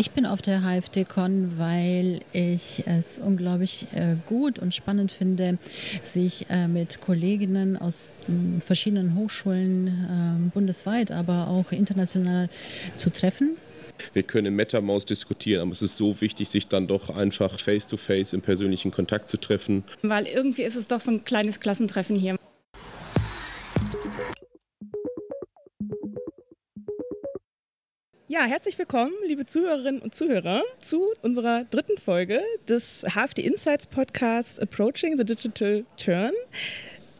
Ich 0.00 0.12
bin 0.12 0.26
auf 0.26 0.40
der 0.40 0.62
HFD-Con, 0.62 1.58
weil 1.58 2.20
ich 2.32 2.84
es 2.86 3.18
unglaublich 3.18 3.88
äh, 3.92 4.14
gut 4.26 4.60
und 4.60 4.72
spannend 4.72 5.10
finde, 5.10 5.58
sich 6.04 6.46
äh, 6.50 6.68
mit 6.68 7.00
Kolleginnen 7.00 7.76
aus 7.76 8.14
äh, 8.28 8.60
verschiedenen 8.60 9.16
Hochschulen 9.16 9.88
ähm, 9.88 10.50
bundesweit, 10.54 11.10
aber 11.10 11.48
auch 11.48 11.72
international 11.72 12.48
zu 12.94 13.10
treffen. 13.10 13.56
Wir 14.12 14.22
können 14.22 14.54
MetaMaus 14.54 15.04
diskutieren, 15.04 15.62
aber 15.62 15.72
es 15.72 15.82
ist 15.82 15.96
so 15.96 16.20
wichtig, 16.20 16.48
sich 16.48 16.68
dann 16.68 16.86
doch 16.86 17.10
einfach 17.10 17.58
face-to-face 17.58 18.28
-face 18.28 18.34
im 18.34 18.40
persönlichen 18.40 18.92
Kontakt 18.92 19.28
zu 19.28 19.36
treffen. 19.36 19.82
Weil 20.02 20.26
irgendwie 20.28 20.62
ist 20.62 20.76
es 20.76 20.86
doch 20.86 21.00
so 21.00 21.10
ein 21.10 21.24
kleines 21.24 21.58
Klassentreffen 21.58 22.14
hier. 22.14 22.36
Ja, 28.38 28.44
herzlich 28.44 28.78
willkommen, 28.78 29.10
liebe 29.26 29.46
Zuhörerinnen 29.46 30.00
und 30.00 30.14
Zuhörer, 30.14 30.62
zu 30.80 31.08
unserer 31.22 31.64
dritten 31.64 31.98
Folge 31.98 32.40
des 32.68 33.02
HFD 33.02 33.42
Insights 33.42 33.84
Podcasts 33.84 34.60
Approaching 34.60 35.18
the 35.18 35.24
Digital 35.24 35.84
Turn. 35.96 36.30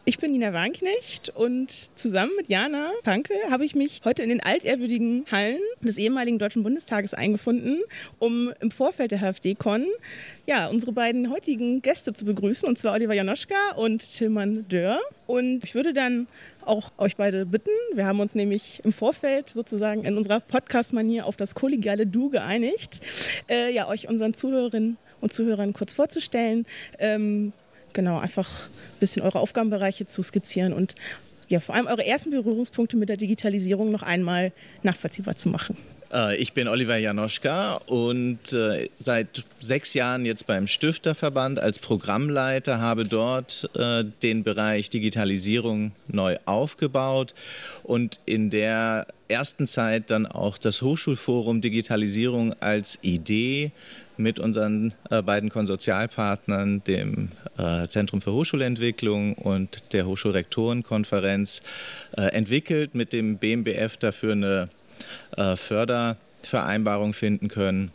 Ich 0.05 0.17
bin 0.17 0.31
Nina 0.31 0.53
Warnknecht 0.53 1.27
und 1.35 1.71
zusammen 1.97 2.31
mit 2.37 2.47
Jana 2.47 2.91
Panke 3.03 3.33
habe 3.49 3.65
ich 3.65 3.75
mich 3.75 3.99
heute 4.05 4.23
in 4.23 4.29
den 4.29 4.41
altehrwürdigen 4.41 5.25
Hallen 5.29 5.59
des 5.81 5.97
ehemaligen 5.97 6.39
Deutschen 6.39 6.63
Bundestages 6.63 7.13
eingefunden, 7.13 7.81
um 8.17 8.53
im 8.61 8.71
Vorfeld 8.71 9.11
der 9.11 9.19
HFD-Con 9.19 9.87
ja, 10.47 10.67
unsere 10.67 10.93
beiden 10.93 11.29
heutigen 11.29 11.81
Gäste 11.81 12.13
zu 12.13 12.23
begrüßen, 12.23 12.67
und 12.67 12.77
zwar 12.77 12.93
Oliver 12.93 13.13
Janoschka 13.13 13.73
und 13.75 13.99
Tilman 13.99 14.65
Dörr. 14.69 15.01
Und 15.27 15.65
ich 15.65 15.75
würde 15.75 15.93
dann 15.93 16.27
auch 16.69 16.91
euch 16.97 17.17
beide 17.17 17.45
bitten. 17.45 17.71
Wir 17.93 18.05
haben 18.05 18.19
uns 18.19 18.35
nämlich 18.35 18.81
im 18.85 18.93
Vorfeld 18.93 19.49
sozusagen 19.49 20.05
in 20.05 20.15
unserer 20.15 20.39
Podcast-Manier 20.39 21.25
auf 21.25 21.35
das 21.35 21.55
kollegiale 21.55 22.07
Du 22.07 22.29
geeinigt, 22.29 23.01
äh, 23.49 23.73
ja, 23.73 23.87
euch 23.87 24.07
unseren 24.07 24.33
Zuhörerinnen 24.33 24.97
und 25.19 25.33
Zuhörern 25.33 25.73
kurz 25.73 25.93
vorzustellen. 25.93 26.65
Ähm, 26.99 27.51
genau, 27.93 28.19
einfach 28.19 28.67
ein 28.69 28.99
bisschen 28.99 29.21
eure 29.21 29.39
Aufgabenbereiche 29.39 30.05
zu 30.05 30.23
skizzieren 30.23 30.71
und 30.71 30.95
ja, 31.47 31.59
vor 31.59 31.73
allem 31.73 31.87
eure 31.87 32.05
ersten 32.05 32.29
Berührungspunkte 32.29 32.95
mit 32.95 33.09
der 33.09 33.17
Digitalisierung 33.17 33.91
noch 33.91 34.03
einmal 34.03 34.53
nachvollziehbar 34.83 35.35
zu 35.35 35.49
machen. 35.49 35.75
Äh, 36.11 36.37
ich 36.37 36.53
bin 36.53 36.67
Oliver 36.67 36.97
Janoschka 36.97 37.75
und 37.85 38.53
äh, 38.53 38.89
seit 38.97 39.43
sechs 39.59 39.93
Jahren 39.93 40.25
jetzt 40.25 40.47
beim 40.47 40.67
Stifterverband 40.67 41.59
als 41.59 41.79
Programmleiter, 41.79 42.79
habe 42.79 43.03
dort 43.03 43.69
äh, 43.75 44.03
den 44.23 44.43
Bereich 44.43 44.89
Digitalisierung 44.89 45.91
neu 46.07 46.37
aufgebaut 46.45 47.33
und 47.83 48.19
in 48.25 48.49
der 48.49 49.07
ersten 49.27 49.67
Zeit 49.67 50.09
dann 50.09 50.25
auch 50.25 50.57
das 50.57 50.81
Hochschulforum 50.81 51.61
Digitalisierung 51.61 52.55
als 52.59 52.97
Idee 53.01 53.71
mit 54.17 54.37
unseren 54.37 54.93
beiden 55.09 55.49
Konsortialpartnern, 55.49 56.83
dem 56.83 57.29
Zentrum 57.87 58.21
für 58.21 58.33
Hochschulentwicklung 58.33 59.35
und 59.35 59.93
der 59.93 60.05
Hochschulrektorenkonferenz, 60.05 61.61
entwickelt, 62.11 62.95
mit 62.95 63.13
dem 63.13 63.37
BMBF 63.37 63.95
dafür 63.95 64.33
eine 64.33 64.69
äh, 65.37 65.55
Fördervereinbarung 65.55 67.13
finden 67.13 67.47
können. 67.47 67.91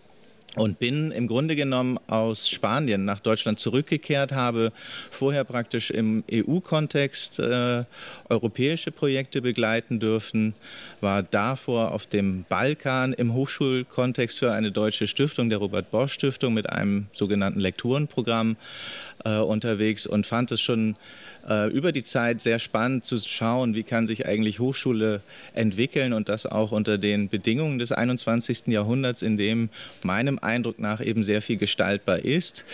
Und 0.56 0.78
bin 0.78 1.10
im 1.10 1.26
Grunde 1.26 1.56
genommen 1.56 1.98
aus 2.06 2.48
Spanien 2.48 3.04
nach 3.04 3.18
Deutschland 3.18 3.58
zurückgekehrt, 3.58 4.30
habe 4.30 4.72
vorher 5.10 5.42
praktisch 5.42 5.90
im 5.90 6.22
EU-Kontext 6.32 7.40
äh, 7.40 7.84
europäische 8.28 8.92
Projekte 8.92 9.42
begleiten 9.42 9.98
dürfen, 9.98 10.54
war 11.00 11.24
davor 11.24 11.90
auf 11.90 12.06
dem 12.06 12.44
Balkan 12.48 13.14
im 13.14 13.34
Hochschulkontext 13.34 14.38
für 14.38 14.52
eine 14.52 14.70
deutsche 14.70 15.08
Stiftung, 15.08 15.50
der 15.50 15.58
Robert 15.58 15.90
Bosch 15.90 16.12
Stiftung, 16.12 16.54
mit 16.54 16.70
einem 16.70 17.08
sogenannten 17.12 17.58
Lektorenprogramm 17.58 18.56
äh, 19.24 19.38
unterwegs 19.38 20.06
und 20.06 20.24
fand 20.24 20.52
es 20.52 20.60
schon 20.60 20.94
äh, 21.48 21.68
über 21.70 21.92
die 21.92 22.04
Zeit 22.04 22.40
sehr 22.40 22.58
spannend 22.58 23.04
zu 23.04 23.18
schauen, 23.18 23.74
wie 23.74 23.82
kann 23.82 24.06
sich 24.06 24.26
eigentlich 24.26 24.58
Hochschule 24.58 25.20
entwickeln 25.52 26.12
und 26.12 26.28
das 26.28 26.46
auch 26.46 26.72
unter 26.72 26.98
den 26.98 27.28
Bedingungen 27.28 27.78
des 27.78 27.92
21. 27.92 28.68
Jahrhunderts, 28.68 29.22
in 29.22 29.36
dem 29.36 29.68
meinem 30.02 30.38
Eindruck 30.38 30.78
nach 30.78 31.00
eben 31.00 31.22
sehr 31.22 31.42
viel 31.42 31.56
gestaltbar 31.56 32.20
ist. 32.20 32.64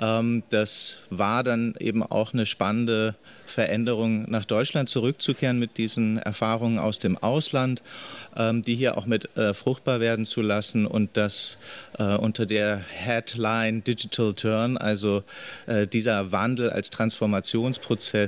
Ähm, 0.00 0.42
das 0.50 0.98
war 1.10 1.44
dann 1.44 1.74
eben 1.78 2.02
auch 2.02 2.32
eine 2.32 2.46
spannende 2.46 3.14
Veränderung, 3.46 4.30
nach 4.30 4.44
Deutschland 4.44 4.88
zurückzukehren 4.88 5.58
mit 5.58 5.76
diesen 5.76 6.18
Erfahrungen 6.18 6.78
aus 6.78 7.00
dem 7.00 7.18
Ausland 7.18 7.82
ähm, 8.36 8.62
die 8.64 8.76
hier 8.76 8.96
auch 8.96 9.06
mit 9.06 9.36
äh, 9.36 9.54
fruchtbar 9.54 10.00
werden 10.00 10.24
zu 10.24 10.40
lassen 10.42 10.86
und 10.86 11.16
das 11.16 11.58
äh, 11.98 12.16
unter 12.16 12.46
der 12.46 12.78
Headline 12.78 13.82
Digital 13.82 14.34
Turn, 14.34 14.76
also 14.76 15.22
äh, 15.66 15.86
dieser 15.86 16.32
Wandel 16.32 16.70
als 16.70 16.90
Transformationsprozess, 16.90 18.19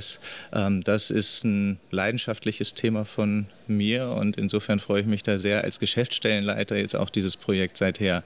ähm, 0.53 0.83
das 0.83 1.09
ist 1.09 1.43
ein 1.43 1.79
leidenschaftliches 1.91 2.73
Thema 2.73 3.05
von 3.05 3.47
mir 3.67 4.09
und 4.09 4.37
insofern 4.37 4.79
freue 4.79 5.01
ich 5.01 5.07
mich 5.07 5.23
da 5.23 5.39
sehr 5.39 5.63
als 5.63 5.79
Geschäftsstellenleiter 5.79 6.75
jetzt 6.75 6.95
auch 6.95 7.09
dieses 7.09 7.37
Projekt 7.37 7.77
seither 7.77 8.23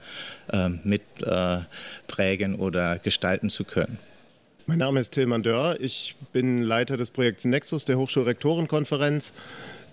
ähm, 0.52 0.80
mit 0.84 1.02
äh, 1.22 1.60
oder 2.58 3.00
gestalten 3.00 3.50
zu 3.50 3.64
können. 3.64 4.00
Mein 4.66 4.80
Name 4.80 5.00
ist 5.00 5.14
Tilman 5.14 5.44
Dörr. 5.44 5.80
Ich 5.80 6.16
bin 6.34 6.62
Leiter 6.62 6.98
des 6.98 7.10
Projekts 7.10 7.46
Nexus 7.46 7.86
der 7.86 7.98
Hochschulrektorenkonferenz. 7.98 9.32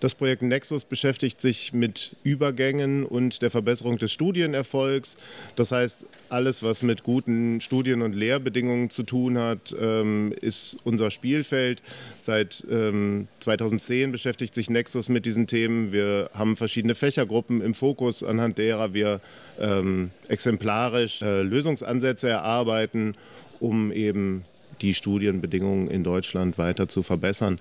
Das 0.04 0.14
Projekt 0.14 0.42
Nexus 0.42 0.84
beschäftigt 0.84 1.40
sich 1.40 1.72
mit 1.72 2.14
Übergängen 2.24 3.06
und 3.06 3.40
der 3.40 3.50
Verbesserung 3.50 3.96
des 3.96 4.12
Studienerfolgs. 4.12 5.16
Das 5.56 5.72
heißt, 5.72 6.04
alles, 6.28 6.62
was 6.62 6.82
mit 6.82 7.04
guten 7.04 7.62
Studien- 7.62 8.02
und 8.02 8.14
Lehrbedingungen 8.14 8.90
zu 8.90 9.04
tun 9.04 9.38
hat, 9.38 9.74
ähm, 9.80 10.34
ist 10.38 10.76
unser 10.84 11.10
Spielfeld. 11.10 11.80
Seit 12.20 12.52
2010 12.52 14.02
ähm, 14.02 14.12
beschäftigt 14.12 14.54
sich 14.54 14.68
Nexus 14.68 15.08
mit 15.08 15.24
diesen 15.24 15.46
Themen. 15.46 15.90
Wir 15.90 16.28
haben 16.34 16.56
verschiedene 16.56 16.94
Fächergruppen 16.94 17.62
im 17.62 17.72
Fokus, 17.72 18.22
anhand 18.22 18.58
derer 18.58 18.92
wir 18.92 19.22
ähm, 19.58 20.10
exemplarisch 20.28 21.22
äh, 21.22 21.40
Lösungsansätze 21.40 22.28
erarbeiten, 22.28 23.14
um 23.58 23.90
eben 23.90 24.44
die 24.80 24.94
Studienbedingungen 24.94 25.88
in 25.88 26.04
Deutschland 26.04 26.58
weiter 26.58 26.88
zu 26.88 27.02
verbessern. 27.02 27.58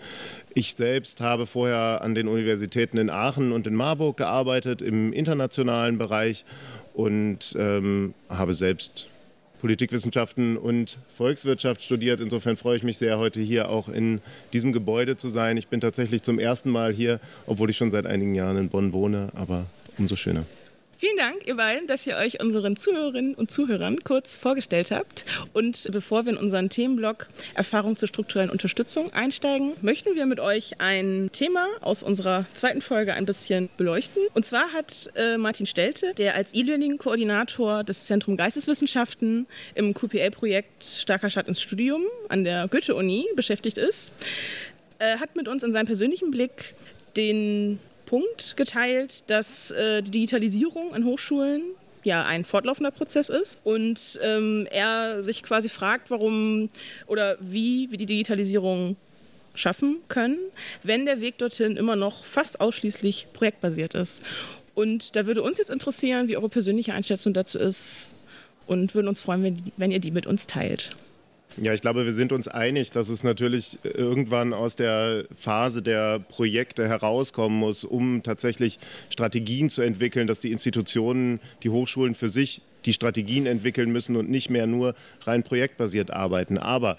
Ich 0.54 0.76
selbst 0.76 1.22
habe 1.22 1.46
vorher 1.46 2.02
an 2.02 2.16
den 2.16 2.28
Universitäten 2.28 2.98
in 2.98 3.10
Aachen 3.10 3.52
und 3.52 3.68
in 3.68 3.76
Marburg 3.76 4.18
gearbeitet 4.18 4.82
im 4.82 5.14
internationalen 5.14 5.98
Bereich 5.98 6.46
und 6.94 7.56
ähm, 7.58 8.14
habe 8.30 8.54
selbst 8.54 9.08
Politikwissenschaften 9.64 10.58
und 10.58 10.98
Volkswirtschaft 11.16 11.82
studiert. 11.82 12.20
Insofern 12.20 12.58
freue 12.58 12.76
ich 12.76 12.84
mich 12.84 12.98
sehr, 12.98 13.18
heute 13.18 13.40
hier 13.40 13.70
auch 13.70 13.88
in 13.88 14.20
diesem 14.52 14.74
Gebäude 14.74 15.16
zu 15.16 15.30
sein. 15.30 15.56
Ich 15.56 15.70
bin 15.70 15.80
tatsächlich 15.80 16.22
zum 16.22 16.38
ersten 16.38 16.70
Mal 16.70 16.92
hier, 16.92 17.22
obwohl 17.48 17.70
ich 17.70 17.78
schon 17.78 17.90
seit 17.90 18.06
einigen 18.06 18.36
Jahren 18.36 18.58
in 18.58 18.68
Bonn 18.68 18.92
wohne, 18.92 19.30
aber 19.36 19.68
umso 19.98 20.18
schöner. 20.18 20.46
Vielen 21.04 21.18
Dank, 21.18 21.46
ihr 21.48 21.58
beiden, 21.58 21.86
dass 21.86 22.08
ihr 22.08 22.16
euch 22.16 22.40
unseren 22.40 22.78
Zuhörerinnen 22.78 23.36
und 23.36 23.52
Zuhörern 23.52 24.00
kurz 24.06 24.38
vorgestellt 24.38 24.90
habt. 24.90 25.26
Und 25.52 25.86
bevor 25.92 26.24
wir 26.24 26.32
in 26.32 26.38
unseren 26.38 26.70
Themenblock 26.70 27.28
Erfahrung 27.56 27.98
zur 27.98 28.08
strukturellen 28.08 28.50
Unterstützung 28.50 29.12
einsteigen, 29.12 29.74
möchten 29.82 30.16
wir 30.16 30.26
mit 30.26 30.40
euch 30.40 30.80
ein 30.80 31.30
Thema 31.34 31.68
aus 31.82 32.04
unserer 32.04 32.46
zweiten 32.54 32.80
Folge 32.80 33.16
ein 33.16 33.26
bisschen 33.26 33.68
beleuchten. 33.76 34.22
Und 34.34 34.46
zwar 34.46 34.72
hat 34.72 35.12
äh, 35.18 35.36
Martin 35.36 35.66
Stelte, 35.66 36.14
der 36.14 36.36
als 36.36 36.54
E-Learning-Koordinator 36.54 37.84
des 37.84 38.06
Zentrum 38.06 38.38
Geisteswissenschaften 38.38 39.46
im 39.76 39.94
QPL-Projekt 39.94 40.86
Starker 40.86 41.30
Stadt 41.30 41.50
ins 41.50 41.62
Studium 41.62 42.04
an 42.30 42.46
der 42.46 42.70
Goethe-Uni 42.70 43.28
beschäftigt 43.36 43.78
ist, 43.78 44.14
äh, 45.00 45.18
hat 45.18 45.36
mit 45.36 45.50
uns 45.50 45.64
in 45.64 45.74
seinem 45.74 45.88
persönlichen 45.88 46.32
Blick 46.32 46.76
den 47.18 47.80
Punkt 48.14 48.56
geteilt, 48.58 49.24
dass 49.26 49.72
äh, 49.72 50.04
die 50.04 50.12
Digitalisierung 50.12 50.94
an 50.94 51.04
Hochschulen 51.04 51.64
ja 52.04 52.24
ein 52.24 52.46
fortlaufender 52.46 52.92
Prozess 52.92 53.28
ist 53.28 53.58
und 53.64 54.20
ähm, 54.22 54.68
er 54.70 55.24
sich 55.24 55.42
quasi 55.42 55.68
fragt, 55.68 56.12
warum 56.12 56.70
oder 57.08 57.38
wie 57.40 57.90
wir 57.90 57.98
die 57.98 58.06
Digitalisierung 58.06 58.98
schaffen 59.56 59.98
können, 60.10 60.38
wenn 60.84 61.08
der 61.08 61.22
Weg 61.22 61.40
dorthin 61.40 61.76
immer 61.76 61.96
noch 61.96 62.24
fast 62.24 62.62
ausschließlich 62.62 63.30
projektbasiert 63.34 63.96
ist. 63.96 64.22
Und 64.76 65.16
da 65.16 65.26
würde 65.26 65.42
uns 65.42 65.58
jetzt 65.58 65.72
interessieren, 65.72 66.28
wie 66.28 66.38
eure 66.38 66.50
persönliche 66.50 66.94
Einschätzung 66.94 67.34
dazu 67.34 67.58
ist 67.58 68.14
und 68.68 68.94
würden 68.94 69.08
uns 69.08 69.22
freuen, 69.22 69.42
wenn, 69.42 69.72
wenn 69.78 69.92
ihr 69.92 70.00
die 70.00 70.12
mit 70.12 70.28
uns 70.28 70.46
teilt. 70.46 70.92
Ja, 71.58 71.72
ich 71.74 71.82
glaube, 71.82 72.06
wir 72.06 72.14
sind 72.14 72.32
uns 72.32 72.48
einig, 72.48 72.92
dass 72.92 73.10
es 73.10 73.24
natürlich 73.24 73.78
irgendwann 73.84 74.54
aus 74.54 74.76
der 74.76 75.26
Phase 75.38 75.84
der 75.84 76.18
Projekte 76.18 76.88
herauskommen 76.88 77.60
muss, 77.60 77.84
um 77.84 78.24
tatsächlich 78.24 78.80
Strategien 79.12 79.70
zu 79.70 79.84
entwickeln, 79.84 80.26
dass 80.26 80.40
die 80.40 80.52
Institutionen, 80.52 81.40
die 81.62 81.70
Hochschulen 81.70 82.16
für 82.16 82.30
sich 82.30 82.62
die 82.86 82.94
Strategien 82.94 83.46
entwickeln 83.46 83.92
müssen 83.92 84.16
und 84.16 84.32
nicht 84.32 84.50
mehr 84.50 84.66
nur 84.66 84.96
rein 85.22 85.44
projektbasiert 85.44 86.10
arbeiten. 86.10 86.58
Aber 86.58 86.98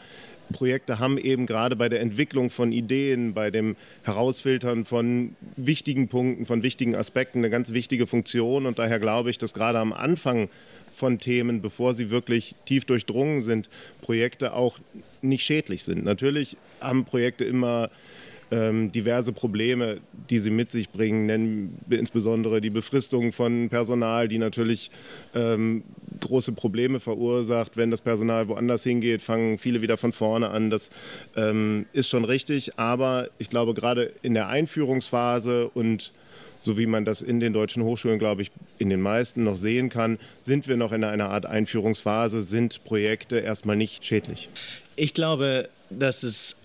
Projekte 0.53 1.01
haben 1.01 1.19
eben 1.19 1.47
gerade 1.47 1.75
bei 1.75 1.89
der 1.89 2.01
Entwicklung 2.01 2.51
von 2.51 2.71
Ideen, 2.71 3.35
bei 3.35 3.51
dem 3.51 3.75
Herausfiltern 4.03 4.85
von 4.85 5.35
wichtigen 5.57 6.09
Punkten, 6.09 6.47
von 6.47 6.63
wichtigen 6.63 6.95
Aspekten 6.95 7.39
eine 7.39 7.51
ganz 7.51 7.73
wichtige 7.73 8.07
Funktion. 8.07 8.67
Und 8.67 8.79
daher 8.79 9.01
glaube 9.01 9.31
ich, 9.31 9.39
dass 9.39 9.53
gerade 9.53 9.81
am 9.81 9.93
Anfang 9.93 10.49
von 11.05 11.19
Themen, 11.19 11.61
bevor 11.61 11.93
sie 11.93 12.09
wirklich 12.09 12.55
tief 12.65 12.87
durchdrungen 12.87 13.43
sind, 13.43 13.69
Projekte 14.01 14.55
auch 14.55 14.79
nicht 15.21 15.45
schädlich 15.45 15.85
sind. 15.85 16.03
Natürlich 16.03 16.57
haben 16.81 17.05
Projekte 17.05 17.45
immer 17.45 17.91
ähm, 18.51 18.91
diverse 18.91 19.33
Probleme, 19.33 20.01
die 20.31 20.39
sie 20.39 20.49
mit 20.49 20.73
sich 20.73 20.89
bringen, 20.89 21.27
nennen 21.27 21.79
insbesondere 21.91 22.63
die 22.63 22.71
Befristung 22.71 23.33
von 23.33 23.69
Personal, 23.69 24.29
die 24.29 24.39
natürlich 24.39 24.91
ähm, 25.35 25.83
große 26.21 26.53
Probleme 26.53 27.01
verursacht. 27.01 27.77
Wenn 27.77 27.91
das 27.91 28.01
Personal 28.01 28.49
woanders 28.49 28.83
hingeht, 28.83 29.21
fangen 29.21 29.59
viele 29.59 29.83
wieder 29.83 29.99
von 29.99 30.13
vorne 30.13 30.49
an. 30.49 30.71
Das 30.71 30.89
ähm, 31.37 31.85
ist 31.93 32.09
schon 32.09 32.25
richtig, 32.25 32.79
aber 32.79 33.29
ich 33.37 33.51
glaube 33.51 33.75
gerade 33.75 34.11
in 34.23 34.33
der 34.33 34.49
Einführungsphase 34.49 35.69
und 35.69 36.13
so 36.65 36.79
wie 36.79 36.87
man 36.87 37.05
das 37.05 37.23
in 37.23 37.41
den 37.41 37.53
deutschen 37.53 37.83
Hochschulen, 37.83 38.19
glaube 38.19 38.43
ich, 38.43 38.51
in 38.79 38.91
den 38.91 39.01
meisten 39.01 39.45
noch 39.45 39.57
sehen 39.57 39.91
kann, 39.91 40.19
sind 40.45 40.67
wir 40.67 40.77
noch 40.77 40.93
in 40.93 41.05
einer 41.05 41.29
Art 41.29 41.47
Einführungsphase, 41.47 42.43
sind 42.43 42.83
Projekte 42.85 43.39
erstmal 43.39 43.77
nicht 43.77 44.05
schädlich. 44.05 44.49
Ich 44.97 45.13
glaube, 45.13 45.69
dass 45.91 46.23
es 46.23 46.57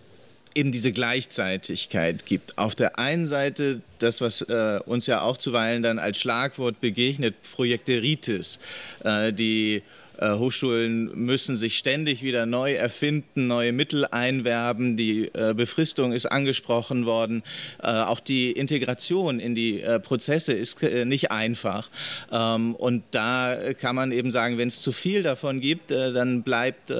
eben 0.55 0.71
diese 0.71 0.91
Gleichzeitigkeit 0.91 2.25
gibt. 2.25 2.57
Auf 2.57 2.75
der 2.75 2.97
einen 2.97 3.27
Seite 3.27 3.81
das, 3.99 4.21
was 4.21 4.41
äh, 4.41 4.79
uns 4.85 5.05
ja 5.05 5.21
auch 5.21 5.37
zuweilen 5.37 5.83
dann 5.83 5.99
als 5.99 6.19
Schlagwort 6.19 6.79
begegnet, 6.81 7.35
Projekteritis, 7.55 8.59
äh, 9.03 9.31
die 9.31 9.83
äh, 10.19 10.33
Hochschulen 10.33 11.12
müssen 11.25 11.56
sich 11.57 11.77
ständig 11.77 12.24
wieder 12.24 12.45
neu 12.45 12.74
erfinden, 12.74 13.48
neue 13.48 13.71
Mittel 13.71 14.06
einwerben. 14.06 14.98
Die 14.98 15.30
äh, 15.33 15.54
Befristung 15.56 16.12
ist 16.12 16.25
angesprochen 16.25 17.06
worden. 17.06 17.44
Äh, 17.81 17.88
auch 17.88 18.19
die 18.19 18.51
Integration 18.51 19.39
in 19.39 19.56
die 19.56 19.83
Prozesse 20.04 20.54
ist 20.54 20.81
nicht 20.81 21.31
einfach. 21.31 21.89
Ähm, 22.31 22.75
und 22.75 23.04
da 23.12 23.57
kann 23.80 23.95
man 23.95 24.12
eben 24.12 24.31
sagen, 24.31 24.57
wenn 24.57 24.68
es 24.68 24.81
zu 24.81 24.92
viel 24.92 25.24
davon 25.24 25.60
gibt, 25.62 25.92
dann 25.92 26.44
bleibt 26.44 26.92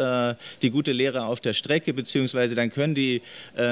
die 0.62 0.70
gute 0.70 0.92
Lehre 0.92 1.26
auf 1.26 1.40
der 1.40 1.54
Strecke, 1.54 1.94
beziehungsweise 1.94 2.56
dann 2.56 2.72
können 2.72 2.96
die 2.96 3.22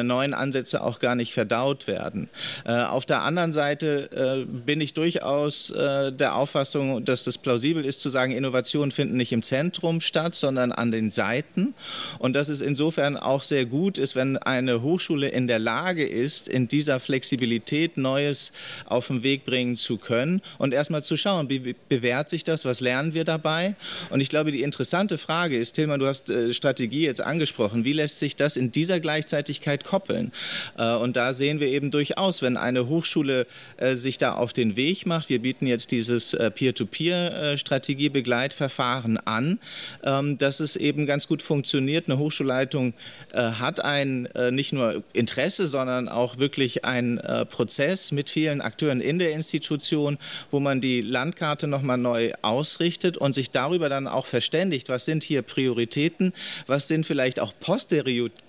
neuen 0.03 0.33
Ansätze 0.33 0.83
auch 0.83 0.99
gar 0.99 1.15
nicht 1.15 1.33
verdaut 1.33 1.87
werden. 1.87 2.29
Auf 2.65 3.05
der 3.05 3.21
anderen 3.21 3.53
Seite 3.53 4.45
bin 4.65 4.81
ich 4.81 4.93
durchaus 4.93 5.73
der 5.73 6.35
Auffassung, 6.35 7.05
dass 7.05 7.23
das 7.23 7.37
plausibel 7.37 7.85
ist 7.85 8.01
zu 8.01 8.09
sagen, 8.09 8.31
Innovationen 8.31 8.91
finden 8.91 9.17
nicht 9.17 9.31
im 9.31 9.36
Zentrum 9.43 10.01
statt, 10.01 10.35
sondern 10.35 10.71
an 10.71 10.91
den 10.91 11.11
Seiten. 11.11 11.73
Und 12.19 12.33
dass 12.33 12.49
es 12.49 12.61
insofern 12.61 13.17
auch 13.17 13.43
sehr 13.43 13.65
gut 13.65 13.97
ist, 13.97 14.15
wenn 14.15 14.37
eine 14.37 14.81
Hochschule 14.81 15.29
in 15.29 15.47
der 15.47 15.59
Lage 15.59 16.05
ist, 16.05 16.47
in 16.47 16.67
dieser 16.67 16.99
Flexibilität 16.99 17.97
Neues 17.97 18.51
auf 18.85 19.07
den 19.07 19.23
Weg 19.23 19.45
bringen 19.45 19.75
zu 19.75 19.97
können 19.97 20.41
und 20.57 20.73
erstmal 20.73 21.03
zu 21.03 21.17
schauen, 21.17 21.49
wie 21.49 21.75
bewährt 21.89 22.29
sich 22.29 22.43
das, 22.43 22.65
was 22.65 22.81
lernen 22.81 23.13
wir 23.13 23.23
dabei. 23.23 23.75
Und 24.09 24.21
ich 24.21 24.29
glaube, 24.29 24.51
die 24.51 24.63
interessante 24.63 25.17
Frage 25.17 25.57
ist, 25.57 25.73
Tilman, 25.73 25.99
du 25.99 26.07
hast 26.07 26.29
äh, 26.29 26.53
Strategie 26.53 27.05
jetzt 27.05 27.21
angesprochen, 27.21 27.83
wie 27.83 27.93
lässt 27.93 28.19
sich 28.19 28.35
das 28.35 28.57
in 28.57 28.71
dieser 28.71 28.99
Gleichzeitigkeit 28.99 29.83
koppeln? 29.83 30.31
Äh, 30.77 30.95
und 30.95 31.15
da 31.15 31.33
sehen 31.33 31.59
wir 31.59 31.67
eben 31.67 31.91
durchaus, 31.91 32.41
wenn 32.41 32.57
eine 32.57 32.87
Hochschule 32.87 33.45
äh, 33.77 33.93
sich 33.95 34.17
da 34.17 34.33
auf 34.33 34.53
den 34.53 34.75
Weg 34.75 35.05
macht, 35.05 35.29
wir 35.29 35.37
bieten 35.39 35.67
jetzt 35.67 35.91
dieses 35.91 36.35
Peer-to-Peer-Strategiebegleitverfahren 36.55 39.19
an, 39.27 39.59
ähm, 40.03 40.37
dass 40.37 40.59
es 40.59 40.75
eben 40.75 41.05
ganz 41.05 41.27
gut 41.27 41.41
funktioniert. 41.41 42.07
Eine 42.07 42.17
Hochschulleitung 42.17 42.93
äh, 43.33 43.41
hat 43.41 43.83
ein 43.83 44.25
äh, 44.27 44.51
nicht 44.51 44.73
nur 44.73 45.03
Interesse, 45.13 45.67
sondern 45.67 46.09
auch 46.09 46.37
wirklich 46.37 46.85
einen 46.85 47.17
äh, 47.19 47.45
Prozess 47.45 48.11
mit 48.11 48.29
vielen 48.29 48.61
Akteuren 48.61 49.01
in 49.01 49.19
der 49.19 49.33
Institution, 49.33 50.17
wo 50.51 50.59
man 50.59 50.81
die 50.81 51.01
Landkarte 51.01 51.67
nochmal 51.67 51.97
neu 51.97 52.31
ausrichtet 52.41 53.17
und 53.17 53.33
sich 53.33 53.51
darüber 53.51 53.89
dann 53.89 54.07
auch 54.07 54.25
verständigt, 54.25 54.89
was 54.89 55.05
sind 55.05 55.23
hier 55.23 55.41
Prioritäten, 55.41 56.33
was 56.65 56.87
sind 56.87 57.05
vielleicht 57.05 57.39
auch 57.39 57.53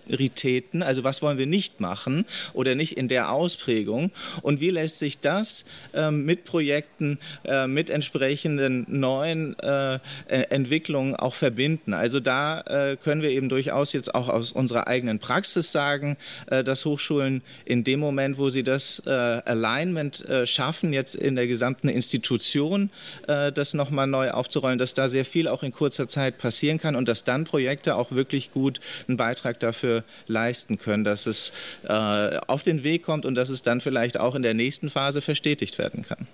Posterioritäten, 0.09 0.83
also 0.83 1.05
was 1.05 1.23
wollen 1.23 1.39
wir 1.39 1.47
nicht 1.47 1.81
machen 1.81 2.25
oder 2.55 2.75
nicht 2.75 2.97
in 2.97 3.09
der 3.09 3.31
Ausprägung 3.31 4.11
und 4.43 4.61
wie 4.61 4.71
lässt 4.71 4.99
sich 4.99 5.21
das 5.21 5.65
ähm, 5.95 6.25
mit 6.25 6.45
Projekten, 6.45 7.19
äh, 7.45 7.67
mit 7.67 7.91
entsprechenden 7.91 8.87
neuen 8.89 9.59
äh, 9.61 9.99
Entwicklungen 10.27 10.79
Entwicklungen 10.79 11.17
auch 11.17 11.35
verbinden. 11.35 11.93
Also 11.93 12.21
da 12.21 12.61
äh, 12.61 12.97
können 12.97 13.23
wir 13.23 13.31
eben 13.31 13.49
durchaus 13.49 13.93
jetzt 13.93 14.15
auch 14.15 14.29
aus 14.29 14.53
unserer 14.53 14.87
eigenen 14.87 15.19
Praxis 15.19 15.73
sagen, 15.73 16.17
äh, 16.51 16.63
dass 16.65 16.85
Hochschulen 16.85 17.43
in 17.65 17.85
dem 17.85 18.01
Moment, 18.01 18.39
wo 18.39 18.51
sie 18.51 18.63
das 18.63 19.03
äh, 19.07 19.11
Alignment 19.11 20.25
äh, 20.29 20.47
schaffen, 20.47 20.93
jetzt 20.93 21.15
in 21.15 21.37
der 21.37 21.47
gesamten 21.47 21.89
Institution 21.89 22.91
das 23.27 23.75
nochmal 23.75 24.07
neu 24.07 24.31
aufzurollen, 24.31 24.79
dass 24.79 24.95
da 24.95 25.09
sehr 25.09 25.25
viel 25.25 25.49
auch 25.49 25.63
in 25.63 25.73
kurzer 25.73 26.09
Zeit 26.09 26.39
passieren 26.39 26.79
kann 26.79 26.97
und 26.97 27.09
dass 27.09 27.25
dann 27.25 27.45
Projekte 27.45 27.97
auch 27.97 28.13
wirklich 28.13 28.53
gut 28.53 28.81
einen 29.07 29.17
Beitrag 29.17 29.61
dafür 29.61 29.98
leisten 30.27 30.79
können, 30.79 31.05
dass 31.05 31.27
es 31.27 31.53
äh, 31.85 31.93
auf 31.93 32.63
den 32.63 32.83
Weg 32.85 33.03
kommt 33.03 33.25
und 33.25 33.35
dass 33.35 33.49
es 33.49 33.63
dann 33.63 33.81
vielleicht 33.81 34.19
auch 34.19 34.35
in 34.35 34.43
der 34.43 34.55
nächsten 34.55 34.91
Phase 34.91 35.21
verstetigt 35.21 35.79
werden 35.79 36.03
kann. 36.03 36.27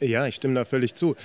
Ja, 0.00 0.26
ich 0.26 0.34
stimme 0.34 0.54
da 0.54 0.64
völlig 0.64 0.94
zu 0.94 1.16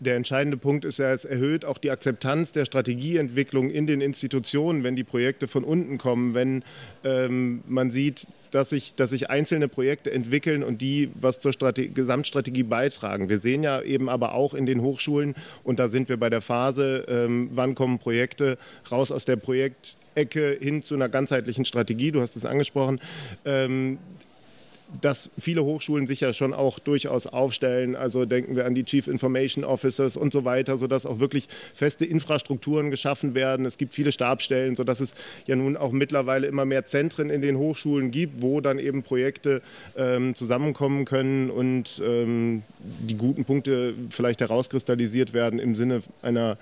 der 0.00 0.16
entscheidende 0.16 0.56
Punkt 0.56 0.84
ist 0.84 0.98
ja, 0.98 1.12
es 1.12 1.24
erhöht 1.24 1.64
auch 1.64 1.78
die 1.78 1.90
Akzeptanz 1.90 2.52
der 2.52 2.64
Strategieentwicklung 2.64 3.70
in 3.70 3.86
den 3.86 4.00
Institutionen, 4.00 4.82
wenn 4.82 4.96
die 4.96 5.04
Projekte 5.04 5.46
von 5.46 5.62
unten 5.62 5.98
kommen, 5.98 6.34
wenn 6.34 6.64
ähm, 7.04 7.62
man 7.68 7.90
sieht, 7.90 8.26
dass 8.50 8.70
sich, 8.70 8.94
dass 8.94 9.10
sich 9.10 9.30
einzelne 9.30 9.68
Projekte 9.68 10.10
entwickeln 10.10 10.62
und 10.62 10.80
die 10.80 11.10
was 11.20 11.38
zur 11.38 11.52
Strate 11.52 11.88
Gesamtstrategie 11.88 12.62
beitragen. 12.62 13.28
Wir 13.28 13.38
sehen 13.38 13.62
ja 13.62 13.80
eben 13.82 14.08
aber 14.08 14.34
auch 14.34 14.54
in 14.54 14.66
den 14.66 14.80
Hochschulen, 14.80 15.34
und 15.62 15.78
da 15.78 15.88
sind 15.88 16.08
wir 16.08 16.16
bei 16.16 16.30
der 16.30 16.40
Phase, 16.40 17.04
ähm, 17.08 17.50
wann 17.52 17.74
kommen 17.74 17.98
Projekte 17.98 18.58
raus 18.90 19.12
aus 19.12 19.24
der 19.24 19.36
Projektecke 19.36 20.56
hin 20.60 20.82
zu 20.82 20.94
einer 20.94 21.08
ganzheitlichen 21.08 21.64
Strategie, 21.64 22.10
du 22.10 22.22
hast 22.22 22.36
es 22.36 22.44
angesprochen, 22.44 23.00
ähm, 23.44 23.98
dass 25.00 25.30
viele 25.38 25.64
Hochschulen 25.64 26.06
sich 26.06 26.20
ja 26.20 26.32
schon 26.32 26.52
auch 26.52 26.78
durchaus 26.78 27.26
aufstellen. 27.26 27.96
Also 27.96 28.24
denken 28.24 28.56
wir 28.56 28.66
an 28.66 28.74
die 28.74 28.84
Chief 28.84 29.06
Information 29.06 29.64
Officers 29.64 30.16
und 30.16 30.32
so 30.32 30.44
weiter, 30.44 30.78
sodass 30.78 31.06
auch 31.06 31.20
wirklich 31.20 31.48
feste 31.74 32.04
Infrastrukturen 32.04 32.90
geschaffen 32.90 33.34
werden. 33.34 33.66
Es 33.66 33.78
gibt 33.78 33.94
viele 33.94 34.12
Stabstellen, 34.12 34.74
sodass 34.74 35.00
es 35.00 35.14
ja 35.46 35.56
nun 35.56 35.76
auch 35.76 35.92
mittlerweile 35.92 36.46
immer 36.46 36.64
mehr 36.64 36.86
Zentren 36.86 37.30
in 37.30 37.42
den 37.42 37.56
Hochschulen 37.56 38.10
gibt, 38.10 38.42
wo 38.42 38.60
dann 38.60 38.78
eben 38.78 39.02
Projekte 39.02 39.62
ähm, 39.96 40.34
zusammenkommen 40.34 41.04
können 41.04 41.50
und 41.50 42.00
ähm, 42.04 42.62
die 42.78 43.16
guten 43.16 43.44
Punkte 43.44 43.94
vielleicht 44.10 44.40
herauskristallisiert 44.40 45.32
werden 45.32 45.58
im 45.58 45.74
Sinne 45.74 46.02
einer 46.22 46.58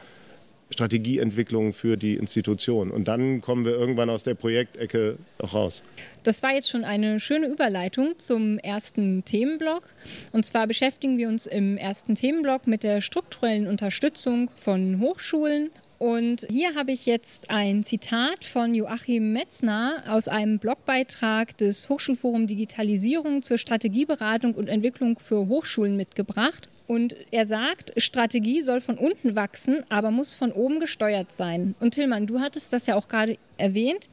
Strategieentwicklung 0.70 1.72
für 1.72 1.96
die 1.96 2.14
Institution. 2.14 2.90
Und 2.90 3.08
dann 3.08 3.40
kommen 3.40 3.64
wir 3.64 3.72
irgendwann 3.72 4.10
aus 4.10 4.22
der 4.22 4.34
Projektecke 4.34 5.18
auch 5.38 5.54
raus. 5.54 5.82
Das 6.22 6.42
war 6.42 6.52
jetzt 6.52 6.68
schon 6.68 6.84
eine 6.84 7.20
schöne 7.20 7.48
Überleitung 7.48 8.18
zum 8.18 8.58
ersten 8.58 9.25
Themenblock. 9.25 9.84
Und 10.32 10.44
zwar 10.44 10.66
beschäftigen 10.66 11.18
wir 11.18 11.28
uns 11.28 11.46
im 11.46 11.76
ersten 11.76 12.14
Themenblock 12.14 12.66
mit 12.66 12.82
der 12.82 13.00
strukturellen 13.00 13.66
Unterstützung 13.66 14.50
von 14.54 15.00
Hochschulen 15.00 15.70
und 15.98 16.46
hier 16.48 16.76
habe 16.76 16.92
ich 16.92 17.06
jetzt 17.06 17.50
ein 17.50 17.82
Zitat 17.82 18.44
von 18.44 18.72
Joachim 18.72 19.32
Metzner 19.32 20.04
aus 20.06 20.28
einem 20.28 20.60
Blogbeitrag 20.60 21.56
des 21.56 21.88
Hochschulforum 21.88 22.46
Digitalisierung 22.46 23.42
zur 23.42 23.58
Strategieberatung 23.58 24.54
und 24.54 24.68
Entwicklung 24.68 25.18
für 25.18 25.48
Hochschulen 25.48 25.96
mitgebracht. 25.96 26.68
Und 26.88 27.14
er 27.30 27.45
sagt, 27.45 27.92
Strategie 27.99 28.62
soll 28.62 28.80
von 28.80 28.97
unten 28.97 29.37
wachsen, 29.37 29.85
aber 29.90 30.11
muss 30.11 30.35
von 30.35 30.50
oben 30.50 30.80
gesteuert 30.80 31.33
sein. 31.33 31.75
Und 31.80 31.92
Tillmann, 31.92 32.26
du 32.26 32.40
hattest 32.40 32.73
das 32.73 32.87
ja 32.87 32.97
auch 32.97 33.09
gerade 33.09 33.37
erwähnt, 33.59 34.09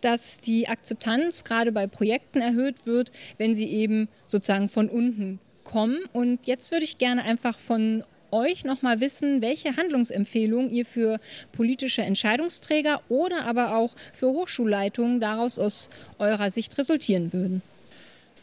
dass 0.00 0.38
die 0.38 0.66
Akzeptanz 0.66 1.44
gerade 1.44 1.70
bei 1.70 1.86
Projekten 1.86 2.40
erhöht 2.40 2.86
wird, 2.86 3.12
wenn 3.36 3.54
sie 3.54 3.68
eben 3.68 4.08
sozusagen 4.24 4.70
von 4.70 4.88
unten 4.88 5.38
kommen. 5.64 5.98
Und 6.14 6.46
jetzt 6.46 6.72
würde 6.72 6.84
ich 6.84 6.96
gerne 6.96 7.22
einfach 7.24 7.58
von 7.58 8.04
euch 8.30 8.64
noch 8.64 8.80
mal 8.80 9.00
wissen, 9.00 9.42
welche 9.42 9.76
Handlungsempfehlungen 9.76 10.70
ihr 10.70 10.86
für 10.86 11.20
politische 11.52 12.02
Entscheidungsträger 12.02 13.02
oder 13.10 13.44
aber 13.44 13.76
auch 13.76 13.94
für 14.14 14.28
Hochschulleitungen 14.28 15.20
daraus 15.20 15.58
aus 15.58 15.90
eurer 16.18 16.48
Sicht 16.48 16.78
resultieren 16.78 17.34
würden. 17.34 17.62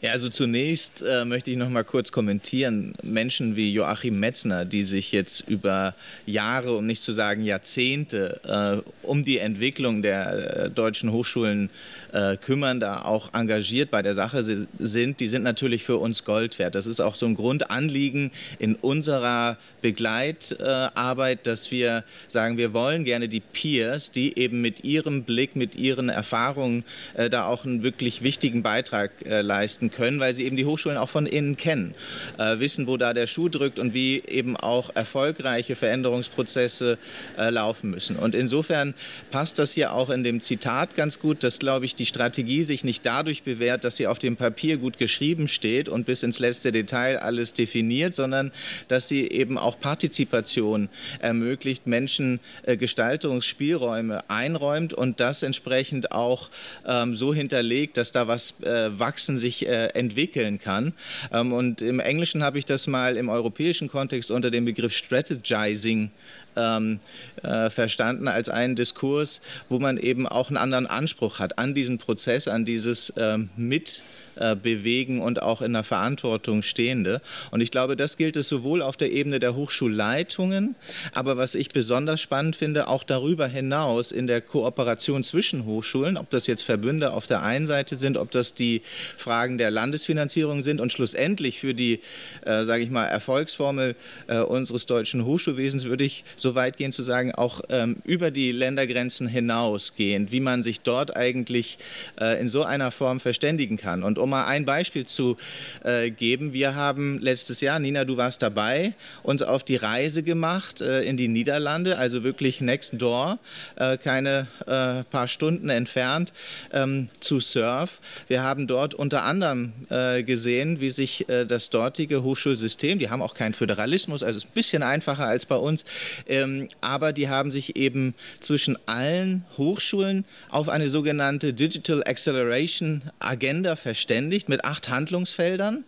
Ja, 0.02 0.10
also 0.10 0.28
zunächst 0.30 1.00
äh, 1.00 1.24
möchte 1.24 1.52
ich 1.52 1.56
noch 1.56 1.68
mal 1.68 1.84
kurz 1.84 2.10
kommentieren. 2.10 2.94
Menschen 3.04 3.54
wie 3.54 3.72
Joachim 3.72 4.18
Metzner, 4.18 4.64
die 4.64 4.82
sich 4.82 5.12
jetzt 5.12 5.48
über 5.48 5.94
Jahre, 6.26 6.76
um 6.76 6.86
nicht 6.86 7.04
zu 7.04 7.12
sagen 7.12 7.44
Jahrzehnte, 7.44 8.82
äh, 8.84 9.06
um 9.06 9.24
die 9.24 9.38
Entwicklung 9.38 10.02
der 10.02 10.64
äh, 10.64 10.70
deutschen 10.70 11.12
Hochschulen 11.12 11.70
äh, 12.12 12.36
kümmern, 12.36 12.80
da 12.80 13.02
auch 13.02 13.32
engagiert 13.32 13.92
bei 13.92 14.02
der 14.02 14.16
Sache 14.16 14.42
sind, 14.42 15.20
die 15.20 15.28
sind 15.28 15.44
natürlich 15.44 15.84
für 15.84 15.98
uns 15.98 16.24
Gold 16.24 16.58
wert. 16.58 16.74
Das 16.74 16.86
ist 16.86 16.98
auch 16.98 17.14
so 17.14 17.26
ein 17.26 17.36
Grundanliegen 17.36 18.32
in 18.58 18.74
unserer 18.74 19.56
Begleitarbeit, 19.82 21.46
dass 21.46 21.70
wir 21.70 22.02
sagen, 22.26 22.56
wir 22.56 22.72
wollen 22.72 23.04
gerne 23.04 23.28
die 23.28 23.38
Peers, 23.38 24.10
die 24.10 24.36
eben 24.36 24.62
mit 24.62 24.82
ihrem 24.82 25.22
Blick, 25.22 25.54
mit 25.54 25.76
ihren 25.76 26.08
Erfahrungen 26.08 26.84
äh, 27.14 27.30
da 27.30 27.46
auch 27.46 27.64
einen 27.64 27.84
wirklich 27.84 28.22
wichtigen 28.22 28.64
Beitrag 28.64 29.12
äh, 29.24 29.42
leisten 29.42 29.91
können, 29.92 30.20
weil 30.20 30.34
sie 30.34 30.44
eben 30.44 30.56
die 30.56 30.66
Hochschulen 30.66 30.98
auch 30.98 31.08
von 31.08 31.26
innen 31.26 31.56
kennen, 31.56 31.94
äh, 32.38 32.58
wissen, 32.58 32.86
wo 32.86 32.96
da 32.96 33.14
der 33.14 33.26
Schuh 33.26 33.48
drückt 33.48 33.78
und 33.78 33.94
wie 33.94 34.22
eben 34.26 34.56
auch 34.56 34.94
erfolgreiche 34.94 35.76
Veränderungsprozesse 35.76 36.98
äh, 37.38 37.50
laufen 37.50 37.90
müssen. 37.90 38.16
Und 38.16 38.34
insofern 38.34 38.94
passt 39.30 39.58
das 39.58 39.72
hier 39.72 39.92
auch 39.92 40.10
in 40.10 40.24
dem 40.24 40.40
Zitat 40.40 40.96
ganz 40.96 41.18
gut, 41.18 41.44
dass, 41.44 41.58
glaube 41.58 41.84
ich, 41.84 41.94
die 41.94 42.06
Strategie 42.06 42.62
sich 42.62 42.84
nicht 42.84 43.04
dadurch 43.06 43.42
bewährt, 43.42 43.84
dass 43.84 43.96
sie 43.96 44.06
auf 44.06 44.18
dem 44.18 44.36
Papier 44.36 44.76
gut 44.76 44.98
geschrieben 44.98 45.48
steht 45.48 45.88
und 45.88 46.06
bis 46.06 46.22
ins 46.22 46.38
letzte 46.38 46.72
Detail 46.72 47.18
alles 47.18 47.52
definiert, 47.52 48.14
sondern 48.14 48.52
dass 48.88 49.08
sie 49.08 49.28
eben 49.28 49.58
auch 49.58 49.78
Partizipation 49.78 50.88
ermöglicht, 51.20 51.86
Menschen 51.86 52.40
äh, 52.62 52.76
Gestaltungsspielräume 52.76 54.28
einräumt 54.28 54.94
und 54.94 55.20
das 55.20 55.42
entsprechend 55.42 56.12
auch 56.12 56.50
ähm, 56.86 57.16
so 57.16 57.34
hinterlegt, 57.34 57.96
dass 57.96 58.12
da 58.12 58.28
was 58.28 58.60
äh, 58.62 58.98
wachsen, 58.98 59.38
sich 59.38 59.66
äh, 59.66 59.81
entwickeln 59.88 60.58
kann. 60.58 60.92
Ähm, 61.32 61.52
und 61.52 61.80
im 61.80 62.00
Englischen 62.00 62.42
habe 62.42 62.58
ich 62.58 62.66
das 62.66 62.86
mal 62.86 63.16
im 63.16 63.28
europäischen 63.28 63.88
Kontext 63.88 64.30
unter 64.30 64.50
dem 64.50 64.64
Begriff 64.64 64.94
Strategizing 64.94 66.10
ähm, 66.56 67.00
äh, 67.42 67.70
verstanden 67.70 68.28
als 68.28 68.48
einen 68.48 68.76
Diskurs, 68.76 69.40
wo 69.68 69.78
man 69.78 69.98
eben 69.98 70.26
auch 70.26 70.48
einen 70.48 70.56
anderen 70.56 70.86
Anspruch 70.86 71.38
hat 71.38 71.58
an 71.58 71.74
diesen 71.74 71.98
Prozess, 71.98 72.48
an 72.48 72.64
dieses 72.64 73.12
ähm, 73.16 73.50
Mit- 73.56 74.02
äh, 74.36 74.56
bewegen 74.56 75.20
und 75.20 75.42
auch 75.42 75.62
in 75.62 75.72
der 75.72 75.84
Verantwortung 75.84 76.62
stehende. 76.62 77.20
Und 77.50 77.60
ich 77.60 77.70
glaube, 77.70 77.96
das 77.96 78.16
gilt 78.16 78.36
es 78.36 78.48
sowohl 78.48 78.82
auf 78.82 78.96
der 78.96 79.12
Ebene 79.12 79.40
der 79.40 79.54
Hochschulleitungen, 79.54 80.74
aber 81.12 81.36
was 81.36 81.54
ich 81.54 81.70
besonders 81.70 82.20
spannend 82.20 82.56
finde, 82.56 82.88
auch 82.88 83.04
darüber 83.04 83.46
hinaus 83.46 84.12
in 84.12 84.26
der 84.26 84.40
Kooperation 84.40 85.24
zwischen 85.24 85.64
Hochschulen, 85.64 86.16
ob 86.16 86.30
das 86.30 86.46
jetzt 86.46 86.62
Verbünde 86.62 87.12
auf 87.12 87.26
der 87.26 87.42
einen 87.42 87.66
Seite 87.66 87.96
sind, 87.96 88.16
ob 88.16 88.30
das 88.30 88.54
die 88.54 88.82
Fragen 89.16 89.58
der 89.58 89.70
Landesfinanzierung 89.70 90.62
sind 90.62 90.80
und 90.80 90.92
schlussendlich 90.92 91.60
für 91.60 91.74
die, 91.74 92.00
äh, 92.44 92.64
sage 92.64 92.82
ich 92.82 92.90
mal, 92.90 93.06
Erfolgsformel 93.06 93.96
äh, 94.28 94.40
unseres 94.40 94.86
deutschen 94.86 95.24
Hochschulwesens 95.24 95.84
würde 95.84 96.04
ich 96.04 96.24
so 96.36 96.54
weit 96.54 96.76
gehen 96.76 96.92
zu 96.92 97.02
sagen, 97.02 97.32
auch 97.34 97.60
ähm, 97.68 97.96
über 98.04 98.30
die 98.30 98.52
Ländergrenzen 98.52 99.26
hinausgehend, 99.28 100.32
wie 100.32 100.40
man 100.40 100.62
sich 100.62 100.80
dort 100.80 101.16
eigentlich 101.16 101.78
äh, 102.20 102.40
in 102.40 102.48
so 102.48 102.62
einer 102.62 102.90
Form 102.90 103.20
verständigen 103.20 103.76
kann. 103.76 104.02
Und 104.02 104.18
um 104.22 104.30
mal 104.30 104.46
ein 104.46 104.64
Beispiel 104.64 105.04
zu 105.04 105.36
äh, 105.84 106.10
geben, 106.10 106.52
wir 106.52 106.74
haben 106.74 107.18
letztes 107.18 107.60
Jahr, 107.60 107.78
Nina, 107.78 108.04
du 108.04 108.16
warst 108.16 108.40
dabei, 108.40 108.94
uns 109.22 109.42
auf 109.42 109.64
die 109.64 109.76
Reise 109.76 110.22
gemacht 110.22 110.80
äh, 110.80 111.02
in 111.02 111.16
die 111.16 111.28
Niederlande, 111.28 111.98
also 111.98 112.22
wirklich 112.22 112.60
next 112.60 112.94
door, 113.00 113.38
äh, 113.76 113.98
keine 113.98 114.46
äh, 114.66 115.02
paar 115.10 115.28
Stunden 115.28 115.68
entfernt, 115.68 116.32
ähm, 116.72 117.08
zu 117.20 117.40
Surf. 117.40 118.00
Wir 118.28 118.42
haben 118.42 118.66
dort 118.66 118.94
unter 118.94 119.24
anderem 119.24 119.72
äh, 119.90 120.22
gesehen, 120.22 120.80
wie 120.80 120.90
sich 120.90 121.28
äh, 121.28 121.44
das 121.44 121.70
dortige 121.70 122.22
Hochschulsystem, 122.22 122.98
die 122.98 123.10
haben 123.10 123.22
auch 123.22 123.34
keinen 123.34 123.54
Föderalismus, 123.54 124.22
also 124.22 124.36
ist 124.36 124.46
ein 124.46 124.54
bisschen 124.54 124.82
einfacher 124.82 125.26
als 125.26 125.46
bei 125.46 125.56
uns, 125.56 125.84
ähm, 126.28 126.68
aber 126.80 127.12
die 127.12 127.28
haben 127.28 127.50
sich 127.50 127.76
eben 127.76 128.14
zwischen 128.40 128.78
allen 128.86 129.44
Hochschulen 129.58 130.24
auf 130.48 130.68
eine 130.68 130.88
sogenannte 130.88 131.52
Digital 131.52 132.04
Acceleration 132.04 133.02
Agenda 133.18 133.74
verständigt 133.74 134.11
verständigt 134.12 134.48
mit 134.50 134.64
acht 134.66 134.90
Handlungsfeldern 134.90 135.84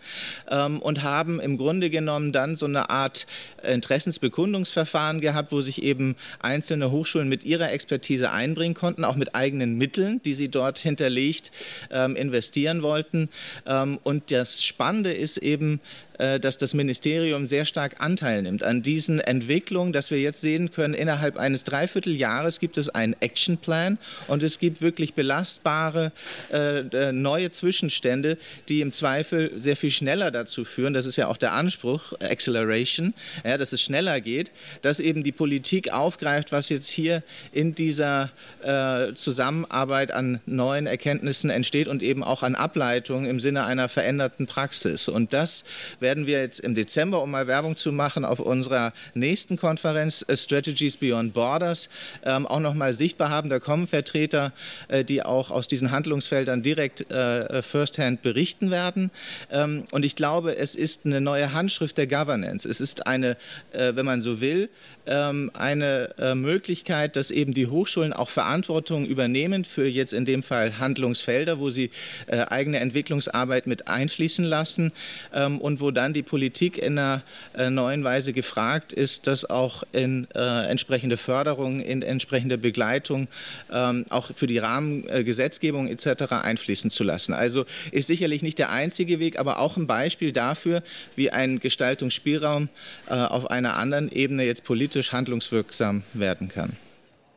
ähm, 0.50 0.80
und 0.80 1.02
haben 1.02 1.40
im 1.40 1.58
Grunde 1.58 1.90
genommen 1.90 2.32
dann 2.32 2.56
so 2.56 2.64
eine 2.64 2.88
Art 2.88 3.26
Interessensbekundungsverfahren 3.62 5.20
gehabt, 5.20 5.52
wo 5.52 5.60
sich 5.60 5.82
eben 5.82 6.16
einzelne 6.40 6.90
Hochschulen 6.90 7.28
mit 7.28 7.44
ihrer 7.44 7.70
Expertise 7.70 8.30
einbringen 8.30 8.74
konnten, 8.74 9.04
auch 9.04 9.16
mit 9.16 9.34
eigenen 9.34 9.76
Mitteln, 9.76 10.22
die 10.24 10.32
sie 10.32 10.48
dort 10.48 10.78
hinterlegt 10.78 11.52
ähm, 11.90 12.16
investieren 12.16 12.82
wollten. 12.82 13.28
Ähm, 13.66 13.98
und 14.02 14.30
das 14.30 14.64
Spannende 14.64 15.12
ist 15.12 15.36
eben, 15.36 15.80
dass 16.18 16.58
das 16.58 16.74
Ministerium 16.74 17.46
sehr 17.46 17.64
stark 17.64 17.96
Anteil 17.98 18.42
nimmt 18.42 18.62
an 18.62 18.82
diesen 18.82 19.20
Entwicklungen, 19.20 19.92
dass 19.92 20.10
wir 20.10 20.20
jetzt 20.20 20.40
sehen 20.40 20.70
können, 20.72 20.94
innerhalb 20.94 21.36
eines 21.36 21.64
Dreivierteljahres 21.64 22.60
gibt 22.60 22.78
es 22.78 22.88
einen 22.88 23.16
Actionplan 23.20 23.98
und 24.28 24.42
es 24.42 24.58
gibt 24.58 24.80
wirklich 24.80 25.14
belastbare 25.14 26.12
äh, 26.52 26.80
äh, 26.80 27.12
neue 27.12 27.50
Zwischenstände, 27.50 28.38
die 28.68 28.80
im 28.80 28.92
Zweifel 28.92 29.52
sehr 29.56 29.76
viel 29.76 29.90
schneller 29.90 30.30
dazu 30.30 30.64
führen, 30.64 30.92
das 30.92 31.06
ist 31.06 31.16
ja 31.16 31.28
auch 31.28 31.36
der 31.36 31.52
Anspruch, 31.52 32.12
Acceleration, 32.20 33.14
ja, 33.44 33.58
dass 33.58 33.72
es 33.72 33.82
schneller 33.82 34.20
geht, 34.20 34.50
dass 34.82 35.00
eben 35.00 35.24
die 35.24 35.32
Politik 35.32 35.92
aufgreift, 35.92 36.52
was 36.52 36.68
jetzt 36.68 36.88
hier 36.88 37.22
in 37.52 37.74
dieser 37.74 38.30
äh, 38.62 39.14
Zusammenarbeit 39.14 40.10
an 40.10 40.40
neuen 40.46 40.86
Erkenntnissen 40.86 41.50
entsteht 41.50 41.88
und 41.88 42.02
eben 42.02 42.22
auch 42.22 42.42
an 42.42 42.54
Ableitungen 42.54 43.28
im 43.28 43.40
Sinne 43.40 43.64
einer 43.64 43.88
veränderten 43.88 44.46
Praxis. 44.46 45.08
Und 45.08 45.32
das 45.32 45.64
werden 46.04 46.26
wir 46.26 46.40
jetzt 46.42 46.60
im 46.60 46.74
Dezember, 46.74 47.22
um 47.22 47.30
mal 47.30 47.46
Werbung 47.46 47.76
zu 47.76 47.90
machen, 47.90 48.26
auf 48.26 48.38
unserer 48.38 48.92
nächsten 49.14 49.56
Konferenz 49.56 50.22
äh, 50.28 50.36
Strategies 50.36 50.98
Beyond 50.98 51.32
Borders 51.32 51.88
ähm, 52.24 52.46
auch 52.46 52.60
noch 52.60 52.74
mal 52.74 52.92
sichtbar 52.92 53.30
haben. 53.30 53.48
Da 53.48 53.58
kommen 53.58 53.86
Vertreter, 53.86 54.52
äh, 54.88 55.02
die 55.02 55.22
auch 55.22 55.50
aus 55.50 55.66
diesen 55.66 55.90
Handlungsfeldern 55.90 56.62
direkt 56.62 57.10
äh, 57.10 57.62
firsthand 57.62 58.20
berichten 58.20 58.70
werden. 58.70 59.10
Ähm, 59.50 59.84
und 59.92 60.04
ich 60.04 60.14
glaube, 60.14 60.56
es 60.56 60.74
ist 60.74 61.06
eine 61.06 61.22
neue 61.22 61.54
Handschrift 61.54 61.96
der 61.96 62.06
Governance. 62.06 62.68
Es 62.68 62.80
ist 62.82 63.06
eine, 63.06 63.38
äh, 63.72 63.96
wenn 63.96 64.04
man 64.04 64.20
so 64.20 64.42
will, 64.42 64.68
ähm, 65.06 65.50
eine 65.54 66.14
äh, 66.18 66.34
Möglichkeit, 66.34 67.16
dass 67.16 67.30
eben 67.30 67.54
die 67.54 67.66
Hochschulen 67.66 68.12
auch 68.12 68.30
Verantwortung 68.30 69.06
übernehmen 69.06 69.64
für 69.64 69.86
jetzt 69.86 70.12
in 70.12 70.24
dem 70.24 70.42
Fall 70.42 70.78
Handlungsfelder, 70.78 71.58
wo 71.58 71.70
sie 71.70 71.90
äh, 72.26 72.40
eigene 72.46 72.78
Entwicklungsarbeit 72.80 73.66
mit 73.66 73.88
einfließen 73.88 74.44
lassen 74.44 74.92
ähm, 75.32 75.60
und 75.60 75.80
wo 75.80 75.90
dann 75.94 76.12
die 76.12 76.22
Politik 76.22 76.78
in 76.78 76.98
einer 76.98 77.22
äh, 77.56 77.70
neuen 77.70 78.04
Weise 78.04 78.32
gefragt 78.32 78.92
ist, 78.92 79.26
das 79.26 79.48
auch 79.48 79.84
in 79.92 80.26
äh, 80.34 80.66
entsprechende 80.66 81.16
Förderung, 81.16 81.80
in 81.80 82.02
entsprechende 82.02 82.58
Begleitung, 82.58 83.28
ähm, 83.72 84.06
auch 84.10 84.30
für 84.34 84.46
die 84.46 84.58
Rahmengesetzgebung 84.58 85.88
etc. 85.88 86.32
einfließen 86.32 86.90
zu 86.90 87.04
lassen. 87.04 87.32
Also 87.32 87.64
ist 87.90 88.06
sicherlich 88.06 88.42
nicht 88.42 88.58
der 88.58 88.70
einzige 88.70 89.18
Weg, 89.18 89.38
aber 89.38 89.58
auch 89.58 89.76
ein 89.76 89.86
Beispiel 89.86 90.32
dafür, 90.32 90.82
wie 91.16 91.30
ein 91.30 91.60
Gestaltungsspielraum 91.60 92.68
äh, 93.08 93.14
auf 93.14 93.50
einer 93.50 93.76
anderen 93.76 94.10
Ebene 94.10 94.44
jetzt 94.44 94.64
politisch 94.64 95.12
handlungswirksam 95.12 96.02
werden 96.12 96.48
kann. 96.48 96.76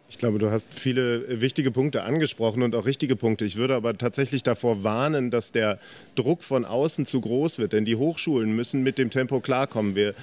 Ich 0.10 0.20
glaube, 0.20 0.40
du 0.40 0.50
hast 0.50 0.74
viele 0.74 1.42
wichtige 1.42 1.70
Punkte 1.70 2.04
angesprochen 2.04 2.64
und 2.64 2.74
auch 2.76 2.86
richtige 2.86 3.18
Punkte. 3.18 3.44
Ich 3.44 3.58
würde 3.58 3.76
aber 3.76 3.98
tatsächlich 3.98 4.42
davor 4.42 4.82
warnen, 4.82 5.32
dass 5.32 5.52
der 5.52 5.80
Druck 6.16 6.44
von 6.44 6.64
außen 6.64 7.06
zu 7.06 7.20
groß 7.20 7.60
wird, 7.60 7.74
denn 7.74 7.84
die 7.84 7.98
Hochschulen 7.98 8.56
müssen 8.56 8.84
mit 8.84 8.98
dem 8.98 9.10
Tempo 9.10 9.42
klarkommen. 9.42 9.96
Wir 9.96 10.14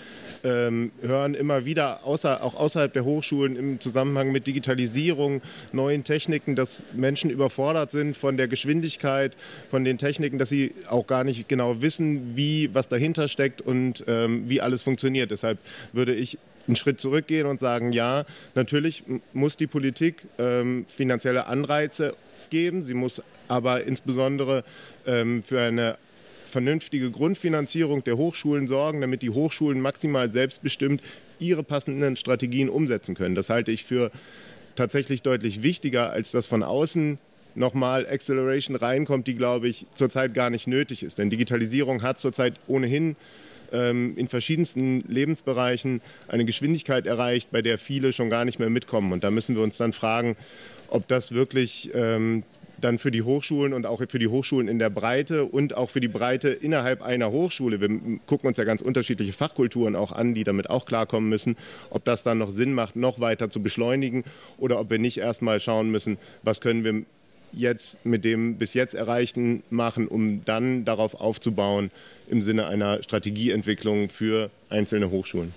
ähm, 0.42 0.90
hören 1.02 1.34
immer 1.34 1.66
wieder, 1.66 2.00
außer, 2.04 2.42
auch 2.42 2.54
außerhalb 2.54 2.94
der 2.94 3.04
Hochschulen 3.04 3.56
im 3.56 3.78
Zusammenhang 3.78 4.32
mit 4.32 4.46
Digitalisierung, 4.46 5.42
neuen 5.72 6.02
Techniken, 6.02 6.56
dass 6.56 6.82
Menschen 6.94 7.28
überfordert 7.28 7.90
sind 7.90 8.16
von 8.16 8.38
der 8.38 8.48
Geschwindigkeit, 8.48 9.36
von 9.68 9.84
den 9.84 9.98
Techniken, 9.98 10.38
dass 10.38 10.48
sie 10.48 10.72
auch 10.88 11.06
gar 11.06 11.24
nicht 11.24 11.46
genau 11.46 11.82
wissen, 11.82 12.36
wie 12.36 12.70
was 12.72 12.88
dahinter 12.88 13.28
steckt 13.28 13.60
und 13.60 14.02
ähm, 14.08 14.48
wie 14.48 14.62
alles 14.62 14.82
funktioniert. 14.82 15.30
Deshalb 15.30 15.58
würde 15.92 16.14
ich 16.14 16.38
einen 16.66 16.76
Schritt 16.76 17.00
zurückgehen 17.00 17.46
und 17.46 17.60
sagen, 17.60 17.92
ja, 17.92 18.24
natürlich 18.54 19.02
muss 19.32 19.56
die 19.56 19.66
Politik 19.66 20.26
ähm, 20.38 20.86
finanzielle 20.88 21.46
Anreize 21.46 22.14
geben, 22.50 22.82
sie 22.82 22.94
muss 22.94 23.22
aber 23.48 23.84
insbesondere 23.84 24.64
ähm, 25.06 25.42
für 25.42 25.60
eine 25.60 25.98
vernünftige 26.46 27.10
Grundfinanzierung 27.10 28.04
der 28.04 28.16
Hochschulen 28.16 28.68
sorgen, 28.68 29.00
damit 29.00 29.22
die 29.22 29.30
Hochschulen 29.30 29.80
maximal 29.80 30.32
selbstbestimmt 30.32 31.02
ihre 31.40 31.64
passenden 31.64 32.16
Strategien 32.16 32.68
umsetzen 32.68 33.16
können. 33.16 33.34
Das 33.34 33.50
halte 33.50 33.72
ich 33.72 33.84
für 33.84 34.12
tatsächlich 34.76 35.22
deutlich 35.22 35.62
wichtiger, 35.62 36.10
als 36.10 36.30
dass 36.30 36.46
von 36.46 36.62
außen 36.62 37.18
nochmal 37.56 38.06
Acceleration 38.06 38.76
reinkommt, 38.76 39.26
die, 39.26 39.34
glaube 39.34 39.68
ich, 39.68 39.86
zurzeit 39.94 40.34
gar 40.34 40.50
nicht 40.50 40.66
nötig 40.66 41.02
ist. 41.02 41.18
Denn 41.18 41.30
Digitalisierung 41.30 42.02
hat 42.02 42.18
zurzeit 42.18 42.54
ohnehin 42.66 43.16
in 43.72 44.28
verschiedensten 44.28 45.04
Lebensbereichen 45.08 46.00
eine 46.28 46.44
Geschwindigkeit 46.44 47.06
erreicht, 47.06 47.50
bei 47.50 47.62
der 47.62 47.78
viele 47.78 48.12
schon 48.12 48.30
gar 48.30 48.44
nicht 48.44 48.58
mehr 48.58 48.70
mitkommen. 48.70 49.12
Und 49.12 49.24
da 49.24 49.30
müssen 49.30 49.56
wir 49.56 49.62
uns 49.62 49.76
dann 49.76 49.92
fragen, 49.92 50.36
ob 50.88 51.08
das 51.08 51.32
wirklich 51.32 51.90
ähm, 51.94 52.44
dann 52.84 52.98
für 52.98 53.10
die 53.10 53.22
Hochschulen 53.22 53.72
und 53.72 53.86
auch 53.86 54.02
für 54.08 54.18
die 54.18 54.28
Hochschulen 54.28 54.68
in 54.68 54.78
der 54.78 54.90
Breite 54.90 55.44
und 55.44 55.76
auch 55.76 55.90
für 55.90 56.00
die 56.00 56.08
Breite 56.08 56.48
innerhalb 56.50 57.02
einer 57.02 57.30
Hochschule. 57.30 57.80
Wir 57.80 57.88
gucken 58.26 58.48
uns 58.48 58.58
ja 58.58 58.64
ganz 58.64 58.82
unterschiedliche 58.82 59.32
Fachkulturen 59.32 59.96
auch 59.96 60.12
an, 60.12 60.34
die 60.34 60.44
damit 60.44 60.70
auch 60.70 60.84
klarkommen 60.84 61.28
müssen, 61.28 61.56
ob 61.90 62.04
das 62.04 62.22
dann 62.22 62.38
noch 62.38 62.50
Sinn 62.50 62.74
macht, 62.74 62.96
noch 62.96 63.20
weiter 63.20 63.50
zu 63.50 63.62
beschleunigen 63.62 64.24
oder 64.58 64.78
ob 64.78 64.90
wir 64.90 64.98
nicht 64.98 65.18
erstmal 65.18 65.60
schauen 65.60 65.90
müssen, 65.90 66.18
was 66.42 66.60
können 66.60 66.84
wir 66.84 67.04
jetzt 67.56 68.04
mit 68.04 68.24
dem 68.24 68.56
bis 68.56 68.74
jetzt 68.74 68.94
Erreichten 68.94 69.62
machen, 69.70 70.08
um 70.08 70.44
dann 70.44 70.84
darauf 70.84 71.14
aufzubauen 71.14 71.90
im 72.28 72.42
Sinne 72.42 72.66
einer 72.66 73.02
Strategieentwicklung 73.02 74.08
für 74.08 74.50
einzelne 74.70 75.10
Hochschulen. 75.10 75.54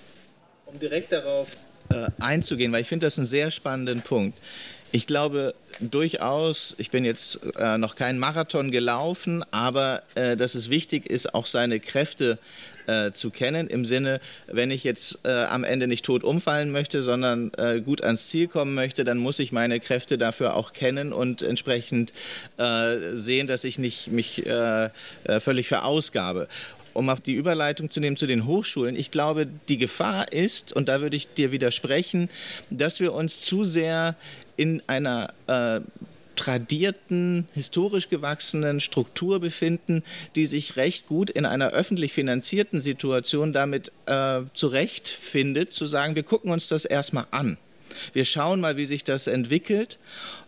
Um 0.66 0.78
direkt 0.78 1.12
darauf 1.12 1.56
äh, 1.90 2.08
einzugehen, 2.18 2.72
weil 2.72 2.82
ich 2.82 2.88
finde 2.88 3.06
das 3.06 3.18
einen 3.18 3.26
sehr 3.26 3.50
spannenden 3.50 4.02
Punkt. 4.02 4.38
Ich 4.90 5.06
glaube 5.06 5.54
durchaus, 5.80 6.74
ich 6.78 6.90
bin 6.90 7.04
jetzt 7.04 7.40
äh, 7.56 7.76
noch 7.76 7.94
keinen 7.94 8.18
Marathon 8.18 8.70
gelaufen, 8.70 9.44
aber 9.50 10.02
äh, 10.14 10.36
dass 10.36 10.54
es 10.54 10.70
wichtig 10.70 11.08
ist, 11.10 11.34
auch 11.34 11.46
seine 11.46 11.78
Kräfte 11.78 12.38
äh, 12.88 13.12
zu 13.12 13.30
kennen, 13.30 13.68
im 13.68 13.84
Sinne, 13.84 14.20
wenn 14.46 14.70
ich 14.70 14.82
jetzt 14.82 15.20
äh, 15.24 15.44
am 15.44 15.62
Ende 15.62 15.86
nicht 15.86 16.04
tot 16.04 16.24
umfallen 16.24 16.72
möchte, 16.72 17.02
sondern 17.02 17.52
äh, 17.56 17.80
gut 17.80 18.02
ans 18.02 18.28
Ziel 18.28 18.48
kommen 18.48 18.74
möchte, 18.74 19.04
dann 19.04 19.18
muss 19.18 19.38
ich 19.38 19.52
meine 19.52 19.78
Kräfte 19.78 20.18
dafür 20.18 20.56
auch 20.56 20.72
kennen 20.72 21.12
und 21.12 21.42
entsprechend 21.42 22.12
äh, 22.56 22.96
sehen, 23.14 23.46
dass 23.46 23.64
ich 23.64 23.78
nicht 23.78 24.08
mich 24.08 24.42
völlig 25.40 25.68
verausgabe 25.68 26.48
um 26.94 27.08
auf 27.10 27.20
die 27.20 27.34
Überleitung 27.34 27.90
zu 27.90 28.00
nehmen 28.00 28.16
zu 28.16 28.26
den 28.26 28.46
Hochschulen, 28.46 28.96
ich 28.96 29.10
glaube, 29.10 29.46
die 29.68 29.78
Gefahr 29.78 30.32
ist, 30.32 30.72
und 30.72 30.88
da 30.88 31.00
würde 31.00 31.16
ich 31.16 31.32
dir 31.32 31.52
widersprechen, 31.52 32.28
dass 32.70 32.98
wir 32.98 33.12
uns 33.12 33.40
zu 33.40 33.62
sehr 33.64 34.16
in 34.56 34.82
einer 34.88 35.32
äh, 35.46 35.80
tradierten, 36.38 37.48
historisch 37.52 38.08
gewachsenen 38.08 38.80
Struktur 38.80 39.40
befinden, 39.40 40.04
die 40.36 40.46
sich 40.46 40.76
recht 40.76 41.06
gut 41.06 41.30
in 41.30 41.44
einer 41.44 41.70
öffentlich 41.70 42.12
finanzierten 42.12 42.80
Situation 42.80 43.52
damit 43.52 43.92
äh, 44.06 44.42
zurechtfindet, 44.54 45.72
zu 45.72 45.86
sagen, 45.86 46.14
wir 46.14 46.22
gucken 46.22 46.50
uns 46.50 46.68
das 46.68 46.84
erstmal 46.84 47.26
an. 47.32 47.58
Wir 48.12 48.24
schauen 48.24 48.60
mal, 48.60 48.76
wie 48.76 48.86
sich 48.86 49.02
das 49.02 49.26
entwickelt 49.26 49.98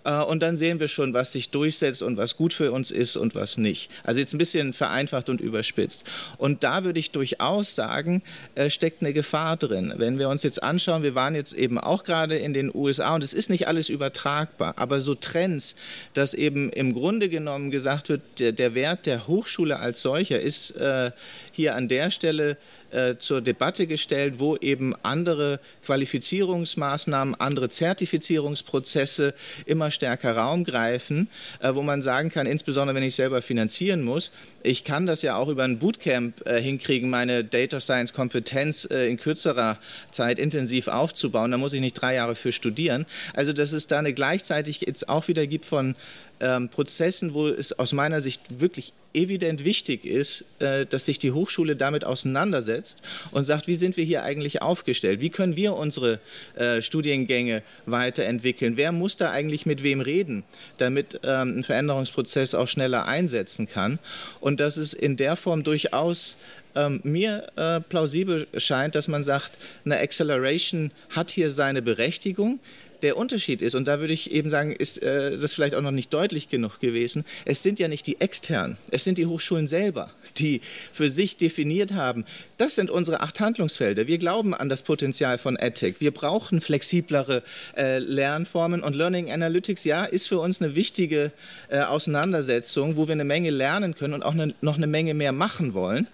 und 0.05 0.41
dann 0.41 0.57
sehen 0.57 0.81
wir 0.81 0.89
schon, 0.89 1.13
was 1.13 1.33
sich 1.33 1.51
durchsetzt 1.51 2.03
und 2.03 2.17
was 2.17 2.37
gut 2.37 2.55
für 2.55 2.73
uns 2.73 2.91
ist 2.91 3.17
und 3.17 3.35
was 3.35 3.59
nicht. 3.59 3.91
Also 4.03 4.21
jetzt 4.21 4.33
ein 4.33 4.39
bisschen 4.39 4.73
vereinfacht 4.73 5.29
und 5.29 5.41
überspitzt. 5.41 6.05
Und 6.39 6.65
da 6.65 6.85
würde 6.85 6.99
ich 6.99 7.11
durchaus 7.11 7.75
sagen, 7.75 8.23
äh, 8.55 8.71
steckt 8.71 9.03
eine 9.03 9.13
Gefahr 9.13 9.57
drin. 9.57 9.93
Wenn 9.97 10.19
wir 10.19 10.29
uns 10.29 10.43
jetzt 10.43 10.63
anschauen, 10.63 11.03
wir 11.03 11.15
waren 11.15 11.35
jetzt 11.35 11.53
eben 11.53 11.79
auch 11.79 12.05
gerade 12.05 12.37
in 12.37 12.55
den 12.55 12.75
USA 12.75 13.15
und 13.15 13.25
es 13.25 13.35
ist 13.35 13.51
nicht 13.51 13.69
alles 13.69 13.89
übertragbar, 13.89 14.75
aber 14.77 15.01
so 15.01 15.15
Trends, 15.15 15.75
dass 16.15 16.33
eben 16.33 16.71
im 16.71 16.95
Grunde 16.95 17.29
genommen 17.29 17.71
gesagt 17.71 18.09
wird, 18.09 18.23
der, 18.39 18.75
Wert 18.75 19.07
der 19.07 19.27
Hochschule 19.27 19.79
als 19.79 20.01
solcher 20.01 20.41
ist 20.41 20.71
äh, 20.77 21.11
hier 21.53 21.75
an 21.75 21.89
der 21.89 22.11
Stelle 22.11 22.57
äh, 22.91 23.19
zur 23.19 23.41
Debatte 23.41 23.87
gestellt, 23.87 24.35
wo 24.39 24.57
eben 24.57 24.95
andere 25.03 25.61
Qualifizierungsmaßnahmen, 25.85 27.37
andere 27.37 27.69
Zertifizierungsprozesse 27.69 29.35
immer 29.65 29.90
stärker 29.91 30.37
Raum 30.37 30.65
greifen, 30.65 31.29
äh, 31.61 31.75
wo 31.75 31.83
man 31.83 32.03
sagen 32.03 32.31
kann, 32.31 32.47
insbesondere 32.47 32.97
wenn 32.97 33.03
ich 33.03 33.15
selber 33.15 33.43
finanzieren 33.43 34.03
muss, 34.03 34.33
ich 34.63 34.85
kann 34.85 35.07
das 35.07 35.23
ja 35.23 35.37
auch 35.37 35.49
über 35.49 35.65
ein 35.65 35.79
Bootcamp 35.79 36.47
äh, 36.47 36.61
hinkriegen, 36.61 37.11
meine 37.11 37.45
Data 37.45 37.81
Science 37.81 38.13
Kompetenz 38.13 38.87
äh, 38.91 39.09
in 39.09 39.17
kürzerer 39.17 39.79
Zeit 40.11 40.39
intensiv 40.39 40.89
aufzubauen. 40.89 41.51
Da 41.51 41.59
muss 41.59 41.73
ich 41.73 41.81
nicht 41.81 41.95
drei 41.95 42.15
Jahre 42.15 42.35
für 42.35 42.53
studieren. 42.53 43.07
Also 43.35 43.53
dass 43.53 43.73
es 43.73 43.87
da 43.87 43.99
eine 43.99 44.13
gleichzeitig 44.13 44.83
jetzt 44.83 45.09
auch 45.09 45.29
wieder 45.29 45.47
gibt 45.47 45.65
von 45.65 45.95
ähm, 46.41 46.69
Prozessen, 46.69 47.35
wo 47.35 47.49
es 47.49 47.79
aus 47.79 47.93
meiner 47.93 48.21
Sicht 48.21 48.61
wirklich 48.61 48.93
evident 49.13 49.65
wichtig 49.65 50.05
ist, 50.05 50.45
äh, 50.61 50.87
dass 50.87 51.05
sich 51.05 51.19
die 51.19 51.33
Hochschule 51.33 51.77
damit 51.77 52.05
auseinandersetzt 52.05 53.03
und 53.33 53.45
sagt, 53.45 53.67
wie 53.67 53.75
sind 53.75 53.97
wir 53.97 54.05
hier 54.05 54.23
eigentlich 54.23 54.63
aufgestellt? 54.63 55.21
Wie 55.21 55.31
können 55.31 55.57
wir 55.57 55.77
unsere 55.77 56.21
äh, 56.55 56.81
Studiengänge 56.81 57.63
weiterentwickeln? 57.87 58.77
Wer 58.77 58.93
muss 58.93 59.17
da 59.17 59.31
eigentlich 59.31 59.67
mit 59.67 59.83
wem 59.83 60.01
reden, 60.01 60.45
damit 60.79 61.21
ähm, 61.25 61.59
ein 61.59 61.65
Veränderungsprozess 61.65 62.55
auch 62.55 62.69
schneller 62.69 63.07
einsetzen 63.07 63.69
kann? 63.69 63.99
Und 64.41 64.50
dass 64.57 64.77
es 64.77 64.93
in 64.93 65.17
der 65.17 65.37
Form 65.37 65.63
durchaus 65.63 66.37
ähm, 66.75 67.01
mir 67.03 67.47
äh, 67.57 67.81
plausibel 67.81 68.47
scheint, 68.57 68.95
dass 68.95 69.09
man 69.09 69.25
sagt, 69.25 69.59
eine 69.85 69.99
Acceleration 69.99 70.93
hat 71.11 71.31
hier 71.31 71.51
seine 71.51 71.83
Berechtigung. 71.83 72.61
Der 73.03 73.17
Unterschied 73.17 73.63
ist, 73.63 73.75
und 73.75 73.89
da 73.89 74.01
würde 74.01 74.13
ich 74.13 74.31
eben 74.31 74.51
sagen, 74.51 74.73
ist 74.73 75.03
äh, 75.03 75.39
das 75.39 75.55
vielleicht 75.55 75.75
auch 75.75 75.81
noch 75.81 75.91
nicht 75.91 76.13
deutlich 76.13 76.49
genug 76.49 76.81
gewesen, 76.81 77.25
es 77.47 77.63
sind 77.63 77.79
ja 77.79 77.89
nicht 77.89 78.07
die 78.07 78.21
externen, 78.21 78.77
es 78.91 79.05
sind 79.05 79.17
die 79.17 79.25
Hochschulen 79.27 79.69
selber, 79.69 80.11
die 80.39 80.61
für 80.93 81.11
sich 81.11 81.37
definiert 81.37 81.93
haben, 81.93 82.25
das 82.57 82.75
sind 82.75 82.91
unsere 82.91 83.21
acht 83.21 83.41
Handlungsfelder. 83.41 84.07
Wir 84.07 84.19
glauben 84.19 84.55
an 84.55 84.69
das 84.69 84.83
Potenzial 84.83 85.39
von 85.39 85.57
EdTech. 85.57 85.97
Wir 86.01 86.11
brauchen 86.11 86.61
flexiblere 86.61 87.43
äh, 87.77 87.99
Lernformen 87.99 88.83
und 88.83 88.95
Learning 88.95 89.31
Analytics, 89.31 89.85
ja, 89.85 90.05
ist 90.05 90.29
für 90.29 90.39
uns 90.39 90.61
eine 90.61 90.75
wichtige 90.75 91.33
äh, 91.69 91.81
Auseinandersetzung, 91.81 92.97
wo 92.97 93.09
wir 93.09 93.13
eine 93.13 93.25
Menge 93.25 93.51
lernen 93.51 93.95
können 93.95 94.15
und 94.15 94.23
auch 94.23 94.33
eine, 94.33 94.55
noch 94.61 94.77
eine 94.77 94.87
Menge 94.87 95.15
mehr 95.15 95.33
machen 95.33 95.75
wollen. 95.75 96.07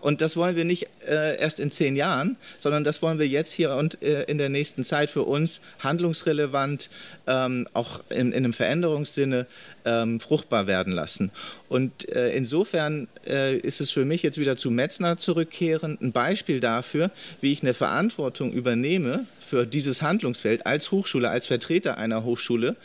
Und 0.00 0.22
das 0.22 0.36
wollen 0.36 0.56
wir 0.56 0.64
nicht 0.64 0.88
äh, 1.06 1.38
erst 1.38 1.60
in 1.60 1.70
zehn 1.70 1.94
Jahren, 1.94 2.36
sondern 2.58 2.84
das 2.84 3.02
wollen 3.02 3.18
wir 3.18 3.28
jetzt 3.28 3.52
hier 3.52 3.74
und 3.74 4.02
äh, 4.02 4.24
in 4.24 4.38
der 4.38 4.48
nächsten 4.48 4.82
Zeit 4.82 5.10
für 5.10 5.24
uns 5.24 5.60
handlungsrelevant, 5.80 6.88
ähm, 7.26 7.68
auch 7.74 8.00
in, 8.08 8.32
in, 8.32 8.44
einem 8.44 8.52
Veränderungssinne 8.54 9.46
ähm, 9.84 10.20
fruchtbar 10.20 10.66
werden 10.66 10.92
lassen. 10.92 11.30
Und 11.68 12.08
äh, 12.08 12.34
insofern 12.34 13.08
äh, 13.26 13.56
ist 13.56 13.80
es 13.80 13.90
für 13.90 14.04
mich 14.04 14.22
jetzt 14.22 14.38
wieder 14.38 14.56
zu 14.56 14.70
Metzner 14.70 15.16
zurückkehren, 15.16 15.98
ein 16.00 16.12
Beispiel 16.12 16.60
dafür, 16.60 17.10
wie 17.40 17.52
ich 17.52 17.62
eine 17.62 17.74
Verantwortung 17.74 18.52
übernehme 18.52 19.26
für 19.50 19.66
dieses 19.66 20.00
Handlungsfeld 20.00 20.64
als 20.64 20.92
Hochschule, 20.92 21.28
als 21.28 21.46
Vertreter 21.46 21.98
einer 21.98 22.22
Hochschule 22.24 22.76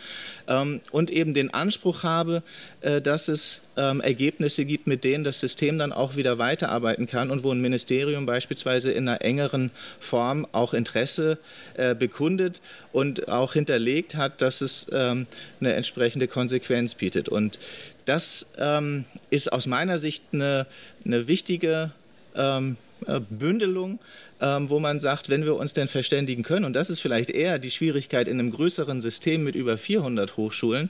ähm, 0.48 0.82
und 0.92 1.12
eben 1.12 1.34
den 1.34 1.54
Anspruch 1.54 2.04
habe, 2.04 2.42
äh, 2.82 3.02
dass 3.02 3.28
es 3.28 3.62
ähm, 3.78 4.02
Ergebnisse 4.02 4.66
gibt, 4.66 4.88
mit 4.88 5.04
denen 5.04 5.24
das 5.24 5.40
System 5.40 5.78
dann 5.78 5.92
auch 5.92 6.16
wieder 6.16 6.38
weiterarbeiten 6.38 7.08
kann 7.08 7.30
und 7.30 7.44
wo 7.44 7.52
ein 7.52 7.62
Ministerium 7.62 8.26
beispielsweise 8.26 8.92
in 8.92 9.08
einer 9.08 9.22
engeren 9.22 9.72
Form 10.00 10.48
auch 10.54 10.74
Interesse 10.74 11.38
äh, 11.76 11.94
bekundet 11.94 12.62
und 12.92 13.28
auch 13.28 13.54
hinterlegt 13.54 14.16
hat, 14.16 14.42
dass 14.42 14.62
es 14.62 14.88
ähm, 14.92 15.28
eine 15.60 15.74
entsprechende 15.74 16.28
Konsequenz 16.28 16.85
bietet. 16.94 17.30
Und 17.30 17.58
das 18.06 18.46
ähm, 18.60 19.06
ist 19.30 19.52
aus 19.52 19.66
meiner 19.66 19.98
Sicht 19.98 20.24
eine, 20.32 20.68
eine 21.04 21.28
wichtige 21.28 21.92
ähm, 22.36 22.78
äh, 23.08 23.20
Bündelung 23.20 24.00
ähm, 24.42 24.70
wo 24.70 24.80
man 24.80 25.00
sagt, 25.00 25.30
wenn 25.30 25.46
wir 25.46 25.56
uns 25.56 25.74
denn 25.74 25.88
verständigen 25.88 26.44
können, 26.44 26.66
und 26.66 26.74
das 26.74 26.90
ist 26.90 27.00
vielleicht 27.00 27.30
eher 27.30 27.58
die 27.58 27.72
Schwierigkeit 27.72 28.28
in 28.28 28.40
einem 28.40 28.52
größeren 28.52 29.00
System 29.02 29.44
mit 29.44 29.56
über 29.56 29.78
400 29.78 30.36
Hochschulen, 30.38 30.90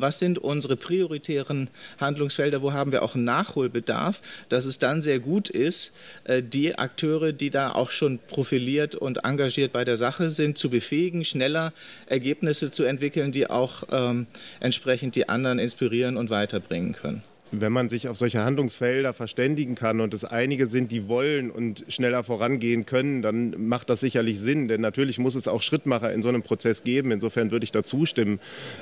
was 0.00 0.18
sind 0.18 0.38
unsere 0.38 0.76
prioritären 0.76 1.68
Handlungsfelder, 2.00 2.62
wo 2.62 2.72
haben 2.72 2.92
wir 2.92 3.02
auch 3.02 3.14
Nachholbedarf, 3.14 4.20
dass 4.48 4.64
es 4.64 4.78
dann 4.78 5.02
sehr 5.02 5.18
gut 5.18 5.50
ist, 5.50 5.92
äh, 6.24 6.42
die 6.42 6.78
Akteure, 6.78 7.32
die 7.32 7.50
da 7.50 7.72
auch 7.72 7.90
schon 7.90 8.18
profiliert 8.18 8.94
und 8.94 9.24
engagiert 9.24 9.72
bei 9.72 9.84
der 9.84 9.96
Sache 9.96 10.30
sind, 10.30 10.58
zu 10.58 10.70
befähigen, 10.70 11.24
schneller 11.24 11.72
Ergebnisse 12.06 12.70
zu 12.70 12.84
entwickeln, 12.84 13.32
die 13.32 13.48
auch 13.48 13.82
ähm, 13.90 14.26
entsprechend 14.60 15.14
die 15.14 15.28
anderen 15.28 15.58
inspirieren 15.58 16.16
und 16.16 16.30
weiterbringen 16.30 16.92
können 16.92 17.22
wenn 17.52 17.72
man 17.72 17.88
sich 17.88 18.08
auf 18.08 18.18
solche 18.18 18.42
Handlungsfelder 18.42 19.14
verständigen 19.14 19.76
kann 19.76 20.00
und 20.00 20.12
es 20.14 20.24
einige 20.24 20.66
sind, 20.66 20.90
die 20.90 21.06
wollen 21.06 21.50
und 21.50 21.84
schneller 21.88 22.24
vorangehen 22.24 22.86
können, 22.86 23.22
dann 23.22 23.68
macht 23.68 23.88
das 23.88 24.00
sicherlich 24.00 24.40
Sinn. 24.40 24.66
Denn 24.66 24.80
natürlich 24.80 25.18
muss 25.18 25.36
es 25.36 25.46
auch 25.46 25.62
Schrittmacher 25.62 26.12
in 26.12 26.22
so 26.22 26.28
einem 26.28 26.42
Prozess 26.42 26.82
geben. 26.82 27.12
Insofern 27.12 27.52
würde 27.52 27.64
ich 27.64 27.70
da 27.70 27.84
zustimmen. 27.84 28.40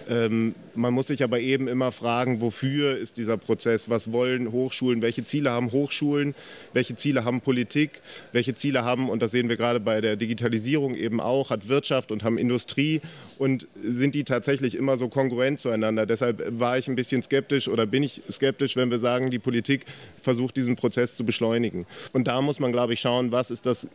Ähm, 0.09 0.55
man 0.75 0.95
muss 0.95 1.09
sich 1.09 1.23
aber 1.23 1.41
eben 1.41 1.69
immer 1.69 1.93
fragen, 1.93 2.41
wofür 2.41 2.97
ist 2.97 3.19
dieser 3.19 3.37
Prozess? 3.37 3.91
Was 3.91 4.13
wollen 4.13 4.51
Hochschulen? 4.51 5.03
Welche 5.03 5.25
Ziele 5.25 5.51
haben 5.51 5.71
Hochschulen? 5.71 6.35
Welche 6.73 6.97
Ziele 6.97 7.25
haben 7.25 7.43
Politik? 7.43 8.01
Welche 8.33 8.55
Ziele 8.55 8.83
haben, 8.85 9.11
und 9.11 9.21
das 9.21 9.31
sehen 9.31 9.51
wir 9.51 9.57
gerade 9.57 9.81
bei 9.81 10.01
der 10.01 10.17
Digitalisierung 10.17 10.95
eben 10.95 11.21
auch, 11.21 11.51
hat 11.51 11.69
Wirtschaft 11.69 12.11
und 12.11 12.25
haben 12.25 12.39
Industrie? 12.39 13.03
Und 13.37 13.67
sind 13.83 14.15
die 14.15 14.25
tatsächlich 14.25 14.75
immer 14.75 14.97
so 14.97 15.09
kongruent 15.09 15.61
zueinander? 15.61 16.07
Deshalb 16.07 16.43
war 16.59 16.79
ich 16.79 16.89
ein 16.89 16.95
bisschen 16.95 17.23
skeptisch 17.23 17.69
oder 17.69 17.85
bin 17.85 18.03
ich 18.03 18.23
skeptisch 18.31 18.54
skeptisch, 18.55 18.77
wenn 18.77 18.91
wir 18.91 19.01
sagen, 19.01 19.31
die 19.31 19.39
Politik 19.39 19.85
versucht, 20.23 20.57
diesen 20.57 20.77
Prozess 20.77 21.17
zu 21.17 21.25
beschleunigen. 21.25 21.87
Und 22.13 22.29
da 22.29 22.41
muss 22.41 22.61
man, 22.61 22.73
glaube 22.73 22.95
ich, 22.95 23.01
schauen, 23.01 23.33
was 23.33 23.51
ist 23.51 23.67
das 23.67 23.89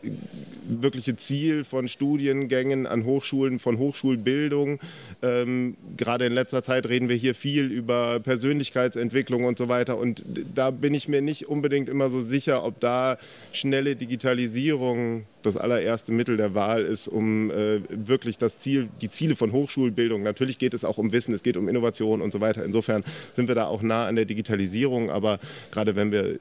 wirkliche 0.67 1.15
Ziel 1.15 1.63
von 1.63 1.88
Studiengängen 1.88 2.86
an 2.86 3.06
Hochschulen, 3.06 3.60
von 3.60 3.78
Hochschulbildung. 3.78 4.80
Ähm, 5.22 5.76
gerade 5.98 6.26
in 6.26 6.34
letzter 6.34 6.62
Zeit 6.62 6.88
reden 6.88 7.10
wir 7.10 7.15
hier 7.15 7.36
viel 7.36 7.72
über 7.72 8.19
Persönlichkeitsentwicklung 8.19 9.45
und 9.45 9.58
so 9.58 9.69
weiter. 9.69 9.98
Und 9.98 10.24
da 10.54 10.72
bin 10.72 10.93
ich 10.93 11.08
mir 11.08 11.22
nicht 11.22 11.48
unbedingt 11.48 11.89
immer 11.89 12.10
so 12.10 12.22
sicher, 12.22 12.63
ob 12.63 12.80
da 12.80 13.17
schnelle 13.54 13.95
Digitalisierung 13.95 15.26
das 15.43 15.56
allererste 15.56 16.12
Mittel 16.12 16.38
der 16.38 16.54
Wahl 16.54 16.84
ist, 16.84 17.08
um 17.08 17.49
äh, 17.52 17.82
wirklich 17.89 18.38
das 18.38 18.58
Ziel, 18.58 18.89
die 19.02 19.10
Ziele 19.10 19.36
von 19.36 19.52
Hochschulbildung, 19.52 20.23
natürlich 20.23 20.58
geht 20.58 20.73
es 20.73 20.84
auch 20.84 20.97
um 20.97 21.12
Wissen, 21.12 21.34
es 21.34 21.43
geht 21.43 21.58
um 21.58 21.69
Innovation 21.69 22.21
und 22.21 22.32
so 22.32 22.41
weiter. 22.41 22.63
Insofern 22.65 23.04
sind 23.34 23.47
wir 23.47 23.56
da 23.56 23.65
auch 23.65 23.82
nah 23.82 24.08
an 24.08 24.15
der 24.15 24.25
Digitalisierung, 24.25 25.10
aber 25.10 25.39
gerade 25.71 25.95
wenn 25.95 26.12
wir 26.12 26.39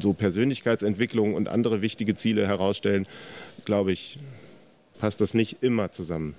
so 0.00 0.12
Persönlichkeitsentwicklung 0.12 1.34
und 1.34 1.48
andere 1.48 1.82
wichtige 1.82 2.14
Ziele 2.14 2.46
herausstellen, 2.46 3.06
glaube 3.64 3.92
ich, 3.92 4.18
passt 4.98 5.20
das 5.20 5.34
nicht 5.34 5.58
immer 5.60 5.92
zusammen. 5.92 6.34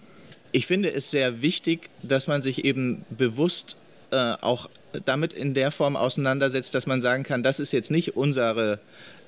Ich 0.52 0.68
finde 0.68 0.92
es 0.94 1.12
sehr 1.12 1.42
wichtig, 1.42 1.90
dass 2.02 2.28
man 2.28 2.42
sich 2.42 2.66
eben 2.66 3.06
bewusst 3.10 3.78
äh, 4.12 4.34
auch 4.42 4.70
damit 5.06 5.34
in 5.34 5.54
der 5.54 5.72
Form 5.72 5.96
auseinandersetzt, 5.96 6.74
dass 6.74 6.88
man 6.88 7.02
sagen 7.02 7.24
kann, 7.24 7.44
das 7.44 7.60
ist 7.60 7.74
jetzt 7.74 7.92
nicht 7.92 8.16
unsere 8.16 8.80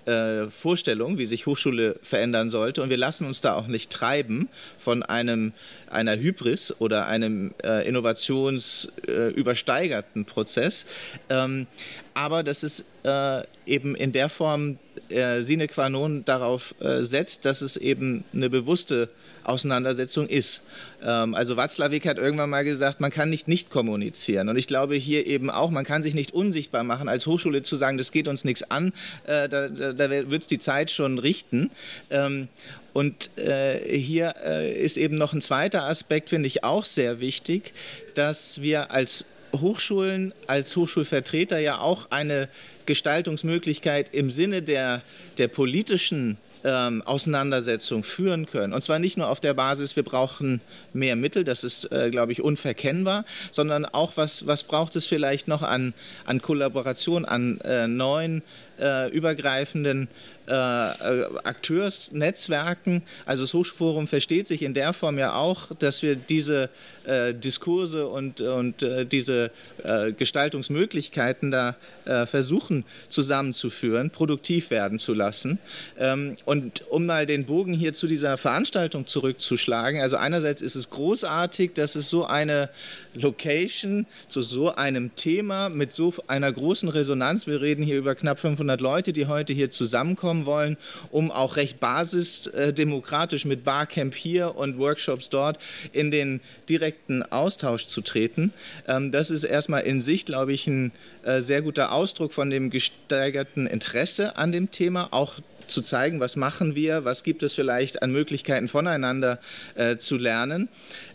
äh, 0.08 0.50
Vorstellung, 0.50 1.17
wie 1.17 1.26
sich 1.26 1.46
Hochschule 1.46 1.98
verändern 2.02 2.50
sollte. 2.50 2.82
Und 2.82 2.89
wir 2.89 2.96
lassen 2.98 3.28
uns 3.28 3.41
da 3.41 3.56
auch 3.56 3.67
nicht 3.67 3.91
treiben 3.91 4.48
von 4.80 5.04
einem, 5.04 5.52
einer 5.89 6.17
Hybris 6.17 6.74
oder 6.80 7.08
einem 7.08 7.54
äh, 7.63 7.86
innovationsübersteigerten 7.88 10.22
äh, 10.22 10.26
Prozess. 10.26 10.86
Ähm, 11.30 11.67
aber 12.13 12.43
dass 12.43 12.63
es 12.63 12.86
äh, 13.08 13.43
eben 13.65 13.96
in 13.96 14.12
der 14.12 14.30
Form 14.30 14.78
äh, 15.10 15.41
sine 15.41 15.67
qua 15.67 15.89
non 15.89 16.26
darauf 16.26 16.76
äh, 16.80 17.04
setzt, 17.04 17.46
dass 17.46 17.62
es 17.62 17.78
eben 17.78 18.26
eine 18.34 18.50
bewusste 18.50 19.10
Auseinandersetzung 19.46 20.28
ist. 20.28 20.62
Ähm, 21.02 21.34
also 21.34 21.56
Watzlawick 21.56 22.06
hat 22.06 22.17
irgendwann 22.17 22.50
mal 22.50 22.65
gesagt, 22.65 23.00
man 23.00 23.12
kann 23.12 23.30
nicht 23.30 23.48
nicht 23.48 23.70
kommunizieren. 23.70 24.50
Und 24.50 24.58
ich 24.58 24.67
glaube 24.67 24.96
hier 24.96 25.26
eben 25.26 25.50
auch, 25.50 25.70
man 25.70 25.86
kann 25.86 26.04
sich 26.04 26.13
nicht 26.13 26.34
unsichtbar 26.34 26.84
machen, 26.84 27.08
als 27.08 27.26
Hochschule 27.26 27.63
zu 27.63 27.78
sagen, 27.78 27.98
das 27.98 28.12
geht 28.12 28.28
uns 28.28 28.43
nichts 28.43 28.70
an, 28.70 28.91
äh, 29.26 29.48
da, 29.48 29.70
da, 29.70 29.93
da 29.93 30.10
wird 30.10 30.41
es 30.41 30.48
die 30.48 30.60
Zeit 30.60 30.91
schon 30.91 31.17
richten. 31.17 31.72
Ähm, 32.10 32.50
und 32.91 33.30
äh, 33.38 33.98
hier 33.98 34.36
äh, 34.43 34.74
ist 34.74 34.98
eben 34.98 35.15
noch 35.15 35.32
ein 35.32 35.41
zweiter 35.41 35.84
Aspekt, 35.84 36.30
finde 36.30 36.48
ich 36.48 36.63
auch 36.63 36.84
sehr 36.84 37.22
wichtig, 37.22 37.74
dass 38.15 38.62
wir 38.62 38.91
als 38.91 39.24
Hochschulen, 39.62 40.34
als 40.48 40.76
Hochschulvertreter 40.76 41.60
ja 41.60 41.80
auch 41.80 42.12
eine 42.12 42.50
Gestaltungsmöglichkeit 42.86 44.13
im 44.13 44.30
Sinne 44.30 44.62
der, 44.62 45.02
der 45.38 45.48
politischen 45.48 46.38
ähm, 46.63 47.02
Auseinandersetzung 47.04 48.04
führen 48.04 48.46
können. 48.46 48.74
Und 48.74 48.84
zwar 48.84 49.00
nicht 49.00 49.17
nur 49.17 49.30
auf 49.30 49.39
der 49.39 49.54
Basis, 49.54 49.96
wir 49.96 50.04
brauchen 50.04 50.62
mehr 50.93 51.15
Mittel, 51.15 51.43
das 51.43 51.63
ist, 51.63 51.91
äh, 51.91 52.10
glaube 52.10 52.32
ich, 52.32 52.41
unverkennbar, 52.41 53.26
sondern 53.52 53.86
auch, 53.86 54.13
was, 54.15 54.48
was 54.48 54.63
braucht 54.63 54.96
es 54.96 55.06
vielleicht 55.06 55.48
noch 55.48 55.62
an, 55.62 55.93
an 56.26 56.41
Kollaboration, 56.41 57.26
an 57.26 57.60
äh, 57.62 57.88
neuen, 57.88 58.43
äh, 58.80 59.10
übergreifenden 59.12 60.08
äh, 60.48 60.52
äh, 60.52 61.26
Akteursnetzwerken. 61.44 63.02
Also 63.26 63.44
das 63.44 63.54
Hochschulforum 63.54 64.08
versteht 64.08 64.48
sich 64.48 64.62
in 64.62 64.74
der 64.74 64.94
Form 64.94 65.18
ja 65.18 65.36
auch, 65.36 65.76
dass 65.80 66.02
wir 66.02 66.16
diese 66.16 66.70
äh, 67.06 67.34
Diskurse 67.34 68.08
und, 68.08 68.42
und 68.42 68.82
äh, 68.82 69.06
diese 69.06 69.52
äh, 69.84 70.14
Gestaltungsmöglichkeiten 70.14 71.52
da 71.52 71.76
äh, 72.06 72.26
versuchen 72.26 72.86
zusammenzuführen, 73.10 74.10
produktiv 74.10 74.70
werden 74.70 75.00
zu 75.00 75.14
lassen. 75.14 75.60
Ähm, 75.98 76.38
und 76.46 76.84
um 76.90 77.06
mal 77.06 77.26
den 77.26 77.46
Bogen 77.46 77.74
hier 77.74 77.94
zu 77.94 78.08
dieser 78.08 78.38
Veranstaltung 78.38 79.06
zurückzuschlagen, 79.06 80.02
also 80.02 80.16
einerseits 80.16 80.62
ist 80.62 80.76
es 80.76 80.90
großartig, 80.90 81.74
dass 81.74 81.96
es 81.96 82.10
so 82.10 82.26
eine 82.26 82.70
Location 83.19 84.06
zu 84.27 84.41
so 84.41 84.73
einem 84.75 85.15
Thema 85.15 85.69
mit 85.69 85.91
so 85.91 86.13
einer 86.27 86.51
großen 86.51 86.89
Resonanz, 86.89 87.47
wir 87.47 87.62
reden 87.62 87.84
hier 87.84 87.97
über 87.97 88.15
knapp 88.15 88.39
500 88.39 88.80
Leute, 88.80 89.13
die 89.13 89.25
heute 89.25 89.53
hier 89.53 89.71
zusammenkommen, 89.71 90.27
kommen 90.27 90.45
wollen, 90.45 90.77
um 91.10 91.32
auch 91.32 91.56
recht 91.56 91.80
basisdemokratisch 91.80 93.45
mit 93.45 93.63
Barcamp 93.63 94.13
hier 94.13 94.56
und 94.56 94.77
Workshops 94.77 95.30
dort 95.30 95.58
in 95.93 96.12
den 96.12 96.41
direkten 96.67 97.23
Austausch 97.23 97.86
zu 97.86 98.01
treten. 98.01 98.51
Ähm, 98.88 99.12
das 99.12 99.32
ist 99.32 99.43
erstmal 99.43 99.84
in 99.84 100.01
sich, 100.01 100.25
glaube 100.25 100.53
ich, 100.53 100.67
ein 100.67 100.91
äh, 101.23 101.41
sehr 101.41 101.62
guter 101.62 101.93
Ausdruck 101.93 102.34
von 102.34 102.49
dem 102.49 102.69
gesteigerten 102.69 103.67
Interesse 103.67 104.38
an 104.38 104.51
dem 104.51 104.69
Thema, 104.69 105.08
auch 105.12 105.36
zu 105.67 105.82
zeigen, 105.82 106.19
was 106.19 106.36
machen 106.36 106.75
wir, 106.75 107.06
was 107.06 107.23
gibt 107.23 107.43
es 107.43 107.53
vielleicht 107.56 108.01
an 108.01 108.12
Möglichkeiten 108.12 108.67
voneinander 108.67 109.39
äh, 109.75 109.97
zu 109.97 110.17
lernen. 110.17 110.69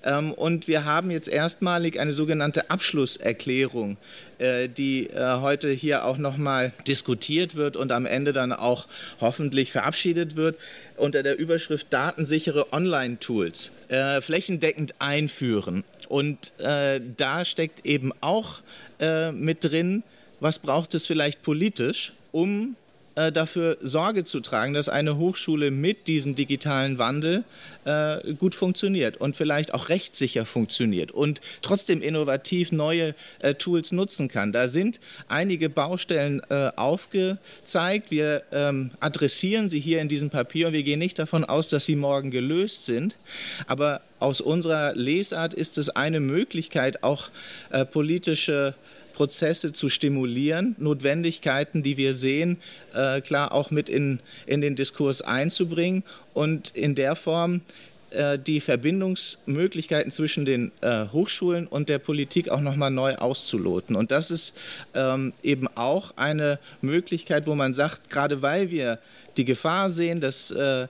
Ähm, 0.04 0.32
und 0.32 0.68
wir 0.68 0.84
haben 0.84 1.10
jetzt 1.10 1.28
erstmalig 1.28 1.98
eine 1.98 2.12
sogenannte 2.12 2.70
Abschlusserklärung, 2.70 3.96
äh, 4.38 4.68
die 4.68 5.08
äh, 5.08 5.40
heute 5.40 5.70
hier 5.70 6.04
auch 6.04 6.18
nochmal 6.18 6.72
diskutiert 6.86 7.54
wird 7.54 7.76
und 7.76 7.92
am 7.92 8.06
Ende 8.06 8.32
dann 8.32 8.52
auch 8.52 8.86
hoffentlich 9.20 9.72
verabschiedet 9.72 10.36
wird 10.36 10.56
unter 10.96 11.22
der 11.22 11.38
Überschrift 11.38 11.92
Datensichere 11.92 12.72
Online-Tools 12.72 13.72
äh, 13.88 14.20
flächendeckend 14.20 14.94
einführen. 14.98 15.84
Und 16.08 16.52
äh, 16.58 17.00
da 17.16 17.44
steckt 17.44 17.86
eben 17.86 18.12
auch 18.20 18.60
äh, 19.00 19.32
mit 19.32 19.64
drin, 19.64 20.02
was 20.40 20.58
braucht 20.58 20.94
es 20.94 21.06
vielleicht 21.06 21.42
politisch, 21.42 22.12
um 22.32 22.76
äh, 23.14 23.33
dafür 23.33 23.79
Sorge 23.81 24.25
zu 24.25 24.40
tragen, 24.40 24.75
dass 24.75 24.88
eine 24.88 25.16
Hochschule 25.16 25.70
mit 25.70 26.09
diesem 26.09 26.35
digitalen 26.35 26.98
Wandel 26.98 27.44
äh, 27.85 28.35
gut 28.35 28.55
funktioniert 28.55 29.16
und 29.18 29.37
vielleicht 29.37 29.75
auch 29.75 29.88
rechtssicher 29.88 30.46
funktioniert 30.46 31.12
und 31.12 31.40
trotzdem 31.62 32.01
innovativ 32.01 32.72
neue 32.72 33.14
äh, 33.40 33.55
Tools 33.55 33.92
nutzen 33.92 34.29
kann. 34.29 34.53
Da 34.53 34.68
sind 34.68 35.01
einige 35.29 35.68
Baustellen 35.68 36.40
äh, 36.48 36.70
aufgezeigt. 36.77 38.11
Wir 38.11 38.42
ähm, 38.53 38.92
adressieren 39.01 39.68
sie 39.68 39.81
hier 39.81 40.01
in 40.01 40.09
diesem 40.09 40.31
Papier 40.31 40.68
und 40.68 40.72
wir 40.72 40.83
gehen 40.83 40.98
nicht 40.98 41.18
davon 41.18 41.44
aus, 41.44 41.68
dass 41.68 41.85
sie 41.85 41.96
morgen 41.96 42.31
gelöst 42.31 42.87
sind. 42.87 43.16
Aber 43.66 44.01
aus 44.18 44.40
unserer 44.40 44.94
Lesart 44.94 45.53
ist 45.53 45.79
es 45.79 45.88
eine 45.90 46.20
Möglichkeit, 46.20 47.03
auch 47.03 47.31
äh, 47.70 47.85
politische 47.85 48.75
Prozesse 49.22 49.72
zu 49.72 49.88
stimulieren, 49.88 50.74
Notwendigkeiten, 50.80 51.85
die 51.85 51.96
wir 51.96 52.12
sehen, 52.12 52.56
äh, 52.92 53.20
klar 53.20 53.52
auch 53.52 53.70
mit 53.70 53.88
in, 53.88 54.18
in 54.46 54.61
den 54.61 54.74
Diskurs 54.74 55.22
einzubringen 55.22 56.02
und 56.35 56.70
in 56.70 56.96
der 56.96 57.14
Form 57.14 57.61
äh, 58.11 58.37
die 58.37 58.58
Verbindungsmöglichkeiten 58.61 60.11
zwischen 60.11 60.44
den 60.44 60.72
äh, 60.80 61.06
Hochschulen 61.12 61.68
und 61.68 61.88
der 61.88 62.00
Politik 62.00 62.48
auch 62.48 62.58
nochmal 62.58 62.90
neu 62.90 63.14
auszuloten. 63.14 63.94
Und 63.94 64.11
das 64.11 64.32
ist 64.32 64.54
ähm, 64.96 65.32
eben 65.44 65.68
auch 65.76 66.16
eine 66.16 66.58
Möglichkeit, 66.80 67.46
wo 67.46 67.54
man 67.54 67.74
sagt, 67.74 68.11
gerade 68.11 68.42
weil 68.42 68.72
wir 68.72 68.98
die 69.37 69.44
Gefahr 69.44 69.88
sehen, 69.88 70.20
dass, 70.20 70.50
äh, 70.50 70.88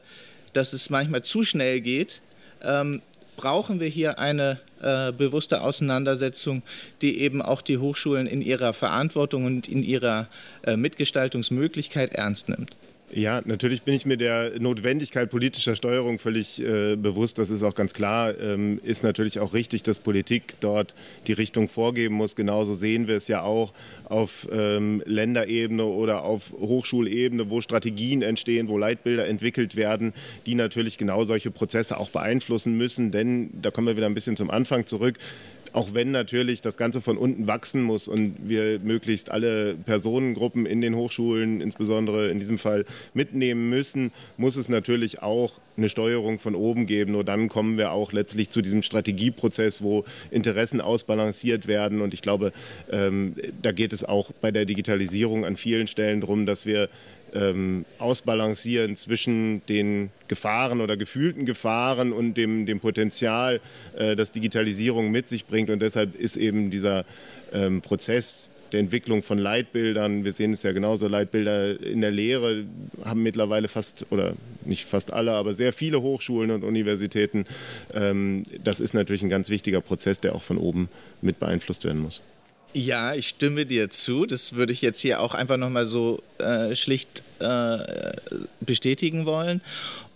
dass 0.55 0.73
es 0.73 0.89
manchmal 0.89 1.21
zu 1.21 1.45
schnell 1.45 1.83
geht, 1.83 2.23
ähm, 2.63 3.03
brauchen 3.37 3.79
wir 3.79 3.89
hier 3.89 4.19
eine 4.19 4.59
äh, 4.83 5.13
bewusste 5.13 5.63
Auseinandersetzung, 5.63 6.63
die 7.01 7.21
eben 7.21 7.41
auch 7.41 7.63
die 7.63 7.79
Hochschulen 7.79 8.27
in 8.27 8.43
ihrer 8.43 8.73
Verantwortung 8.73 9.45
und 9.45 9.69
in 9.69 9.83
ihrer 9.83 10.29
äh, 10.63 10.77
Mitgestaltungsmöglichkeit 10.77 12.15
ernst 12.15 12.49
nimmt. 12.49 12.77
Ja, 13.15 13.43
natürlich 13.45 13.83
bin 13.83 13.93
ich 13.93 14.07
mir 14.07 14.17
der 14.17 14.59
Notwendigkeit 14.59 15.29
politischer 15.29 15.77
Steuerung 15.77 16.19
völlig 16.19 16.63
äh, 16.63 16.97
bewusst. 16.97 17.37
Das 17.37 17.51
ist 17.51 17.63
auch 17.63 17.75
ganz 17.75 17.93
klar. 17.93 18.39
Ähm, 18.41 18.81
ist 18.85 19.03
natürlich 19.03 19.39
auch 19.39 19.53
richtig, 19.53 19.83
dass 19.83 19.99
Politik 19.99 20.55
dort 20.61 20.95
die 21.27 21.35
Richtung 21.35 21.69
vorgeben 21.69 22.15
muss. 22.15 22.37
Genauso 22.37 22.75
sehen 22.75 23.09
wir 23.09 23.17
es 23.17 23.29
ja 23.29 23.43
auch 23.43 23.75
auf 24.07 24.49
ähm, 24.51 25.03
Länderebene 25.05 25.85
oder 25.85 26.25
auf 26.25 26.53
Hochschulebene, 26.53 27.51
wo 27.51 27.61
Strategien 27.61 28.23
entstehen, 28.23 28.69
wo 28.69 28.79
Leitbilder 28.79 29.27
entwickelt 29.29 29.77
werden, 29.77 30.15
die 30.47 30.55
natürlich 30.55 30.97
genau 30.97 31.27
solche 31.27 31.51
Prozesse 31.51 31.99
auch 31.99 32.09
beeinflussen 32.09 32.79
müssen. 32.79 33.13
Denn 33.13 33.51
da 33.61 33.71
kommen 33.71 33.89
wir 33.89 33.97
wieder 33.99 34.07
ein 34.07 34.15
bisschen 34.15 34.37
zum 34.37 34.51
Anfang 34.51 34.87
zurück 34.87 35.19
auch 35.73 35.95
wenn 35.95 36.11
natürlich 36.11 36.61
das 36.61 36.77
Ganze 36.77 37.01
von 37.01 37.17
unten 37.17 37.47
wachsen 37.47 37.83
muss 37.83 38.09
und 38.09 38.37
wir 38.43 38.79
möglichst 38.81 39.31
alle 39.31 39.75
Personengruppen 39.75 40.67
in 40.67 40.81
den 40.81 40.95
Hochschulen, 40.95 41.61
insbesondere 41.61 42.29
in 42.29 42.39
diesem 42.39 42.59
Fall, 42.59 42.85
mitnehmen 43.15 43.71
müssen, 43.71 44.13
muss 44.37 44.57
es 44.57 44.69
natürlich 44.69 45.23
auch 45.23 45.53
eine 45.77 45.89
Steuerung 45.89 46.39
von 46.39 46.55
oben 46.55 46.87
geben. 46.87 47.13
Nur 47.13 47.25
dann 47.25 47.49
kommen 47.49 47.79
wir 47.79 47.93
auch 47.93 48.13
letztlich 48.13 48.51
zu 48.51 48.61
diesem 48.61 48.83
Strategieprozess, 48.83 49.83
wo 49.83 50.05
Interessen 50.31 50.81
ausbalanciert 50.81 51.67
werden. 51.67 52.03
Und 52.03 52.13
ich 52.13 52.23
glaube, 52.23 52.53
ähm, 52.91 53.35
da 53.63 53.73
geht 53.73 53.93
es 53.93 54.05
auch 54.05 54.33
bei 54.41 54.51
der 54.51 54.67
Digitalisierung 54.67 55.45
an 55.45 55.57
vielen 55.57 55.87
Stellen 55.87 56.21
darum, 56.21 56.45
dass 56.45 56.67
wir 56.67 56.89
ähm, 57.35 57.85
ausbalancieren 57.99 58.97
zwischen 58.97 59.65
den 59.67 60.11
Gefahren 60.29 60.81
oder 60.81 60.97
gefühlten 60.97 61.47
Gefahren 61.47 62.13
und 62.13 62.35
dem, 62.35 62.67
dem 62.67 62.81
Potenzial, 62.81 63.61
äh, 63.97 64.17
das 64.17 64.33
Digitalisierung 64.33 65.11
mit 65.11 65.29
sich 65.29 65.47
bringt. 65.47 65.71
Und 65.71 65.81
deshalb 65.81 66.15
ist 66.15 66.37
eben 66.37 66.71
dieser 66.71 67.05
ähm, 67.53 67.81
Prozess 67.81 68.51
der 68.73 68.81
Entwicklung 68.81 69.23
von 69.23 69.39
Leitbildern, 69.39 70.25
wir 70.25 70.33
sehen 70.33 70.53
es 70.53 70.63
ja 70.63 70.73
genauso, 70.73 71.07
Leitbilder 71.07 71.79
in 71.81 72.01
der 72.01 72.11
Lehre 72.11 72.65
haben 73.05 73.23
mittlerweile 73.23 73.69
fast, 73.69 74.07
oder 74.11 74.35
nicht 74.65 74.87
fast 74.87 75.13
alle, 75.13 75.33
aber 75.33 75.55
sehr 75.55 75.73
viele 75.73 76.01
Hochschulen 76.01 76.51
und 76.51 76.65
Universitäten. 76.65 77.45
Ähm, 77.93 78.45
das 78.65 78.81
ist 78.81 78.95
natürlich 78.95 79.23
ein 79.23 79.29
ganz 79.29 79.51
wichtiger 79.51 79.81
Prozess, 79.81 80.21
der 80.21 80.35
auch 80.35 80.43
von 80.43 80.57
oben 80.57 80.89
mit 81.21 81.39
beeinflusst 81.39 81.85
werden 81.85 82.01
muss. 82.01 82.23
Ja, 82.75 83.15
ich 83.15 83.29
stimme 83.29 83.67
dir 83.67 83.91
zu. 83.91 84.25
Das 84.25 84.55
würde 84.55 84.73
ich 84.73 84.81
jetzt 84.81 85.01
hier 85.01 85.21
auch 85.21 85.35
einfach 85.35 85.59
nochmal 85.59 85.85
so 85.85 86.23
äh, 86.39 86.75
schlicht 86.75 87.23
äh, 87.39 87.79
bestätigen 88.61 89.27
wollen. 89.27 89.61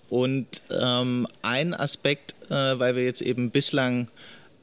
Und 0.09 0.63
ähm, 0.71 1.27
ein 1.43 1.75
Aspekt, 1.75 2.35
äh, 2.49 2.79
weil 2.79 2.97
wir 2.97 3.05
jetzt 3.05 3.21
eben 3.21 3.51
bislang 3.51 4.09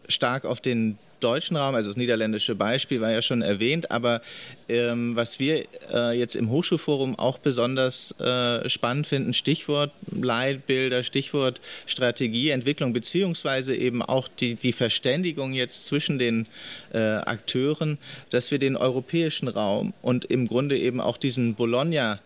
stark 0.08 0.46
auf 0.46 0.60
den 0.60 0.98
deutschen 1.24 1.58
Raum, 1.58 1.76
also 1.76 1.90
das 1.90 1.98
niederländische 1.98 2.56
Beispiel 2.56 3.02
war 3.02 3.12
ja 3.12 3.22
schon 3.22 3.42
erwähnt, 3.42 3.92
aber 3.92 4.22
ähm, 4.70 5.16
was 5.16 5.40
wir 5.40 5.64
äh, 5.94 6.18
jetzt 6.18 6.36
im 6.36 6.50
Hochschulforum 6.50 7.18
auch 7.18 7.38
besonders 7.38 8.12
äh, 8.20 8.68
spannend 8.70 9.08
finden, 9.08 9.34
Stichwort 9.34 9.92
Leitbilder, 10.12 11.04
Stichwort 11.04 11.62
Strategieentwicklung, 11.86 12.94
beziehungsweise 12.94 13.76
eben 13.76 14.02
auch 14.02 14.28
die, 14.28 14.56
die 14.56 14.74
Verständigung 14.74 15.54
jetzt 15.54 15.86
zwischen 15.86 16.20
den 16.20 16.48
äh, 16.94 17.00
Akteuren, 17.00 17.98
dass 18.30 18.52
wir 18.52 18.60
den 18.60 18.76
europäischen 18.76 19.48
Raum 19.48 19.94
und 20.02 20.26
im 20.26 20.48
Grunde 20.48 20.78
eben 20.78 21.00
auch 21.00 21.18
diesen 21.18 21.56
Bologna 21.56 22.20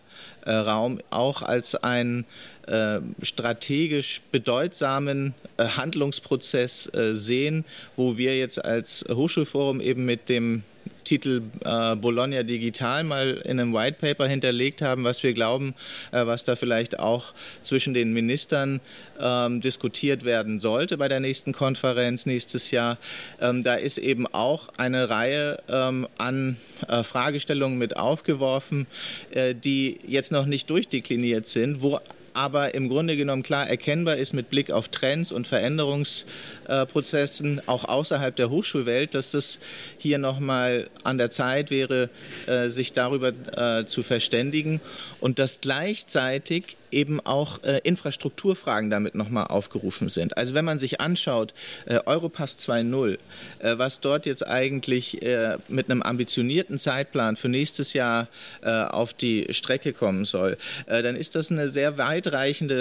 Raum 0.50 1.00
auch 1.10 1.42
als 1.42 1.74
einen 1.74 2.24
äh, 2.66 3.00
strategisch 3.22 4.20
bedeutsamen 4.32 5.34
äh, 5.56 5.64
Handlungsprozess 5.64 6.92
äh, 6.94 7.14
sehen, 7.14 7.64
wo 7.96 8.16
wir 8.16 8.38
jetzt 8.38 8.64
als 8.64 9.04
Hochschulforum 9.10 9.80
eben 9.80 10.04
mit 10.04 10.28
dem 10.28 10.62
Titel 11.08 11.42
äh, 11.64 11.96
Bologna 11.96 12.42
Digital 12.42 13.02
mal 13.02 13.40
in 13.44 13.58
einem 13.58 13.72
White 13.72 13.96
Paper 13.98 14.26
hinterlegt 14.26 14.82
haben, 14.82 15.04
was 15.04 15.22
wir 15.22 15.32
glauben, 15.32 15.74
äh, 16.12 16.26
was 16.26 16.44
da 16.44 16.54
vielleicht 16.54 16.98
auch 16.98 17.32
zwischen 17.62 17.94
den 17.94 18.12
Ministern 18.12 18.80
ähm, 19.18 19.62
diskutiert 19.62 20.24
werden 20.26 20.60
sollte 20.60 20.98
bei 20.98 21.08
der 21.08 21.20
nächsten 21.20 21.52
Konferenz 21.52 22.26
nächstes 22.26 22.70
Jahr. 22.72 22.98
Ähm, 23.40 23.62
da 23.62 23.74
ist 23.74 23.96
eben 23.96 24.26
auch 24.26 24.68
eine 24.76 25.08
Reihe 25.08 25.56
ähm, 25.70 26.06
an 26.18 26.58
äh, 26.88 27.02
Fragestellungen 27.02 27.78
mit 27.78 27.96
aufgeworfen, 27.96 28.86
äh, 29.30 29.54
die 29.54 30.00
jetzt 30.06 30.30
noch 30.30 30.44
nicht 30.44 30.68
durchdekliniert 30.68 31.48
sind, 31.48 31.80
wo 31.80 32.00
aber 32.38 32.74
im 32.76 32.88
Grunde 32.88 33.16
genommen 33.16 33.42
klar 33.42 33.68
erkennbar 33.68 34.14
ist 34.14 34.32
mit 34.32 34.48
Blick 34.48 34.70
auf 34.70 34.90
Trends 34.90 35.32
und 35.32 35.48
Veränderungsprozessen 35.48 37.62
auch 37.66 37.84
außerhalb 37.84 38.36
der 38.36 38.48
Hochschulwelt, 38.48 39.14
dass 39.14 39.32
das 39.32 39.58
hier 39.98 40.18
nochmal 40.18 40.88
an 41.02 41.18
der 41.18 41.32
Zeit 41.32 41.72
wäre, 41.72 42.10
äh, 42.46 42.68
sich 42.68 42.92
darüber 42.92 43.32
äh, 43.56 43.86
zu 43.86 44.04
verständigen. 44.04 44.80
Und 45.18 45.40
dass 45.40 45.60
gleichzeitig 45.60 46.76
eben 46.90 47.20
auch 47.20 47.62
äh, 47.62 47.80
Infrastrukturfragen 47.84 48.90
damit 48.90 49.14
nochmal 49.14 49.46
aufgerufen 49.46 50.08
sind. 50.08 50.36
Also 50.36 50.54
wenn 50.54 50.64
man 50.64 50.78
sich 50.78 51.00
anschaut, 51.00 51.54
äh, 51.86 52.00
Europass 52.06 52.58
2.0, 52.58 53.18
äh, 53.58 53.78
was 53.78 54.00
dort 54.00 54.26
jetzt 54.26 54.46
eigentlich 54.46 55.22
äh, 55.22 55.58
mit 55.68 55.90
einem 55.90 56.02
ambitionierten 56.02 56.78
Zeitplan 56.78 57.36
für 57.36 57.48
nächstes 57.48 57.92
Jahr 57.92 58.28
äh, 58.62 58.70
auf 58.70 59.14
die 59.14 59.46
Strecke 59.50 59.92
kommen 59.92 60.24
soll, 60.24 60.56
äh, 60.86 61.02
dann 61.02 61.16
ist 61.16 61.34
das 61.34 61.50
eine 61.50 61.68
sehr 61.68 61.98
weitreichende 61.98 62.78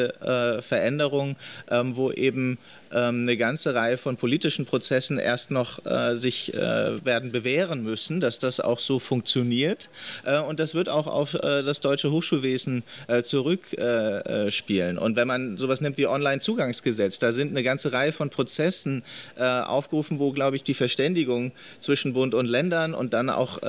Veränderung, 0.62 1.36
ähm, 1.70 1.96
wo 1.96 2.12
eben 2.12 2.58
eine 2.92 3.38
ganze 3.38 3.74
Reihe 3.74 3.98
von 3.98 4.18
politischen 4.18 4.66
Prozessen 4.66 5.20
erst 5.20 5.52
noch 5.52 5.86
äh, 5.86 6.16
sich 6.16 6.54
äh, 6.54 7.04
werden 7.06 7.32
bewähren 7.32 7.84
müssen, 7.84 8.20
dass 8.20 8.40
das 8.40 8.60
auch 8.60 8.80
so 8.80 9.00
funktioniert. 9.00 9.90
Äh, 10.26 10.40
und 10.40 10.60
das 10.60 10.76
wird 10.76 10.90
auch 10.90 11.08
auf 11.08 11.34
äh, 11.34 11.64
das 11.64 11.80
deutsche 11.80 12.12
Hochschulwesen 12.12 12.84
äh, 13.08 13.24
zurückspielen. 13.24 14.98
und 14.98 15.16
wenn 15.16 15.28
man 15.28 15.58
sowas 15.58 15.82
nimmt 15.82 15.98
wie 15.98 16.08
Online-Zugangsgesetz, 16.08 17.20
da 17.20 17.32
sind 17.32 17.50
eine 17.50 17.64
ganze 17.64 17.92
Reihe 17.94 18.12
von 18.12 18.30
Prozessen 18.30 19.04
äh, 19.38 19.44
aufgerufen, 19.44 20.20
wo, 20.20 20.32
glaube 20.32 20.56
ich, 20.56 20.64
die 20.64 20.74
Verständigung 20.74 21.52
zwischen 21.80 22.14
Bund 22.14 22.34
und 22.34 22.46
Ländern 22.46 22.94
und 22.94 23.14
dann 23.14 23.30
auch 23.30 23.60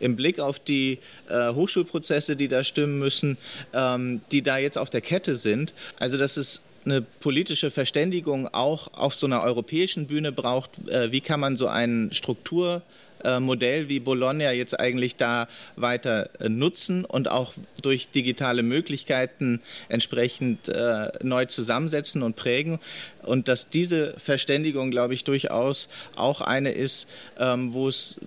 im 0.00 0.16
Blick 0.16 0.40
auf 0.40 0.58
die 0.58 0.98
Hochschulprozesse, 1.30 2.36
die 2.36 2.48
da 2.48 2.64
stimmen 2.64 2.98
müssen, 2.98 3.36
ähm, 3.72 4.20
die 4.30 4.42
da 4.42 4.58
jetzt 4.58 4.78
auf 4.78 4.90
der 4.90 5.00
Kette 5.00 5.36
sind. 5.36 5.72
Also 5.98 6.18
das 6.18 6.36
ist 6.36 6.62
eine 6.84 7.02
politische 7.02 7.70
Verständigung 7.70 8.48
auch 8.48 8.92
auf 8.94 9.14
so 9.14 9.26
einer 9.26 9.42
europäischen 9.42 10.06
Bühne 10.06 10.32
braucht. 10.32 10.70
Äh, 10.88 11.12
wie 11.12 11.20
kann 11.20 11.40
man 11.40 11.56
so 11.56 11.66
ein 11.66 12.10
Strukturmodell 12.12 13.88
wie 13.88 14.00
Bologna 14.00 14.52
jetzt 14.52 14.78
eigentlich 14.78 15.16
da 15.16 15.48
weiter 15.76 16.30
äh, 16.40 16.48
nutzen 16.48 17.04
und 17.04 17.30
auch 17.30 17.52
durch 17.82 18.10
digitale 18.10 18.62
Möglichkeiten 18.62 19.60
entsprechend 19.88 20.68
äh, 20.68 21.10
neu 21.22 21.44
zusammensetzen 21.46 22.22
und 22.22 22.36
prägen. 22.36 22.78
Und 23.22 23.48
dass 23.48 23.68
diese 23.68 24.14
Verständigung, 24.18 24.90
glaube 24.90 25.14
ich, 25.14 25.24
durchaus 25.24 25.88
auch 26.16 26.40
eine 26.40 26.70
ist, 26.70 27.08
ähm, 27.38 27.74
wo 27.74 27.88
es 27.88 28.18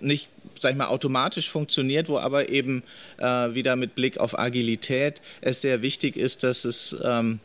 nicht 0.00 0.28
sag 0.60 0.72
ich 0.72 0.76
mal, 0.76 0.86
automatisch 0.86 1.50
funktioniert, 1.50 2.08
wo 2.08 2.18
aber 2.18 2.48
eben 2.48 2.82
äh, 3.18 3.54
wieder 3.54 3.76
mit 3.76 3.94
Blick 3.94 4.18
auf 4.18 4.38
Agilität 4.38 5.20
es 5.40 5.60
sehr 5.60 5.82
wichtig 5.82 6.16
ist, 6.16 6.42
dass 6.42 6.64
es 6.64 6.96
ähm, 7.04 7.40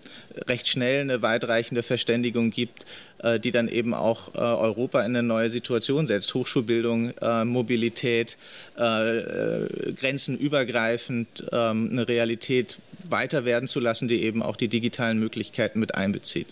recht 0.47 0.67
schnell 0.67 1.01
eine 1.01 1.21
weitreichende 1.21 1.83
Verständigung 1.83 2.51
gibt, 2.51 2.85
äh, 3.23 3.39
die 3.39 3.51
dann 3.51 3.67
eben 3.67 3.93
auch 3.93 4.35
äh, 4.35 4.39
Europa 4.39 5.01
in 5.01 5.15
eine 5.15 5.23
neue 5.23 5.49
Situation 5.49 6.07
setzt. 6.07 6.33
Hochschulbildung, 6.33 7.11
äh, 7.21 7.45
Mobilität, 7.45 8.37
äh, 8.77 9.17
äh, 9.17 9.93
grenzenübergreifend 9.93 11.45
ähm, 11.51 11.89
eine 11.91 12.07
Realität 12.07 12.77
weiter 13.09 13.45
werden 13.45 13.67
zu 13.67 13.79
lassen, 13.79 14.07
die 14.07 14.23
eben 14.23 14.43
auch 14.43 14.55
die 14.55 14.67
digitalen 14.67 15.19
Möglichkeiten 15.19 15.79
mit 15.79 15.95
einbezieht. 15.95 16.47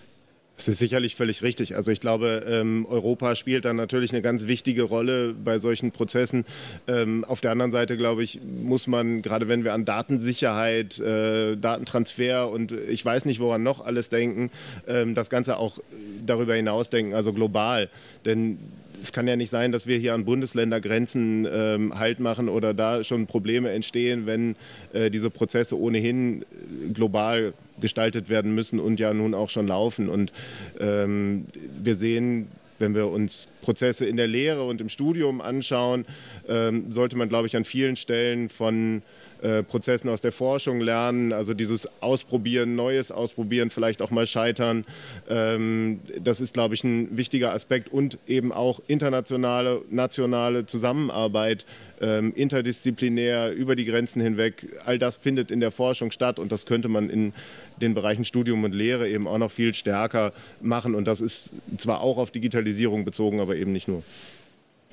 Das 0.57 0.67
ist 0.67 0.79
sicherlich 0.79 1.15
völlig 1.15 1.43
richtig. 1.43 1.75
Also 1.75 1.91
ich 1.91 1.99
glaube, 1.99 2.43
ähm, 2.47 2.87
Europa 2.89 3.35
spielt 3.35 3.63
dann 3.65 3.75
natürlich 3.75 4.11
eine 4.11 4.23
ganz 4.23 4.47
wichtige 4.47 4.81
Rolle 4.81 5.35
bei 5.35 5.59
solchen 5.59 5.91
Prozessen. 5.91 6.45
Ähm, 6.87 7.23
auf 7.25 7.41
der 7.41 7.51
anderen 7.51 7.71
Seite, 7.71 7.95
glaube 7.95 8.23
ich, 8.23 8.41
muss 8.43 8.87
man, 8.87 9.21
gerade 9.21 9.47
wenn 9.47 9.63
wir 9.63 9.73
an 9.73 9.85
Datensicherheit, 9.85 10.97
äh, 10.99 11.57
Datentransfer 11.57 12.49
und 12.49 12.71
ich 12.71 13.05
weiß 13.05 13.25
nicht, 13.25 13.39
woran 13.39 13.61
noch 13.61 13.85
alles 13.85 14.09
denken, 14.09 14.49
ähm, 14.87 15.13
das 15.13 15.29
Ganze 15.29 15.57
auch 15.57 15.77
darüber 16.25 16.55
hinaus 16.55 16.89
denken, 16.89 17.13
also 17.13 17.33
global. 17.33 17.89
Denn 18.25 18.57
es 19.01 19.11
kann 19.11 19.27
ja 19.27 19.35
nicht 19.35 19.49
sein, 19.49 19.71
dass 19.71 19.87
wir 19.87 19.97
hier 19.97 20.13
an 20.13 20.25
Bundesländergrenzen 20.25 21.47
ähm, 21.51 21.97
Halt 21.97 22.19
machen 22.19 22.49
oder 22.49 22.73
da 22.73 23.03
schon 23.03 23.27
Probleme 23.27 23.71
entstehen, 23.71 24.25
wenn 24.25 24.55
äh, 24.93 25.09
diese 25.09 25.29
Prozesse 25.29 25.77
ohnehin 25.77 26.45
global 26.93 27.53
gestaltet 27.79 28.29
werden 28.29 28.55
müssen 28.55 28.79
und 28.79 28.99
ja 28.99 29.13
nun 29.13 29.33
auch 29.33 29.49
schon 29.49 29.67
laufen. 29.67 30.09
Und 30.09 30.31
ähm, 30.79 31.45
wir 31.81 31.95
sehen, 31.95 32.47
wenn 32.79 32.95
wir 32.95 33.07
uns 33.07 33.47
Prozesse 33.61 34.05
in 34.05 34.17
der 34.17 34.27
Lehre 34.27 34.63
und 34.63 34.81
im 34.81 34.89
Studium 34.89 35.41
anschauen, 35.41 36.05
ähm, 36.47 36.91
sollte 36.91 37.15
man, 37.15 37.29
glaube 37.29 37.47
ich, 37.47 37.55
an 37.55 37.65
vielen 37.65 37.95
Stellen 37.95 38.49
von 38.49 39.01
äh, 39.41 39.61
Prozessen 39.61 40.09
aus 40.09 40.19
der 40.19 40.31
Forschung 40.31 40.81
lernen, 40.81 41.31
also 41.31 41.53
dieses 41.53 41.87
Ausprobieren, 42.01 42.75
Neues 42.75 43.11
ausprobieren, 43.11 43.69
vielleicht 43.69 44.01
auch 44.01 44.09
mal 44.09 44.25
scheitern. 44.25 44.83
Ähm, 45.29 45.99
das 46.19 46.41
ist, 46.41 46.55
glaube 46.55 46.73
ich, 46.73 46.83
ein 46.83 47.15
wichtiger 47.17 47.53
Aspekt 47.53 47.93
und 47.93 48.17
eben 48.27 48.51
auch 48.51 48.79
internationale, 48.87 49.81
nationale 49.91 50.65
Zusammenarbeit, 50.65 51.67
ähm, 52.01 52.33
interdisziplinär, 52.35 53.51
über 53.51 53.75
die 53.75 53.85
Grenzen 53.85 54.21
hinweg. 54.21 54.67
All 54.85 54.97
das 54.97 55.17
findet 55.17 55.51
in 55.51 55.59
der 55.59 55.71
Forschung 55.71 56.09
statt 56.09 56.39
und 56.39 56.51
das 56.51 56.65
könnte 56.65 56.87
man 56.87 57.09
in 57.09 57.33
den 57.81 57.93
Bereichen 57.93 58.25
Studium 58.25 58.63
und 58.63 58.73
Lehre 58.73 59.09
eben 59.09 59.27
auch 59.27 59.37
noch 59.37 59.51
viel 59.51 59.73
stärker 59.73 60.33
machen. 60.61 60.95
Und 60.95 61.05
das 61.05 61.21
ist 61.21 61.51
zwar 61.77 62.01
auch 62.01 62.17
auf 62.17 62.31
Digitalisierung 62.31 63.05
bezogen, 63.05 63.39
aber 63.39 63.55
eben 63.55 63.71
nicht 63.71 63.87
nur. 63.87 64.03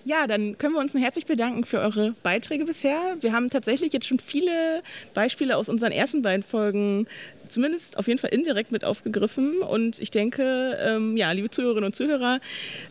Ja, 0.06 0.26
dann 0.26 0.58
können 0.58 0.74
wir 0.74 0.80
uns 0.80 0.92
nur 0.92 1.02
herzlich 1.02 1.24
bedanken 1.24 1.64
für 1.64 1.78
eure 1.78 2.14
Beiträge 2.22 2.66
bisher. 2.66 3.16
Wir 3.20 3.32
haben 3.32 3.48
tatsächlich 3.48 3.94
jetzt 3.94 4.06
schon 4.06 4.18
viele 4.18 4.82
Beispiele 5.14 5.56
aus 5.56 5.70
unseren 5.70 5.92
ersten 5.92 6.20
beiden 6.20 6.42
Folgen 6.42 7.06
zumindest 7.48 7.96
auf 7.96 8.06
jeden 8.06 8.18
Fall 8.18 8.30
indirekt 8.30 8.70
mit 8.70 8.84
aufgegriffen. 8.84 9.62
Und 9.62 9.98
ich 9.98 10.10
denke, 10.10 10.78
ähm, 10.78 11.16
ja, 11.16 11.32
liebe 11.32 11.50
Zuhörerinnen 11.50 11.86
und 11.86 11.96
Zuhörer, 11.96 12.40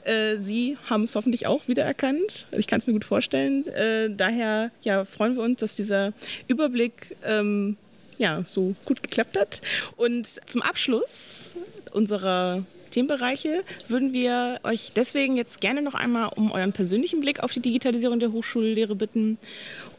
äh, 0.06 0.38
Sie 0.38 0.78
haben 0.90 1.04
es 1.04 1.16
hoffentlich 1.16 1.46
auch 1.46 1.68
wiedererkannt. 1.68 2.48
Ich 2.52 2.66
kann 2.66 2.80
es 2.80 2.88
mir 2.88 2.94
gut 2.94 3.06
vorstellen. 3.06 3.68
Äh, 3.68 4.10
daher 4.10 4.72
ja, 4.82 5.06
freuen 5.06 5.36
wir 5.36 5.44
uns, 5.44 5.60
dass 5.60 5.76
dieser 5.76 6.14
Überblick 6.48 7.16
ähm, 7.24 7.78
ja, 8.18 8.44
so 8.48 8.76
gut 8.86 9.02
geklappt 9.04 9.38
hat. 9.38 9.62
Und 9.96 10.28
zum 10.50 10.62
Abschluss 10.62 11.56
unserer 11.92 12.64
Themenbereiche 12.92 13.64
würden 13.88 14.14
wir 14.14 14.60
euch 14.64 14.92
deswegen 14.96 15.36
jetzt 15.36 15.62
gerne 15.62 15.82
noch 15.82 15.96
einmal 15.96 16.30
um 16.36 16.52
euren 16.52 16.74
persönlichen 16.74 17.22
Blick 17.22 17.42
auf 17.42 17.52
die 17.52 17.60
Digitalisierung 17.60 18.20
der 18.20 18.32
Hochschullehre 18.32 18.96
bitten 18.96 19.38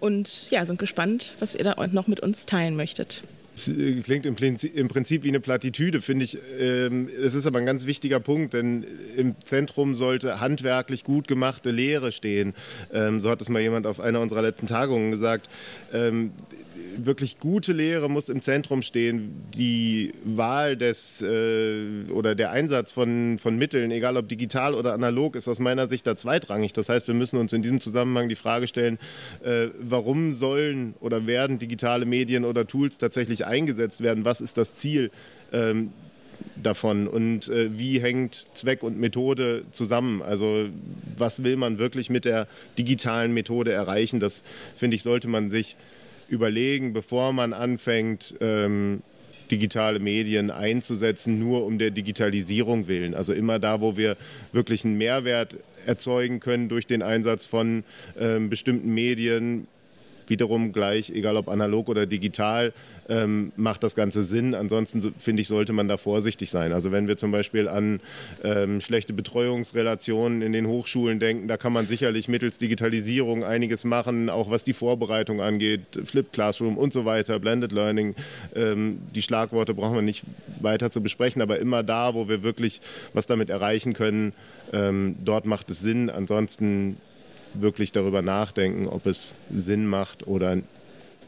und 0.00 0.48
ja, 0.50 0.64
sind 0.64 0.78
gespannt, 0.78 1.34
was 1.40 1.54
ihr 1.54 1.64
da 1.64 1.74
noch 1.88 2.06
mit 2.06 2.20
uns 2.20 2.46
teilen 2.46 2.76
möchtet. 2.76 3.24
Das 3.54 3.68
äh, 3.68 4.00
klingt 4.00 4.26
im 4.26 4.34
Prinzip, 4.88 5.24
wie 5.24 5.28
eine 5.28 5.40
Plattitüde, 5.40 6.02
finde 6.02 6.24
ich. 6.24 6.38
Ähm, 6.58 7.08
es 7.08 7.34
ist 7.34 7.46
aber 7.46 7.58
ein 7.58 7.66
ganz 7.66 7.86
wichtiger 7.86 8.20
Punkt, 8.20 8.52
denn 8.52 8.84
im 9.16 9.36
Zentrum 9.44 9.94
sollte 9.94 10.40
handwerklich 10.40 11.04
gut 11.04 11.28
gemachte 11.28 11.70
Lehre 11.70 12.10
stehen. 12.10 12.54
Ähm, 12.92 13.20
so 13.20 13.30
hat 13.30 13.40
es 13.40 13.48
mal 13.48 13.62
jemand 13.62 13.86
auf 13.86 14.00
einer 14.00 14.20
unserer 14.20 14.42
letzten 14.42 14.66
Tagungen 14.66 15.12
gesagt. 15.12 15.48
Wirklich 16.96 17.38
gute 17.38 17.72
Lehre 17.72 18.08
muss 18.08 18.28
im 18.28 18.42
Zentrum 18.42 18.82
stehen. 18.82 19.44
Die 19.54 20.12
Wahl 20.24 20.76
des 20.76 21.22
äh, 21.22 22.10
oder 22.10 22.34
der 22.34 22.50
Einsatz 22.50 22.92
von, 22.92 23.38
von 23.38 23.56
Mitteln, 23.56 23.90
egal 23.90 24.16
ob 24.16 24.28
digital 24.28 24.74
oder 24.74 24.92
analog, 24.92 25.36
ist 25.36 25.48
aus 25.48 25.58
meiner 25.58 25.88
Sicht 25.88 26.06
da 26.06 26.16
zweitrangig. 26.16 26.72
Das 26.72 26.88
heißt, 26.88 27.06
wir 27.08 27.14
müssen 27.14 27.38
uns 27.38 27.52
in 27.52 27.62
diesem 27.62 27.80
Zusammenhang 27.80 28.28
die 28.28 28.36
Frage 28.36 28.66
stellen, 28.66 28.98
äh, 29.42 29.68
warum 29.80 30.32
sollen 30.32 30.94
oder 31.00 31.26
werden 31.26 31.58
digitale 31.58 32.06
Medien 32.06 32.44
oder 32.44 32.66
Tools 32.66 32.98
tatsächlich 32.98 33.46
eingesetzt 33.46 34.02
werden? 34.02 34.24
Was 34.24 34.40
ist 34.40 34.56
das 34.56 34.74
Ziel? 34.74 35.10
Ähm, 35.52 35.92
davon 36.56 37.08
und 37.08 37.48
äh, 37.48 37.78
wie 37.78 38.00
hängt 38.00 38.46
Zweck 38.54 38.82
und 38.82 38.98
Methode 38.98 39.64
zusammen? 39.72 40.22
Also 40.22 40.66
was 41.16 41.42
will 41.42 41.56
man 41.56 41.78
wirklich 41.78 42.10
mit 42.10 42.24
der 42.24 42.46
digitalen 42.78 43.34
Methode 43.34 43.72
erreichen? 43.72 44.20
Das 44.20 44.42
finde 44.76 44.96
ich, 44.96 45.02
sollte 45.02 45.28
man 45.28 45.50
sich 45.50 45.76
überlegen, 46.28 46.92
bevor 46.92 47.32
man 47.32 47.52
anfängt, 47.52 48.34
ähm, 48.40 49.02
digitale 49.50 49.98
Medien 49.98 50.50
einzusetzen, 50.50 51.38
nur 51.38 51.64
um 51.66 51.78
der 51.78 51.90
Digitalisierung 51.90 52.88
willen. 52.88 53.14
Also 53.14 53.32
immer 53.32 53.58
da, 53.58 53.80
wo 53.80 53.96
wir 53.96 54.16
wirklich 54.52 54.84
einen 54.84 54.96
Mehrwert 54.96 55.56
erzeugen 55.86 56.40
können 56.40 56.68
durch 56.68 56.86
den 56.86 57.02
Einsatz 57.02 57.44
von 57.46 57.84
ähm, 58.18 58.48
bestimmten 58.48 58.94
Medien, 58.94 59.66
wiederum 60.28 60.72
gleich, 60.72 61.10
egal 61.10 61.36
ob 61.36 61.48
analog 61.48 61.88
oder 61.88 62.06
digital, 62.06 62.72
ähm, 63.08 63.52
macht 63.56 63.82
das 63.82 63.94
Ganze 63.94 64.24
Sinn. 64.24 64.54
Ansonsten 64.54 65.14
finde 65.18 65.42
ich, 65.42 65.48
sollte 65.48 65.72
man 65.72 65.88
da 65.88 65.96
vorsichtig 65.96 66.50
sein. 66.50 66.72
Also 66.72 66.92
wenn 66.92 67.08
wir 67.08 67.16
zum 67.16 67.30
Beispiel 67.30 67.68
an 67.68 68.00
ähm, 68.42 68.80
schlechte 68.80 69.12
Betreuungsrelationen 69.12 70.42
in 70.42 70.52
den 70.52 70.66
Hochschulen 70.66 71.20
denken, 71.20 71.48
da 71.48 71.56
kann 71.56 71.72
man 71.72 71.86
sicherlich 71.86 72.28
mittels 72.28 72.58
Digitalisierung 72.58 73.44
einiges 73.44 73.84
machen, 73.84 74.30
auch 74.30 74.50
was 74.50 74.64
die 74.64 74.72
Vorbereitung 74.72 75.40
angeht, 75.40 75.82
Flip 76.04 76.30
Classroom 76.32 76.78
und 76.78 76.92
so 76.92 77.04
weiter, 77.04 77.38
Blended 77.38 77.72
Learning. 77.72 78.14
Ähm, 78.54 78.98
die 79.14 79.22
Schlagworte 79.22 79.74
brauchen 79.74 79.96
wir 79.96 80.02
nicht 80.02 80.24
weiter 80.60 80.90
zu 80.90 81.02
besprechen, 81.02 81.42
aber 81.42 81.58
immer 81.58 81.82
da, 81.82 82.14
wo 82.14 82.28
wir 82.28 82.42
wirklich 82.42 82.80
was 83.12 83.26
damit 83.26 83.50
erreichen 83.50 83.92
können, 83.92 84.32
ähm, 84.72 85.16
dort 85.24 85.46
macht 85.46 85.70
es 85.70 85.80
Sinn. 85.80 86.10
Ansonsten 86.10 86.96
wirklich 87.54 87.92
darüber 87.92 88.22
nachdenken, 88.22 88.86
ob 88.86 89.06
es 89.06 89.34
Sinn 89.54 89.86
macht 89.86 90.26
oder 90.26 90.58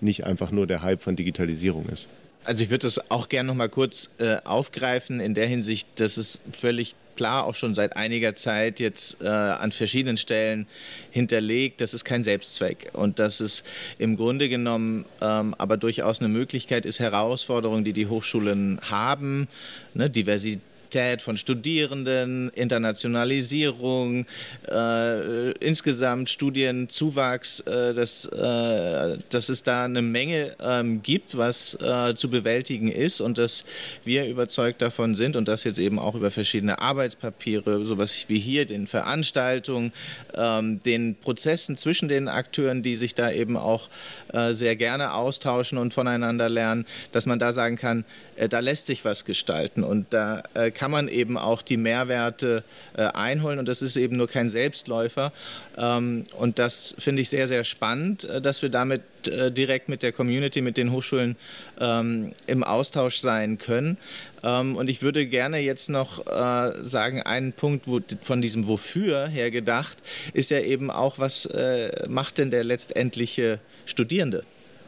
nicht 0.00 0.24
einfach 0.24 0.50
nur 0.50 0.66
der 0.66 0.82
Hype 0.82 1.02
von 1.02 1.16
Digitalisierung 1.16 1.88
ist. 1.88 2.08
Also 2.44 2.62
ich 2.62 2.70
würde 2.70 2.86
das 2.86 3.10
auch 3.10 3.28
gerne 3.28 3.48
noch 3.48 3.54
mal 3.54 3.68
kurz 3.68 4.10
äh, 4.18 4.36
aufgreifen 4.44 5.18
in 5.20 5.34
der 5.34 5.46
Hinsicht, 5.46 5.88
dass 5.96 6.16
es 6.16 6.38
völlig 6.52 6.94
klar 7.16 7.44
auch 7.44 7.54
schon 7.54 7.74
seit 7.74 7.96
einiger 7.96 8.34
Zeit 8.34 8.78
jetzt 8.78 9.22
äh, 9.22 9.26
an 9.26 9.72
verschiedenen 9.72 10.16
Stellen 10.16 10.66
hinterlegt, 11.10 11.80
das 11.80 11.94
ist 11.94 12.04
kein 12.04 12.22
Selbstzweck 12.22 12.90
und 12.92 13.18
dass 13.18 13.40
es 13.40 13.64
im 13.98 14.16
Grunde 14.16 14.48
genommen 14.48 15.06
ähm, 15.20 15.54
aber 15.58 15.76
durchaus 15.76 16.20
eine 16.20 16.28
Möglichkeit 16.28 16.86
ist, 16.86 17.00
Herausforderungen, 17.00 17.84
die 17.84 17.94
die 17.94 18.06
Hochschulen 18.06 18.80
haben, 18.82 19.48
ne, 19.94 20.08
Diversität, 20.10 20.60
Mobilität 20.86 21.22
von 21.22 21.36
Studierenden, 21.36 22.50
Internationalisierung, 22.50 24.24
äh, 24.70 25.50
insgesamt 25.58 26.28
Studienzuwachs, 26.28 27.60
äh, 27.60 27.92
dass, 27.92 28.26
äh, 28.26 29.18
dass 29.28 29.48
es 29.48 29.62
da 29.64 29.84
eine 29.84 30.02
Menge 30.02 30.54
ähm, 30.60 31.02
gibt, 31.02 31.36
was 31.36 31.74
äh, 31.80 32.14
zu 32.14 32.30
bewältigen 32.30 32.88
ist 32.88 33.20
und 33.20 33.36
dass 33.38 33.64
wir 34.04 34.26
überzeugt 34.26 34.80
davon 34.80 35.16
sind 35.16 35.34
und 35.34 35.48
das 35.48 35.64
jetzt 35.64 35.78
eben 35.78 35.98
auch 35.98 36.14
über 36.14 36.30
verschiedene 36.30 36.78
Arbeitspapiere, 36.80 37.84
sowas 37.84 38.26
wie 38.28 38.38
hier, 38.38 38.64
den 38.64 38.86
Veranstaltungen, 38.86 39.92
ähm, 40.34 40.80
den 40.84 41.16
Prozessen 41.16 41.76
zwischen 41.76 42.08
den 42.08 42.28
Akteuren, 42.28 42.84
die 42.84 42.94
sich 42.94 43.14
da 43.14 43.32
eben 43.32 43.56
auch 43.56 43.88
äh, 44.32 44.54
sehr 44.54 44.76
gerne 44.76 45.14
austauschen 45.14 45.78
und 45.78 45.92
voneinander 45.92 46.48
lernen, 46.48 46.86
dass 47.10 47.26
man 47.26 47.40
da 47.40 47.52
sagen 47.52 47.76
kann, 47.76 48.04
da 48.48 48.60
lässt 48.60 48.86
sich 48.86 49.04
was 49.04 49.24
gestalten 49.24 49.82
und 49.82 50.12
da 50.12 50.42
kann 50.74 50.90
man 50.90 51.08
eben 51.08 51.38
auch 51.38 51.62
die 51.62 51.76
Mehrwerte 51.76 52.64
äh, 52.96 53.02
einholen 53.02 53.58
und 53.58 53.68
das 53.68 53.82
ist 53.82 53.96
eben 53.96 54.16
nur 54.16 54.28
kein 54.28 54.48
Selbstläufer. 54.48 55.32
Ähm, 55.76 56.24
und 56.38 56.58
das 56.58 56.94
finde 56.98 57.22
ich 57.22 57.28
sehr, 57.28 57.48
sehr 57.48 57.64
spannend, 57.64 58.24
äh, 58.24 58.40
dass 58.40 58.62
wir 58.62 58.68
damit 58.68 59.02
äh, 59.26 59.50
direkt 59.50 59.88
mit 59.88 60.02
der 60.02 60.12
Community, 60.12 60.60
mit 60.60 60.76
den 60.76 60.92
Hochschulen 60.92 61.36
ähm, 61.80 62.32
im 62.46 62.64
Austausch 62.64 63.18
sein 63.18 63.58
können. 63.58 63.98
Ähm, 64.42 64.76
und 64.76 64.88
ich 64.88 65.02
würde 65.02 65.26
gerne 65.26 65.58
jetzt 65.58 65.88
noch 65.88 66.26
äh, 66.26 66.84
sagen, 66.84 67.22
einen 67.22 67.52
Punkt 67.52 67.86
von 68.22 68.40
diesem 68.40 68.66
Wofür 68.66 69.28
her 69.28 69.50
gedacht, 69.50 69.98
ist 70.32 70.50
ja 70.50 70.60
eben 70.60 70.90
auch, 70.90 71.18
was 71.18 71.46
äh, 71.46 72.08
macht 72.08 72.38
denn 72.38 72.50
der 72.50 72.64
letztendliche 72.64 73.58
Studierende? 73.84 74.44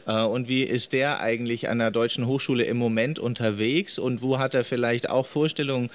Äh, 0.09 0.23
und 0.23 0.49
wie 0.49 0.65
ist 0.65 0.93
der 0.93 1.21
eigentlich 1.21 1.69
an 1.69 1.79
der 1.79 1.91
deutschen 1.93 2.27
Hochschule 2.27 2.65
im 2.65 2.79
Moment 2.79 3.19
unterwegs 3.19 3.99
und 3.99 4.23
wo 4.23 4.39
hat 4.39 4.55
er 4.55 4.65
vielleicht 4.65 5.09
auch 5.09 5.27
Vorstellungen, 5.27 5.91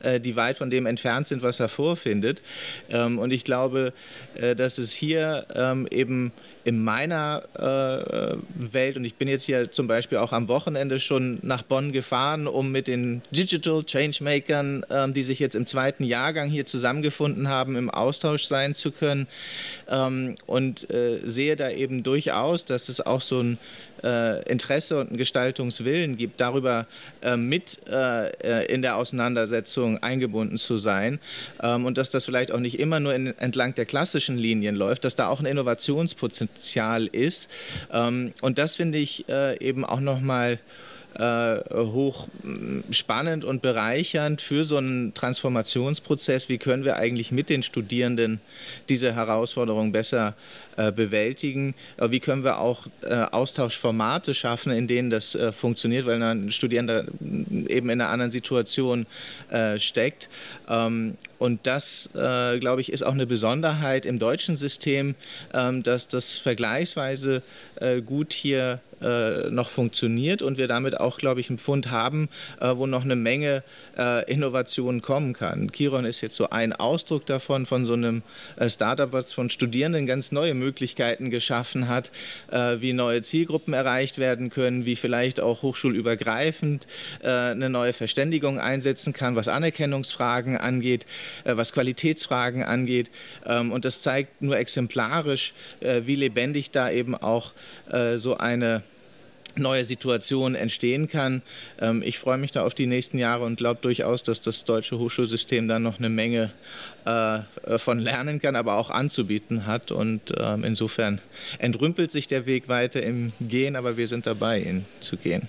äh, 0.00 0.18
die 0.18 0.34
weit 0.34 0.56
von 0.56 0.70
dem 0.70 0.86
entfernt 0.86 1.28
sind, 1.28 1.42
was 1.42 1.60
er 1.60 1.68
vorfindet. 1.68 2.42
Ähm, 2.90 3.18
und 3.18 3.32
ich 3.32 3.44
glaube, 3.44 3.92
äh, 4.34 4.56
dass 4.56 4.78
es 4.78 4.92
hier 4.92 5.46
ähm, 5.54 5.86
eben 5.90 6.32
in 6.68 6.84
meiner 6.84 7.44
äh, 7.54 8.36
Welt, 8.74 8.98
und 8.98 9.06
ich 9.06 9.14
bin 9.14 9.26
jetzt 9.26 9.44
hier 9.44 9.70
zum 9.70 9.86
Beispiel 9.86 10.18
auch 10.18 10.32
am 10.32 10.48
Wochenende 10.48 11.00
schon 11.00 11.38
nach 11.40 11.62
Bonn 11.62 11.92
gefahren, 11.92 12.46
um 12.46 12.70
mit 12.70 12.88
den 12.88 13.22
Digital 13.30 13.84
Changemakern, 13.84 14.82
äh, 14.90 15.10
die 15.10 15.22
sich 15.22 15.38
jetzt 15.38 15.54
im 15.54 15.64
zweiten 15.64 16.04
Jahrgang 16.04 16.50
hier 16.50 16.66
zusammengefunden 16.66 17.48
haben, 17.48 17.74
im 17.74 17.88
Austausch 17.88 18.44
sein 18.44 18.74
zu 18.74 18.90
können. 18.90 19.28
Ähm, 19.88 20.34
und 20.44 20.90
äh, 20.90 21.20
sehe 21.24 21.56
da 21.56 21.70
eben 21.70 22.02
durchaus, 22.02 22.66
dass 22.66 22.90
es 22.90 23.00
auch 23.00 23.22
so 23.22 23.40
ein 23.40 23.58
äh, 24.04 24.42
Interesse 24.50 25.00
und 25.00 25.08
einen 25.08 25.16
Gestaltungswillen 25.16 26.16
gibt, 26.16 26.40
darüber 26.40 26.86
äh, 27.22 27.36
mit 27.36 27.78
äh, 27.88 28.66
in 28.72 28.82
der 28.82 28.96
Auseinandersetzung 28.96 29.98
eingebunden 30.02 30.56
zu 30.56 30.78
sein 30.78 31.18
ähm, 31.62 31.84
und 31.86 31.98
dass 31.98 32.10
das 32.10 32.24
vielleicht 32.24 32.52
auch 32.52 32.60
nicht 32.60 32.78
immer 32.78 33.00
nur 33.00 33.14
in, 33.14 33.26
entlang 33.38 33.74
der 33.74 33.86
klassischen 33.86 34.38
Linien 34.38 34.76
läuft, 34.76 35.04
dass 35.04 35.14
da 35.14 35.28
auch 35.28 35.40
ein 35.40 35.46
Innovationspotenzial 36.58 37.06
ist. 37.06 37.48
Ähm, 37.92 38.32
und 38.40 38.58
das 38.58 38.76
finde 38.76 38.98
ich 38.98 39.28
äh, 39.28 39.58
eben 39.64 39.84
auch 39.84 40.00
nochmal 40.00 40.58
äh, 41.14 41.58
hoch 41.74 42.28
spannend 42.90 43.44
und 43.44 43.62
bereichernd 43.62 44.40
für 44.40 44.64
so 44.64 44.76
einen 44.76 45.14
Transformationsprozess. 45.14 46.48
Wie 46.48 46.58
können 46.58 46.84
wir 46.84 46.96
eigentlich 46.96 47.32
mit 47.32 47.48
den 47.48 47.62
Studierenden 47.62 48.40
diese 48.88 49.14
Herausforderung 49.14 49.92
besser 49.92 50.34
äh, 50.78 50.92
bewältigen? 50.92 51.74
Wie 51.98 52.20
können 52.20 52.44
wir 52.44 52.58
auch 52.58 52.86
äh, 53.02 53.14
Austauschformate 53.14 54.32
schaffen, 54.32 54.72
in 54.72 54.86
denen 54.86 55.10
das 55.10 55.34
äh, 55.34 55.52
funktioniert, 55.52 56.06
weil 56.06 56.22
ein 56.22 56.50
Studierender 56.52 57.04
eben 57.20 57.90
in 57.90 58.00
einer 58.00 58.08
anderen 58.08 58.30
Situation 58.30 59.06
steckt? 59.76 60.28
Ähm, 60.68 61.16
und 61.38 61.66
das, 61.66 62.10
äh, 62.14 62.58
glaube 62.58 62.80
ich, 62.80 62.92
ist 62.92 63.02
auch 63.02 63.12
eine 63.12 63.26
Besonderheit 63.26 64.06
im 64.06 64.18
deutschen 64.18 64.56
System, 64.56 65.14
ähm, 65.54 65.82
dass 65.82 66.08
das 66.08 66.36
vergleichsweise 66.36 67.42
äh, 67.76 68.00
gut 68.00 68.32
hier 68.32 68.80
äh, 69.00 69.48
noch 69.50 69.68
funktioniert 69.68 70.42
und 70.42 70.58
wir 70.58 70.66
damit 70.66 70.98
auch, 70.98 71.18
glaube 71.18 71.40
ich, 71.40 71.48
einen 71.48 71.58
Fund 71.58 71.90
haben, 71.92 72.28
wo 72.60 72.86
noch 72.86 73.04
eine 73.04 73.14
Menge 73.14 73.62
Innovationen 74.26 75.02
kommen 75.02 75.32
kann. 75.32 75.70
Kiron 75.70 76.04
ist 76.04 76.20
jetzt 76.20 76.36
so 76.36 76.50
ein 76.50 76.72
Ausdruck 76.72 77.26
davon, 77.26 77.66
von 77.66 77.84
so 77.84 77.92
einem 77.92 78.22
Startup, 78.68 79.12
was 79.12 79.32
von 79.32 79.50
Studierenden 79.50 80.06
ganz 80.06 80.32
neue 80.32 80.54
Möglichkeiten 80.54 80.67
geschaffen 80.72 81.88
hat, 81.88 82.10
äh, 82.50 82.76
wie 82.80 82.92
neue 82.92 83.22
Zielgruppen 83.22 83.74
erreicht 83.74 84.18
werden 84.18 84.50
können, 84.50 84.84
wie 84.84 84.96
vielleicht 84.96 85.40
auch 85.40 85.62
hochschulübergreifend 85.62 86.86
äh, 87.22 87.28
eine 87.28 87.70
neue 87.70 87.92
Verständigung 87.92 88.58
einsetzen 88.58 89.12
kann, 89.12 89.36
was 89.36 89.48
Anerkennungsfragen 89.48 90.56
angeht, 90.56 91.06
was 91.44 91.72
Qualitätsfragen 91.72 92.62
angeht. 92.62 93.10
Ähm, 93.46 93.72
und 93.72 93.84
das 93.84 94.00
zeigt 94.00 94.42
nur 94.42 94.56
exemplarisch, 94.56 95.52
wie 95.80 96.14
lebendig 96.14 96.70
da 96.70 96.90
eben 96.90 97.14
auch 97.14 97.52
so 98.16 98.36
eine 98.36 98.82
neue 99.58 99.84
Situation 99.84 100.54
entstehen 100.54 101.08
kann. 101.08 101.42
Ähm, 101.80 102.02
ich 102.04 102.18
freue 102.18 102.38
mich 102.38 102.52
da 102.52 102.64
auf 102.64 102.74
die 102.74 102.86
nächsten 102.86 103.18
Jahre 103.18 103.44
und 103.44 103.56
glaube 103.56 103.80
durchaus, 103.82 104.22
dass 104.22 104.40
das 104.40 104.64
deutsche 104.64 104.98
Hochschulsystem 104.98 105.68
da 105.68 105.78
noch 105.78 105.98
eine 105.98 106.08
Menge 106.08 106.52
äh, 107.04 107.78
von 107.78 107.98
lernen 107.98 108.40
kann, 108.40 108.56
aber 108.56 108.74
auch 108.74 108.90
anzubieten 108.90 109.66
hat. 109.66 109.90
Und 109.90 110.32
ähm, 110.38 110.64
insofern 110.64 111.20
entrümpelt 111.58 112.12
sich 112.12 112.26
der 112.28 112.46
Weg 112.46 112.68
weiter 112.68 113.02
im 113.02 113.32
Gehen, 113.40 113.76
aber 113.76 113.96
wir 113.96 114.08
sind 114.08 114.26
dabei, 114.26 114.60
ihn 114.60 114.84
zu 115.00 115.16
gehen. 115.16 115.48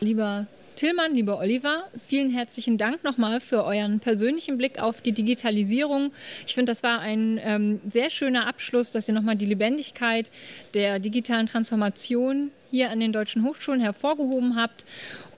Lieber 0.00 0.46
Tillmann, 0.80 1.14
lieber 1.14 1.38
Oliver, 1.38 1.84
vielen 2.08 2.30
herzlichen 2.30 2.78
Dank 2.78 3.04
nochmal 3.04 3.40
für 3.40 3.64
euren 3.64 4.00
persönlichen 4.00 4.56
Blick 4.56 4.80
auf 4.80 5.02
die 5.02 5.12
Digitalisierung. 5.12 6.10
Ich 6.46 6.54
finde, 6.54 6.72
das 6.72 6.82
war 6.82 7.00
ein 7.00 7.38
ähm, 7.44 7.80
sehr 7.90 8.08
schöner 8.08 8.46
Abschluss, 8.46 8.90
dass 8.90 9.06
ihr 9.06 9.12
nochmal 9.12 9.36
die 9.36 9.44
Lebendigkeit 9.44 10.30
der 10.72 10.98
digitalen 10.98 11.46
Transformation 11.46 12.50
hier 12.70 12.90
an 12.90 13.00
den 13.00 13.12
deutschen 13.12 13.44
Hochschulen 13.44 13.80
hervorgehoben 13.80 14.56
habt 14.56 14.84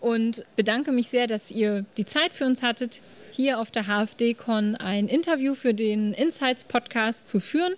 und 0.00 0.44
bedanke 0.56 0.92
mich 0.92 1.08
sehr, 1.08 1.26
dass 1.26 1.50
ihr 1.50 1.84
die 1.96 2.06
Zeit 2.06 2.32
für 2.32 2.44
uns 2.44 2.62
hattet, 2.62 3.00
hier 3.32 3.58
auf 3.58 3.70
der 3.70 3.86
HFD-Con 3.86 4.76
ein 4.76 5.08
Interview 5.08 5.54
für 5.54 5.74
den 5.74 6.12
Insights-Podcast 6.12 7.28
zu 7.28 7.40
führen. 7.40 7.74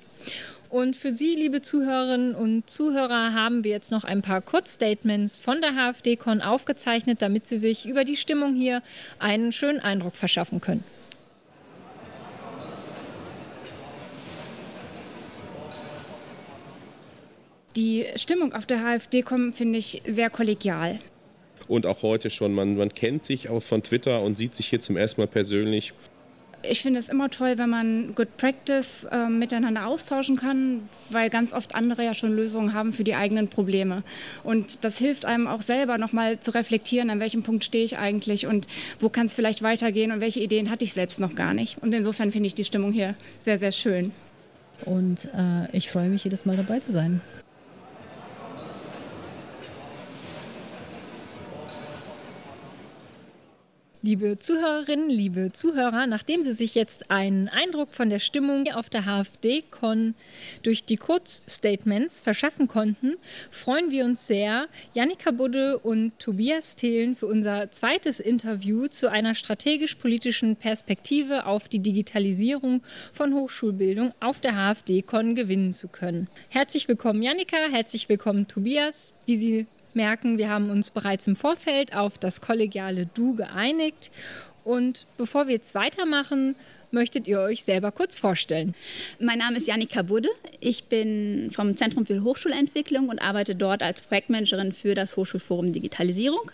Und 0.68 0.96
für 0.96 1.12
Sie, 1.12 1.36
liebe 1.36 1.62
Zuhörerinnen 1.62 2.34
und 2.34 2.68
Zuhörer, 2.68 3.32
haben 3.32 3.62
wir 3.62 3.70
jetzt 3.70 3.92
noch 3.92 4.02
ein 4.02 4.22
paar 4.22 4.40
Kurzstatements 4.40 5.38
von 5.38 5.60
der 5.60 5.74
HFD-Con 5.74 6.42
aufgezeichnet, 6.42 7.22
damit 7.22 7.46
Sie 7.46 7.58
sich 7.58 7.86
über 7.86 8.04
die 8.04 8.16
Stimmung 8.16 8.54
hier 8.54 8.82
einen 9.20 9.52
schönen 9.52 9.78
Eindruck 9.78 10.16
verschaffen 10.16 10.60
können. 10.60 10.82
Die 17.76 18.06
Stimmung 18.14 18.52
auf 18.52 18.66
der 18.66 18.78
HFD-Com 18.78 19.52
finde 19.52 19.78
ich 19.78 20.02
sehr 20.06 20.30
kollegial. 20.30 21.00
Und 21.66 21.86
auch 21.86 22.02
heute 22.02 22.30
schon, 22.30 22.52
man, 22.52 22.76
man 22.76 22.94
kennt 22.94 23.24
sich 23.24 23.48
auch 23.48 23.62
von 23.62 23.82
Twitter 23.82 24.22
und 24.22 24.36
sieht 24.36 24.54
sich 24.54 24.68
hier 24.68 24.80
zum 24.80 24.96
ersten 24.96 25.20
Mal 25.20 25.26
persönlich. 25.26 25.92
Ich 26.62 26.82
finde 26.82 27.00
es 27.00 27.08
immer 27.08 27.28
toll, 27.30 27.58
wenn 27.58 27.68
man 27.68 28.14
Good 28.14 28.36
Practice 28.36 29.06
äh, 29.10 29.28
miteinander 29.28 29.86
austauschen 29.86 30.36
kann, 30.36 30.88
weil 31.10 31.28
ganz 31.30 31.52
oft 31.52 31.74
andere 31.74 32.04
ja 32.04 32.14
schon 32.14 32.34
Lösungen 32.34 32.72
haben 32.72 32.92
für 32.92 33.04
die 33.04 33.14
eigenen 33.14 33.48
Probleme. 33.48 34.02
Und 34.44 34.84
das 34.84 34.96
hilft 34.96 35.24
einem 35.24 35.46
auch 35.46 35.60
selber 35.60 35.98
nochmal 35.98 36.40
zu 36.40 36.52
reflektieren, 36.52 37.10
an 37.10 37.20
welchem 37.20 37.42
Punkt 37.42 37.64
stehe 37.64 37.84
ich 37.84 37.98
eigentlich 37.98 38.46
und 38.46 38.66
wo 39.00 39.08
kann 39.08 39.26
es 39.26 39.34
vielleicht 39.34 39.62
weitergehen 39.62 40.12
und 40.12 40.20
welche 40.20 40.40
Ideen 40.40 40.70
hatte 40.70 40.84
ich 40.84 40.94
selbst 40.94 41.20
noch 41.20 41.34
gar 41.34 41.54
nicht. 41.54 41.82
Und 41.82 41.92
insofern 41.92 42.30
finde 42.30 42.46
ich 42.46 42.54
die 42.54 42.64
Stimmung 42.64 42.92
hier 42.92 43.14
sehr, 43.40 43.58
sehr 43.58 43.72
schön. 43.72 44.12
Und 44.86 45.28
äh, 45.36 45.76
ich 45.76 45.90
freue 45.90 46.08
mich 46.08 46.24
jedes 46.24 46.46
Mal 46.46 46.56
dabei 46.56 46.78
zu 46.78 46.90
sein. 46.90 47.20
Liebe 54.04 54.38
Zuhörerinnen, 54.38 55.08
liebe 55.08 55.52
Zuhörer, 55.52 56.06
nachdem 56.06 56.42
Sie 56.42 56.52
sich 56.52 56.74
jetzt 56.74 57.10
einen 57.10 57.48
Eindruck 57.48 57.94
von 57.94 58.10
der 58.10 58.18
Stimmung 58.18 58.70
auf 58.70 58.90
der 58.90 59.06
HFD-Con 59.06 60.14
durch 60.62 60.84
die 60.84 60.98
Kurzstatements 60.98 62.20
verschaffen 62.20 62.68
konnten, 62.68 63.14
freuen 63.50 63.90
wir 63.90 64.04
uns 64.04 64.26
sehr, 64.26 64.68
Janika 64.92 65.30
Budde 65.30 65.78
und 65.78 66.18
Tobias 66.18 66.76
Thelen 66.76 67.16
für 67.16 67.24
unser 67.28 67.72
zweites 67.72 68.20
Interview 68.20 68.88
zu 68.88 69.10
einer 69.10 69.34
strategisch-politischen 69.34 70.56
Perspektive 70.56 71.46
auf 71.46 71.70
die 71.70 71.78
Digitalisierung 71.78 72.82
von 73.10 73.32
Hochschulbildung 73.32 74.12
auf 74.20 74.38
der 74.38 74.52
HFD-Con 74.52 75.34
gewinnen 75.34 75.72
zu 75.72 75.88
können. 75.88 76.28
Herzlich 76.50 76.88
willkommen, 76.88 77.22
Janika, 77.22 77.56
herzlich 77.70 78.10
willkommen, 78.10 78.48
Tobias. 78.48 79.14
Wie 79.24 79.38
Sie 79.38 79.66
merken, 79.94 80.38
wir 80.38 80.48
haben 80.48 80.70
uns 80.70 80.90
bereits 80.90 81.26
im 81.26 81.36
Vorfeld 81.36 81.94
auf 81.94 82.18
das 82.18 82.40
kollegiale 82.40 83.06
Du 83.06 83.34
geeinigt. 83.34 84.10
Und 84.64 85.06
bevor 85.16 85.46
wir 85.46 85.54
jetzt 85.54 85.74
weitermachen, 85.74 86.56
möchtet 86.90 87.26
ihr 87.28 87.40
euch 87.40 87.64
selber 87.64 87.92
kurz 87.92 88.16
vorstellen? 88.16 88.74
Mein 89.18 89.38
Name 89.38 89.56
ist 89.58 89.68
Janika 89.68 90.02
Budde. 90.02 90.30
Ich 90.60 90.84
bin 90.84 91.50
vom 91.52 91.76
Zentrum 91.76 92.06
für 92.06 92.22
Hochschulentwicklung 92.22 93.08
und 93.08 93.18
arbeite 93.20 93.54
dort 93.54 93.82
als 93.82 94.02
Projektmanagerin 94.02 94.72
für 94.72 94.94
das 94.94 95.16
Hochschulforum 95.16 95.72
Digitalisierung. 95.72 96.50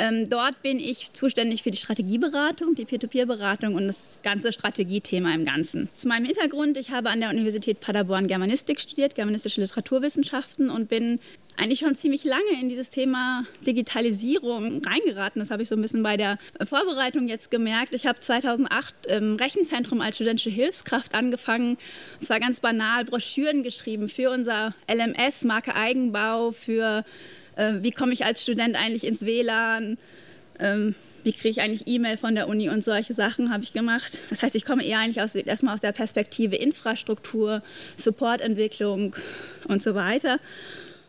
Ähm, 0.00 0.28
dort 0.28 0.62
bin 0.62 0.78
ich 0.78 1.12
zuständig 1.12 1.64
für 1.64 1.72
die 1.72 1.76
Strategieberatung, 1.76 2.76
die 2.76 2.84
Peer-to-Peer-Beratung 2.84 3.74
und 3.74 3.88
das 3.88 3.98
ganze 4.22 4.52
Strategiethema 4.52 5.34
im 5.34 5.44
Ganzen. 5.44 5.88
Zu 5.96 6.06
meinem 6.06 6.24
Hintergrund, 6.24 6.76
ich 6.76 6.90
habe 6.90 7.10
an 7.10 7.18
der 7.18 7.30
Universität 7.30 7.80
Paderborn 7.80 8.28
Germanistik 8.28 8.80
studiert, 8.80 9.16
germanistische 9.16 9.60
Literaturwissenschaften 9.60 10.70
und 10.70 10.88
bin 10.88 11.18
eigentlich 11.56 11.80
schon 11.80 11.96
ziemlich 11.96 12.22
lange 12.22 12.60
in 12.60 12.68
dieses 12.68 12.90
Thema 12.90 13.44
Digitalisierung 13.66 14.82
reingeraten. 14.84 15.40
Das 15.40 15.50
habe 15.50 15.64
ich 15.64 15.68
so 15.68 15.74
ein 15.74 15.82
bisschen 15.82 16.04
bei 16.04 16.16
der 16.16 16.38
Vorbereitung 16.64 17.26
jetzt 17.26 17.50
gemerkt. 17.50 17.92
Ich 17.92 18.06
habe 18.06 18.20
2008 18.20 19.06
im 19.06 19.34
Rechenzentrum 19.34 20.00
als 20.00 20.14
studentische 20.16 20.50
Hilfskraft 20.50 21.14
angefangen. 21.14 21.76
Und 22.20 22.24
zwar 22.24 22.38
ganz 22.38 22.60
banal 22.60 23.04
Broschüren 23.04 23.64
geschrieben 23.64 24.08
für 24.08 24.30
unser 24.30 24.74
LMS, 24.88 25.42
Marke 25.42 25.74
Eigenbau, 25.74 26.52
für 26.52 27.04
äh, 27.58 27.82
wie 27.82 27.90
komme 27.90 28.12
ich 28.12 28.24
als 28.24 28.42
Student 28.42 28.76
eigentlich 28.76 29.04
ins 29.04 29.22
WLAN. 29.22 29.98
Ähm, 30.58 30.94
wie 31.24 31.32
kriege 31.32 31.48
ich 31.48 31.60
eigentlich 31.60 31.86
E-Mail 31.86 32.16
von 32.16 32.34
der 32.34 32.48
Uni 32.48 32.70
und 32.70 32.82
solche 32.82 33.12
Sachen 33.12 33.52
habe 33.52 33.62
ich 33.62 33.72
gemacht. 33.72 34.18
Das 34.30 34.42
heißt, 34.42 34.54
ich 34.54 34.64
komme 34.64 34.84
eher 34.84 35.00
eigentlich 35.00 35.20
aus, 35.20 35.34
erstmal 35.34 35.74
aus 35.74 35.80
der 35.80 35.92
Perspektive 35.92 36.56
Infrastruktur, 36.56 37.62
Supportentwicklung 37.96 39.14
und 39.66 39.82
so 39.82 39.94
weiter. 39.94 40.38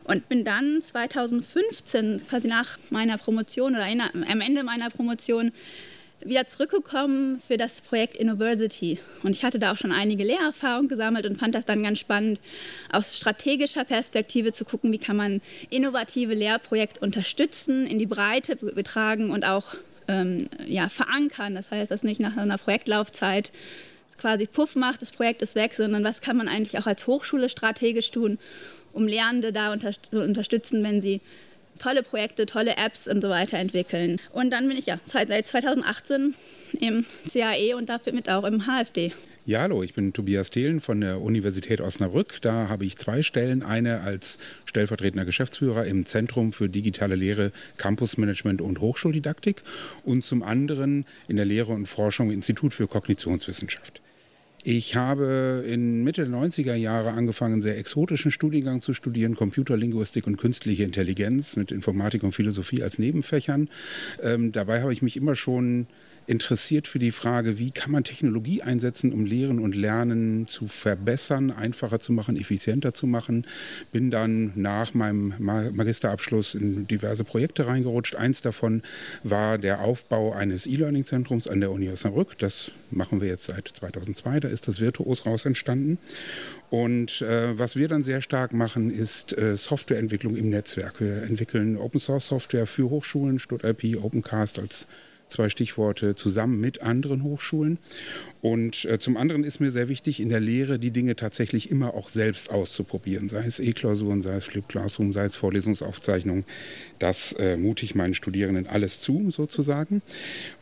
Und 0.04 0.28
bin 0.28 0.44
dann 0.44 0.82
2015, 0.82 2.24
quasi 2.28 2.48
nach 2.48 2.80
meiner 2.90 3.20
Promotion 3.20 3.76
oder 3.76 3.86
am 3.86 4.42
Ende 4.42 4.64
meiner 4.64 4.90
Promotion, 4.90 5.52
wieder 6.24 6.48
zurückgekommen 6.48 7.42
für 7.48 7.58
das 7.58 7.82
Projekt 7.82 8.20
University. 8.20 9.00
Und 9.24 9.32
ich 9.32 9.44
hatte 9.44 9.60
da 9.60 9.72
auch 9.72 9.78
schon 9.78 9.92
einige 9.92 10.24
Lehrerfahrungen 10.24 10.90
gesammelt 10.90 11.26
und 11.26 11.38
fand 11.38 11.56
das 11.56 11.66
dann 11.66 11.84
ganz 11.84 12.00
spannend, 12.00 12.40
aus 12.92 13.18
strategischer 13.18 13.86
Perspektive 13.86 14.52
zu 14.52 14.66
gucken, 14.66 14.92
wie 14.92 14.98
kann 14.98 15.16
man 15.16 15.42
innovative 15.70 16.34
Lehrprojekte 16.34 17.00
unterstützen, 17.00 17.86
in 17.86 18.00
die 18.00 18.06
Breite 18.06 18.56
betragen 18.56 19.32
und 19.32 19.46
auch 19.46 19.76
ähm, 20.08 20.50
ja, 20.68 20.90
verankern. 20.90 21.56
Das 21.56 21.72
heißt, 21.72 21.92
dass 21.92 22.04
nicht 22.04 22.20
nach 22.20 22.36
einer 22.36 22.58
Projektlaufzeit 22.58 23.52
quasi 24.18 24.46
Puff 24.48 24.76
macht, 24.76 25.02
das 25.02 25.12
Projekt 25.12 25.42
ist 25.42 25.56
weg, 25.56 25.74
sondern 25.76 26.04
was 26.04 26.22
kann 26.22 26.36
man 26.36 26.50
eigentlich 26.50 26.78
auch 26.78 26.88
als 26.88 27.08
Hochschule 27.08 27.48
strategisch 27.48 28.12
tun, 28.12 28.38
um 28.92 29.08
Lernende 29.08 29.54
da 29.54 29.72
unter 29.72 29.92
zu 29.94 30.22
unterstützen, 30.22 30.84
wenn 30.84 31.00
sie 31.00 31.22
tolle 31.80 32.04
Projekte, 32.04 32.46
tolle 32.46 32.78
Apps 32.78 33.08
und 33.08 33.22
so 33.22 33.30
weiter 33.30 33.58
entwickeln. 33.58 34.20
Und 34.32 34.52
dann 34.52 34.68
bin 34.68 34.78
ich 34.78 34.86
ja 34.86 35.00
seit 35.06 35.48
2018 35.48 36.36
im 36.80 37.06
CAE 37.32 37.76
und 37.76 37.90
dafür 37.90 38.14
mit 38.14 38.30
auch 38.30 38.44
im 38.44 38.66
HFD. 38.68 39.14
Ja, 39.46 39.62
hallo, 39.62 39.82
ich 39.82 39.96
bin 39.96 40.14
Tobias 40.14 40.52
Thelen 40.52 40.80
von 40.80 41.02
der 41.02 41.22
Universität 41.22 41.82
Osnabrück. 41.82 42.40
Da 42.42 42.70
habe 42.70 42.86
ich 42.86 42.98
zwei 42.98 43.24
Stellen. 43.24 43.64
Eine 43.64 44.02
als 44.02 44.38
stellvertretender 44.66 45.26
Geschäftsführer 45.26 45.86
im 45.86 46.06
Zentrum 46.06 46.54
für 46.54 46.70
digitale 46.70 47.16
Lehre, 47.16 47.52
Campusmanagement 47.78 48.62
und 48.62 48.80
Hochschuldidaktik 48.80 49.64
und 50.04 50.24
zum 50.24 50.44
anderen 50.44 51.06
in 51.28 51.38
der 51.38 51.46
Lehre 51.46 51.72
und 51.72 51.88
Forschung 51.88 52.28
im 52.28 52.36
Institut 52.36 52.76
für 52.76 52.88
Kognitionswissenschaft. 52.88 54.02
Ich 54.64 54.96
habe 54.96 55.64
in 55.66 56.04
Mitte 56.04 56.26
der 56.26 56.34
90er 56.34 56.76
Jahre 56.76 57.12
angefangen, 57.12 57.54
einen 57.54 57.62
sehr 57.62 57.78
exotischen 57.78 58.30
Studiengang 58.30 58.82
zu 58.82 58.94
studieren, 58.94 59.36
Computerlinguistik 59.36 60.28
und 60.28 60.36
künstliche 60.38 60.84
Intelligenz 60.84 61.56
mit 61.56 61.72
Informatik 61.72 62.24
und 62.24 62.34
Philosophie 62.34 62.84
als 62.84 63.00
Nebenfächern. 63.00 63.70
Ähm, 64.22 64.52
dabei 64.52 64.82
habe 64.82 64.92
ich 64.92 65.02
mich 65.02 65.16
immer 65.16 65.36
schon 65.36 65.88
interessiert 66.30 66.88
für 66.88 67.00
die 67.00 67.12
Frage, 67.12 67.58
wie 67.58 67.72
kann 67.72 67.92
man 67.92 68.04
Technologie 68.04 68.62
einsetzen, 68.62 69.12
um 69.12 69.26
Lehren 69.26 69.58
und 69.60 69.74
Lernen 69.74 70.48
zu 70.48 70.68
verbessern, 70.68 71.50
einfacher 71.50 72.00
zu 72.00 72.14
machen, 72.14 72.40
effizienter 72.40 72.94
zu 72.94 73.08
machen. 73.08 73.48
Bin 73.92 74.12
dann 74.12 74.52
nach 74.56 74.94
meinem 74.94 75.34
Magisterabschluss 75.40 76.54
in 76.54 76.86
diverse 76.88 77.24
Projekte 77.24 77.66
reingerutscht. 77.66 78.16
Eins 78.16 78.42
davon 78.42 78.84
war 79.24 79.58
der 79.58 79.82
Aufbau 79.82 80.32
eines 80.32 80.68
E-Learning-Zentrums 80.68 81.48
an 81.48 81.62
der 81.62 81.72
Uni 81.72 81.90
Osnabrück. 81.90 82.38
Das 82.38 82.72
machen 82.92 83.22
wir 83.22 83.28
jetzt 83.28 83.46
seit 83.46 83.68
2002. 83.68 84.42
Da 84.42 84.50
ist 84.50 84.68
das 84.68 84.80
Virtuos 84.80 85.26
raus 85.26 85.46
entstanden. 85.46 85.98
Und 86.70 87.24
äh, 87.24 87.58
was 87.58 87.76
wir 87.76 87.88
dann 87.88 88.04
sehr 88.04 88.22
stark 88.22 88.54
machen, 88.54 88.92
ist 88.92 89.36
äh, 89.36 89.58
Softwareentwicklung 89.58 90.36
im 90.36 90.52
Netzwerk. 90.52 91.00
Wir 91.02 91.24
entwickeln 91.24 91.76
Open 91.76 92.00
Source 92.00 92.28
Software 92.28 92.68
für 92.68 92.90
Hochschulen, 92.92 93.40
StudIP, 93.40 93.98
Opencast 94.04 94.60
als 94.60 94.88
zwei 95.30 95.50
Stichworte 95.50 96.16
zusammen 96.16 96.60
mit 96.60 96.82
anderen 96.82 97.24
Hochschulen. 97.24 97.80
Und 98.42 98.86
äh, 98.86 99.00
zum 99.00 99.18
anderen 99.18 99.44
ist 99.44 99.60
mir 99.60 99.72
sehr 99.72 99.90
wichtig, 99.90 100.20
in 100.20 100.30
der 100.30 100.40
Lehre 100.40 100.80
die 100.80 100.92
Dinge 100.92 101.16
tatsächlich 101.16 101.70
immer 101.70 101.94
auch 101.94 102.10
selbst 102.10 102.50
auszuprobieren, 102.50 103.30
sei 103.30 103.46
es 103.46 103.60
E-Klausuren, 103.60 104.22
sei 104.22 104.36
es 104.36 104.46
Flip 104.46 104.68
Classroom, 104.68 105.14
sei 105.14 105.26
es 105.26 105.36
Vorlesungsaufzeichnungen. 105.36 106.46
Das 107.00 107.34
äh, 107.34 107.58
ich 107.82 107.96
meinen 107.96 108.14
Studierenden 108.14 108.68
alles 108.68 109.02
zu, 109.02 109.32
sozusagen. 109.32 110.02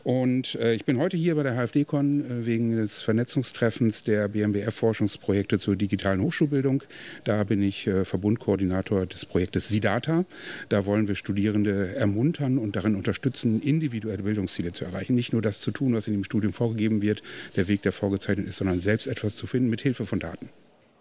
Und 0.04 0.54
äh, 0.56 0.74
ich 0.74 0.84
bin 0.84 0.98
heute 0.98 1.16
hier 1.16 1.34
bei 1.34 1.42
der 1.42 1.54
HFD-Con 1.54 2.20
äh, 2.20 2.46
wegen 2.46 2.76
des 2.76 3.02
Vernetzungstreffens 3.02 4.02
der 4.02 4.28
BMBF-Forschungsprojekte 4.28 5.58
zur 5.58 5.76
digitalen 5.76 6.20
Hochschulbildung. 6.20 6.82
Da 7.24 7.44
bin 7.44 7.62
ich 7.62 7.86
äh, 7.86 8.04
Verbundkoordinator 8.04 9.06
des 9.06 9.24
Projektes 9.24 9.68
SIDATA. 9.68 10.24
Da 10.68 10.86
wollen 10.86 11.08
wir 11.08 11.14
Studierende 11.14 11.94
ermuntern 11.94 12.58
und 12.58 12.76
darin 12.76 12.94
unterstützen, 12.94 13.62
individuelle 13.62 14.22
Bildungsziele 14.22 14.57
zu 14.72 14.84
erreichen. 14.84 15.14
Nicht 15.14 15.32
nur 15.32 15.42
das 15.42 15.60
zu 15.60 15.70
tun, 15.70 15.94
was 15.94 16.06
in 16.06 16.14
dem 16.14 16.24
Studium 16.24 16.52
vorgegeben 16.52 17.02
wird, 17.02 17.22
der 17.56 17.68
Weg, 17.68 17.82
der 17.82 17.92
vorgezeichnet 17.92 18.48
ist, 18.48 18.56
sondern 18.56 18.80
selbst 18.80 19.06
etwas 19.06 19.36
zu 19.36 19.46
finden 19.46 19.70
mit 19.70 19.80
Hilfe 19.80 20.06
von 20.06 20.20
Daten. 20.20 20.48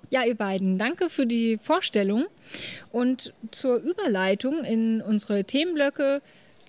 Ja, 0.09 0.23
ihr 0.23 0.35
beiden, 0.35 0.77
danke 0.77 1.09
für 1.09 1.25
die 1.25 1.57
Vorstellung. 1.61 2.27
Und 2.91 3.33
zur 3.51 3.77
Überleitung 3.77 4.63
in 4.63 5.01
unsere 5.01 5.43
Themenblöcke. 5.43 6.21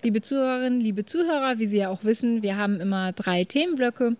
Liebe 0.03 0.21
Zuhörerinnen, 0.21 0.79
liebe 0.79 1.05
Zuhörer, 1.05 1.59
wie 1.59 1.65
Sie 1.65 1.77
ja 1.77 1.89
auch 1.89 2.03
wissen, 2.03 2.41
wir 2.41 2.57
haben 2.57 2.79
immer 2.79 3.11
drei 3.11 3.43
Themenblöcke. 3.43 4.15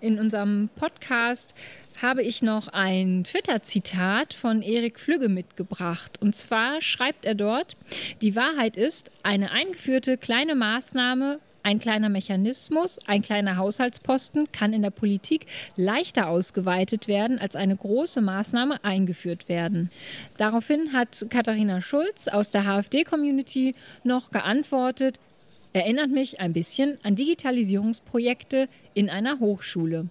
In 0.00 0.18
unserem 0.18 0.68
Podcast 0.76 1.54
habe 2.02 2.22
ich 2.22 2.42
noch 2.42 2.68
ein 2.68 3.24
Twitter-Zitat 3.24 4.34
von 4.34 4.62
Erik 4.62 5.00
Flügge 5.00 5.28
mitgebracht. 5.28 6.20
Und 6.20 6.34
zwar 6.34 6.80
schreibt 6.82 7.24
er 7.24 7.34
dort, 7.34 7.76
die 8.20 8.36
Wahrheit 8.36 8.76
ist, 8.76 9.10
eine 9.22 9.50
eingeführte 9.50 10.16
kleine 10.18 10.54
Maßnahme 10.54 11.38
ein 11.66 11.80
kleiner 11.80 12.08
Mechanismus, 12.08 13.00
ein 13.08 13.22
kleiner 13.22 13.56
Haushaltsposten 13.56 14.52
kann 14.52 14.72
in 14.72 14.82
der 14.82 14.90
Politik 14.90 15.46
leichter 15.76 16.28
ausgeweitet 16.28 17.08
werden, 17.08 17.40
als 17.40 17.56
eine 17.56 17.74
große 17.74 18.20
Maßnahme 18.20 18.84
eingeführt 18.84 19.48
werden. 19.48 19.90
Daraufhin 20.36 20.92
hat 20.92 21.26
Katharina 21.28 21.80
Schulz 21.80 22.28
aus 22.28 22.52
der 22.52 22.66
HFD-Community 22.66 23.74
noch 24.04 24.30
geantwortet, 24.30 25.18
erinnert 25.72 26.10
mich 26.10 26.38
ein 26.38 26.52
bisschen 26.52 26.98
an 27.02 27.16
Digitalisierungsprojekte 27.16 28.68
in 28.94 29.10
einer 29.10 29.40
Hochschule. 29.40 30.06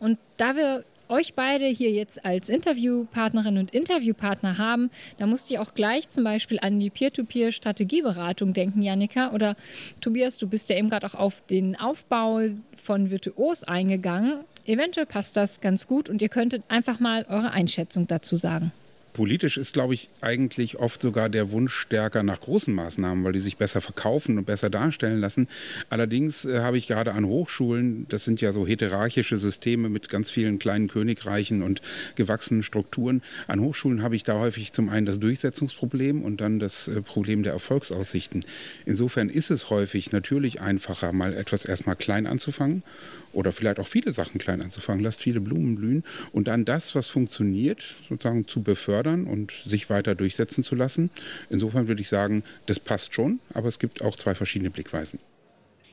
Und 0.00 0.18
da 0.38 0.56
wir 0.56 0.84
euch 1.10 1.34
beide 1.34 1.66
hier 1.66 1.90
jetzt 1.90 2.24
als 2.24 2.48
Interviewpartnerin 2.48 3.58
und 3.58 3.72
Interviewpartner 3.72 4.58
haben, 4.58 4.90
da 5.18 5.26
musste 5.26 5.54
ich 5.54 5.58
auch 5.58 5.74
gleich 5.74 6.08
zum 6.08 6.24
Beispiel 6.24 6.58
an 6.60 6.80
die 6.80 6.90
Peer-to-Peer-Strategieberatung 6.90 8.52
denken, 8.52 8.82
Janika. 8.82 9.32
Oder 9.32 9.56
Tobias, 10.00 10.38
du 10.38 10.48
bist 10.48 10.70
ja 10.70 10.76
eben 10.76 10.90
gerade 10.90 11.06
auch 11.06 11.14
auf 11.14 11.42
den 11.48 11.78
Aufbau 11.78 12.40
von 12.82 13.10
Virtuos 13.10 13.64
eingegangen. 13.64 14.40
Eventuell 14.64 15.06
passt 15.06 15.36
das 15.36 15.60
ganz 15.60 15.86
gut 15.86 16.08
und 16.08 16.22
ihr 16.22 16.28
könntet 16.28 16.62
einfach 16.68 17.00
mal 17.00 17.26
eure 17.28 17.50
Einschätzung 17.50 18.06
dazu 18.06 18.36
sagen. 18.36 18.72
Politisch 19.12 19.58
ist, 19.58 19.72
glaube 19.72 19.94
ich, 19.94 20.08
eigentlich 20.20 20.78
oft 20.78 21.02
sogar 21.02 21.28
der 21.28 21.50
Wunsch 21.50 21.74
stärker 21.74 22.22
nach 22.22 22.40
großen 22.40 22.72
Maßnahmen, 22.72 23.24
weil 23.24 23.32
die 23.32 23.40
sich 23.40 23.56
besser 23.56 23.80
verkaufen 23.80 24.38
und 24.38 24.44
besser 24.44 24.70
darstellen 24.70 25.20
lassen. 25.20 25.48
Allerdings 25.88 26.44
äh, 26.44 26.60
habe 26.60 26.78
ich 26.78 26.86
gerade 26.86 27.12
an 27.12 27.26
Hochschulen, 27.26 28.06
das 28.08 28.24
sind 28.24 28.40
ja 28.40 28.52
so 28.52 28.66
heterarchische 28.66 29.36
Systeme 29.36 29.88
mit 29.88 30.08
ganz 30.08 30.30
vielen 30.30 30.60
kleinen 30.60 30.88
Königreichen 30.88 31.62
und 31.62 31.82
gewachsenen 32.14 32.62
Strukturen. 32.62 33.22
An 33.48 33.60
Hochschulen 33.60 34.02
habe 34.02 34.14
ich 34.14 34.22
da 34.22 34.38
häufig 34.38 34.72
zum 34.72 34.88
einen 34.88 35.06
das 35.06 35.18
Durchsetzungsproblem 35.18 36.22
und 36.22 36.40
dann 36.40 36.60
das 36.60 36.86
äh, 36.86 37.02
Problem 37.02 37.42
der 37.42 37.52
Erfolgsaussichten. 37.52 38.44
Insofern 38.86 39.28
ist 39.28 39.50
es 39.50 39.70
häufig 39.70 40.12
natürlich 40.12 40.60
einfacher, 40.60 41.12
mal 41.12 41.34
etwas 41.34 41.64
erstmal 41.64 41.96
klein 41.96 42.28
anzufangen 42.28 42.84
oder 43.32 43.50
vielleicht 43.50 43.80
auch 43.80 43.88
viele 43.88 44.12
Sachen 44.12 44.38
klein 44.38 44.62
anzufangen. 44.62 45.02
Lasst 45.02 45.20
viele 45.20 45.40
Blumen 45.40 45.74
blühen 45.74 46.04
und 46.32 46.46
dann 46.46 46.64
das, 46.64 46.94
was 46.94 47.08
funktioniert, 47.08 47.96
sozusagen 48.08 48.46
zu 48.46 48.62
befördern 48.62 48.99
und 49.08 49.52
sich 49.66 49.90
weiter 49.90 50.14
durchsetzen 50.14 50.64
zu 50.64 50.74
lassen. 50.74 51.10
Insofern 51.48 51.88
würde 51.88 52.02
ich 52.02 52.08
sagen, 52.08 52.44
das 52.66 52.80
passt 52.80 53.14
schon, 53.14 53.40
aber 53.54 53.68
es 53.68 53.78
gibt 53.78 54.02
auch 54.02 54.16
zwei 54.16 54.34
verschiedene 54.34 54.70
Blickweisen. 54.70 55.18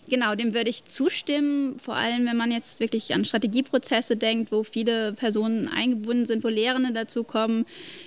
Genau, 0.10 0.36
dem 0.36 0.54
würde 0.54 0.70
ich 0.70 0.86
zustimmen. 0.86 1.80
Vor 1.80 1.96
allem, 1.98 2.26
wenn 2.26 2.38
man 2.38 2.50
jetzt 2.50 2.80
wirklich 2.80 3.14
an 3.14 3.26
Strategieprozesse 3.26 4.16
denkt, 4.16 4.54
wo 4.54 4.64
viele 4.64 5.12
Personen 5.12 5.68
eingebunden 5.68 6.26
sind, 6.26 6.46
wo 6.46 6.48
Lehrende 6.48 6.94
dazu 6.94 7.26
kommen, 7.26 7.66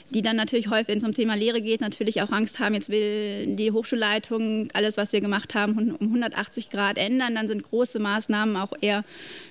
die 0.09 0.23
dann 0.23 0.37
natürlich 0.37 0.69
häufig, 0.69 0.89
wenn 0.89 0.99
es 0.99 1.05
um 1.05 1.13
Thema 1.13 1.35
Lehre 1.35 1.61
geht, 1.61 1.83
natürlich 1.83 2.23
auch 2.23 2.31
Angst 2.31 2.59
haben, 2.59 2.75
jetzt 2.75 2.89
will 2.89 3.55
die 3.55 3.71
Hochschulleitung 3.71 4.69
alles, 4.73 4.97
was 4.97 5.13
wir 5.13 5.21
gemacht 5.21 5.55
haben, 5.55 5.95
um 6.01 6.07
180 6.07 6.71
Grad 6.71 6.97
ändern. 6.97 7.35
Dann 7.35 7.49
sind 7.49 7.65
große 7.65 7.99
Maßnahmen 7.99 8.57
auch 8.57 8.73
eher 8.81 9.05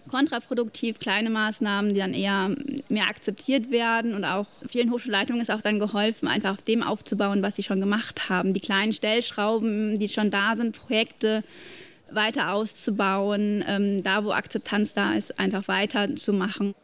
kontraproduktiv, 0.10 0.98
kleine 0.98 1.30
Maßnahmen, 1.30 1.94
die 1.94 2.00
dann 2.00 2.16
eher 2.16 2.56
mehr 2.90 3.10
akzeptiert 3.10 3.70
werden. 3.70 4.16
Und 4.16 4.26
auch 4.26 4.48
vielen 4.68 4.92
Hochschulleitungen 4.92 5.40
ist 5.40 5.52
auch 5.52 5.62
dann 5.62 5.78
geholfen, 5.78 6.28
einfach 6.28 6.54
auf 6.54 6.64
dem 6.64 6.82
aufzubauen, 6.82 7.44
was 7.44 7.58
sie 7.58 7.64
schon 7.64 7.80
gemacht 7.80 8.28
haben. 8.28 8.56
Die 8.56 8.60
kleinen 8.60 8.92
Stellschrauben, 8.92 10.00
die 10.00 10.10
schon 10.10 10.32
da 10.32 10.56
sind, 10.58 10.76
Projekte, 10.76 11.44
weiter 12.12 12.54
auszubauen, 12.54 13.64
ähm, 13.68 14.04
da 14.04 14.24
wo 14.24 14.32
Akzeptanz 14.32 14.94
da 14.94 15.14
ist, 15.14 15.40
einfach 15.40 15.68
weiterzumachen. 15.68 16.76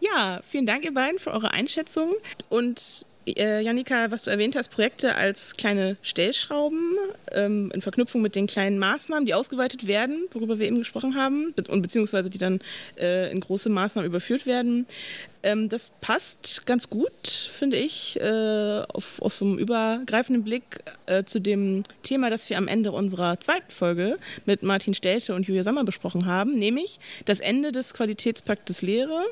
Ja, 0.00 0.40
vielen 0.46 0.66
Dank 0.66 0.84
ihr 0.84 0.94
beiden 0.94 1.18
für 1.18 1.32
eure 1.32 1.52
Einschätzung 1.52 2.14
und 2.48 3.04
äh, 3.26 3.60
Janika, 3.60 4.10
was 4.10 4.22
du 4.24 4.30
erwähnt 4.30 4.56
hast, 4.56 4.68
Projekte 4.68 5.14
als 5.14 5.54
kleine 5.56 5.96
Stellschrauben 6.02 6.96
ähm, 7.32 7.70
in 7.74 7.82
Verknüpfung 7.82 8.22
mit 8.22 8.34
den 8.34 8.46
kleinen 8.46 8.78
Maßnahmen, 8.78 9.26
die 9.26 9.34
ausgeweitet 9.34 9.86
werden, 9.86 10.26
worüber 10.32 10.58
wir 10.58 10.66
eben 10.66 10.78
gesprochen 10.78 11.14
haben, 11.14 11.54
und 11.68 11.82
beziehungsweise 11.82 12.30
die 12.30 12.38
dann 12.38 12.60
äh, 12.98 13.30
in 13.30 13.40
große 13.40 13.68
Maßnahmen 13.68 14.08
überführt 14.08 14.46
werden. 14.46 14.86
Ähm, 15.42 15.68
das 15.68 15.90
passt 16.00 16.66
ganz 16.66 16.90
gut, 16.90 17.28
finde 17.28 17.76
ich, 17.76 18.18
äh, 18.20 18.82
auf, 18.88 19.20
aus 19.22 19.38
so 19.38 19.44
einem 19.44 19.58
übergreifenden 19.58 20.42
Blick 20.42 20.80
äh, 21.06 21.24
zu 21.24 21.38
dem 21.38 21.84
Thema, 22.02 22.30
das 22.30 22.50
wir 22.50 22.58
am 22.58 22.68
Ende 22.68 22.92
unserer 22.92 23.38
zweiten 23.40 23.70
Folge 23.70 24.18
mit 24.46 24.62
Martin 24.62 24.94
Stelte 24.94 25.34
und 25.34 25.46
Julia 25.46 25.64
Sommer 25.64 25.84
besprochen 25.84 26.26
haben, 26.26 26.58
nämlich 26.58 26.98
das 27.24 27.40
Ende 27.40 27.72
des 27.72 27.94
Qualitätspaktes 27.94 28.82
Lehre. 28.82 29.24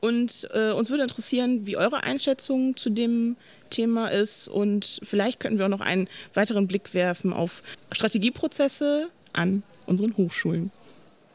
Und 0.00 0.48
äh, 0.52 0.70
uns 0.70 0.90
würde 0.90 1.02
interessieren, 1.02 1.66
wie 1.66 1.76
eure 1.76 2.04
Einschätzung 2.04 2.76
zu 2.76 2.90
dem 2.90 3.36
Thema 3.70 4.08
ist. 4.08 4.48
Und 4.48 5.00
vielleicht 5.02 5.40
könnten 5.40 5.58
wir 5.58 5.66
auch 5.66 5.70
noch 5.70 5.80
einen 5.80 6.08
weiteren 6.34 6.66
Blick 6.66 6.94
werfen 6.94 7.32
auf 7.32 7.62
Strategieprozesse 7.92 9.08
an 9.32 9.62
unseren 9.86 10.16
Hochschulen. 10.16 10.70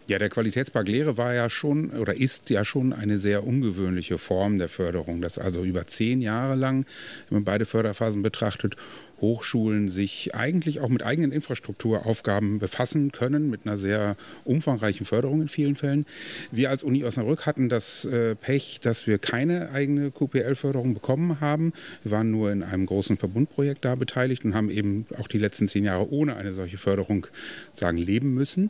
Ja, 0.07 0.19
der 0.19 0.29
Qualitätspakt 0.29 0.89
Lehre 0.89 1.17
war 1.17 1.33
ja 1.33 1.49
schon 1.49 1.91
oder 1.91 2.15
ist 2.15 2.49
ja 2.49 2.65
schon 2.65 2.91
eine 2.91 3.17
sehr 3.17 3.45
ungewöhnliche 3.45 4.17
Form 4.17 4.57
der 4.57 4.67
Förderung, 4.67 5.21
das 5.21 5.37
also 5.37 5.63
über 5.63 5.87
zehn 5.87 6.21
Jahre 6.21 6.55
lang, 6.55 6.85
wenn 7.29 7.37
man 7.37 7.43
beide 7.45 7.65
Förderphasen 7.65 8.21
betrachtet, 8.21 8.75
Hochschulen 9.21 9.89
sich 9.89 10.35
eigentlich 10.35 10.79
auch 10.79 10.89
mit 10.89 11.03
eigenen 11.03 11.31
Infrastrukturaufgaben 11.31 12.59
befassen 12.59 13.11
können, 13.11 13.49
mit 13.49 13.61
einer 13.65 13.77
sehr 13.77 14.15
umfangreichen 14.43 15.05
Förderung 15.05 15.41
in 15.41 15.47
vielen 15.47 15.75
Fällen. 15.75 16.05
Wir 16.51 16.69
als 16.69 16.83
Uni 16.83 17.03
Osnabrück 17.03 17.45
hatten 17.45 17.69
das 17.69 18.05
äh, 18.05 18.35
Pech, 18.35 18.79
dass 18.81 19.07
wir 19.07 19.17
keine 19.17 19.71
eigene 19.71 20.11
QPL-Förderung 20.11 20.93
bekommen 20.93 21.39
haben. 21.39 21.73
Wir 22.03 22.11
waren 22.11 22.31
nur 22.31 22.51
in 22.51 22.63
einem 22.63 22.85
großen 22.85 23.17
Verbundprojekt 23.17 23.85
da 23.85 23.95
beteiligt 23.95 24.43
und 24.45 24.55
haben 24.55 24.69
eben 24.69 25.05
auch 25.19 25.27
die 25.27 25.37
letzten 25.37 25.67
zehn 25.67 25.85
Jahre 25.85 26.11
ohne 26.11 26.35
eine 26.35 26.53
solche 26.53 26.77
Förderung 26.77 27.27
sagen 27.73 27.97
leben 27.97 28.33
müssen. 28.33 28.69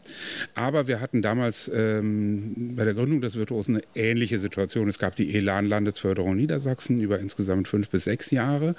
Aber 0.56 0.88
wir 0.88 1.02
hatten 1.02 1.22
damals 1.22 1.72
ähm, 1.74 2.76
bei 2.76 2.86
der 2.86 2.94
Gründung 2.94 3.22
des 3.22 3.36
Virtuosen 3.36 3.76
eine 3.76 3.84
ähnliche 3.96 4.39
Situation. 4.39 4.88
Es 4.88 5.00
gab 5.00 5.16
die 5.16 5.34
Elan-Landesförderung 5.36 6.36
Niedersachsen 6.36 7.02
über 7.02 7.20
insgesamt 7.20 7.68
fünf 7.68 7.89
bis 7.89 8.04
sechs 8.04 8.32
Jahre. 8.32 8.76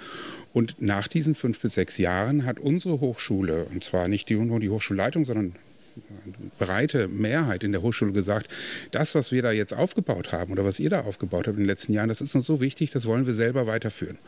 Und 0.54 0.80
nach 0.80 1.08
diesen 1.08 1.34
fünf 1.34 1.58
bis 1.58 1.74
sechs 1.74 1.98
Jahren 1.98 2.46
hat 2.46 2.60
unsere 2.60 3.00
Hochschule, 3.00 3.66
und 3.66 3.82
zwar 3.82 4.06
nicht 4.06 4.28
die, 4.28 4.36
nur 4.36 4.60
die 4.60 4.70
Hochschulleitung, 4.70 5.24
sondern 5.24 5.56
eine 5.96 6.50
breite 6.58 7.08
Mehrheit 7.08 7.64
in 7.64 7.72
der 7.72 7.82
Hochschule 7.82 8.12
gesagt, 8.12 8.48
das, 8.92 9.16
was 9.16 9.32
wir 9.32 9.42
da 9.42 9.50
jetzt 9.50 9.74
aufgebaut 9.74 10.30
haben 10.30 10.52
oder 10.52 10.64
was 10.64 10.78
ihr 10.78 10.90
da 10.90 11.00
aufgebaut 11.00 11.48
habt 11.48 11.56
in 11.56 11.64
den 11.64 11.68
letzten 11.68 11.92
Jahren, 11.92 12.08
das 12.08 12.20
ist 12.20 12.36
uns 12.36 12.46
so 12.46 12.60
wichtig, 12.60 12.92
das 12.92 13.04
wollen 13.04 13.26
wir 13.26 13.32
selber 13.32 13.66
weiterführen. 13.66 14.18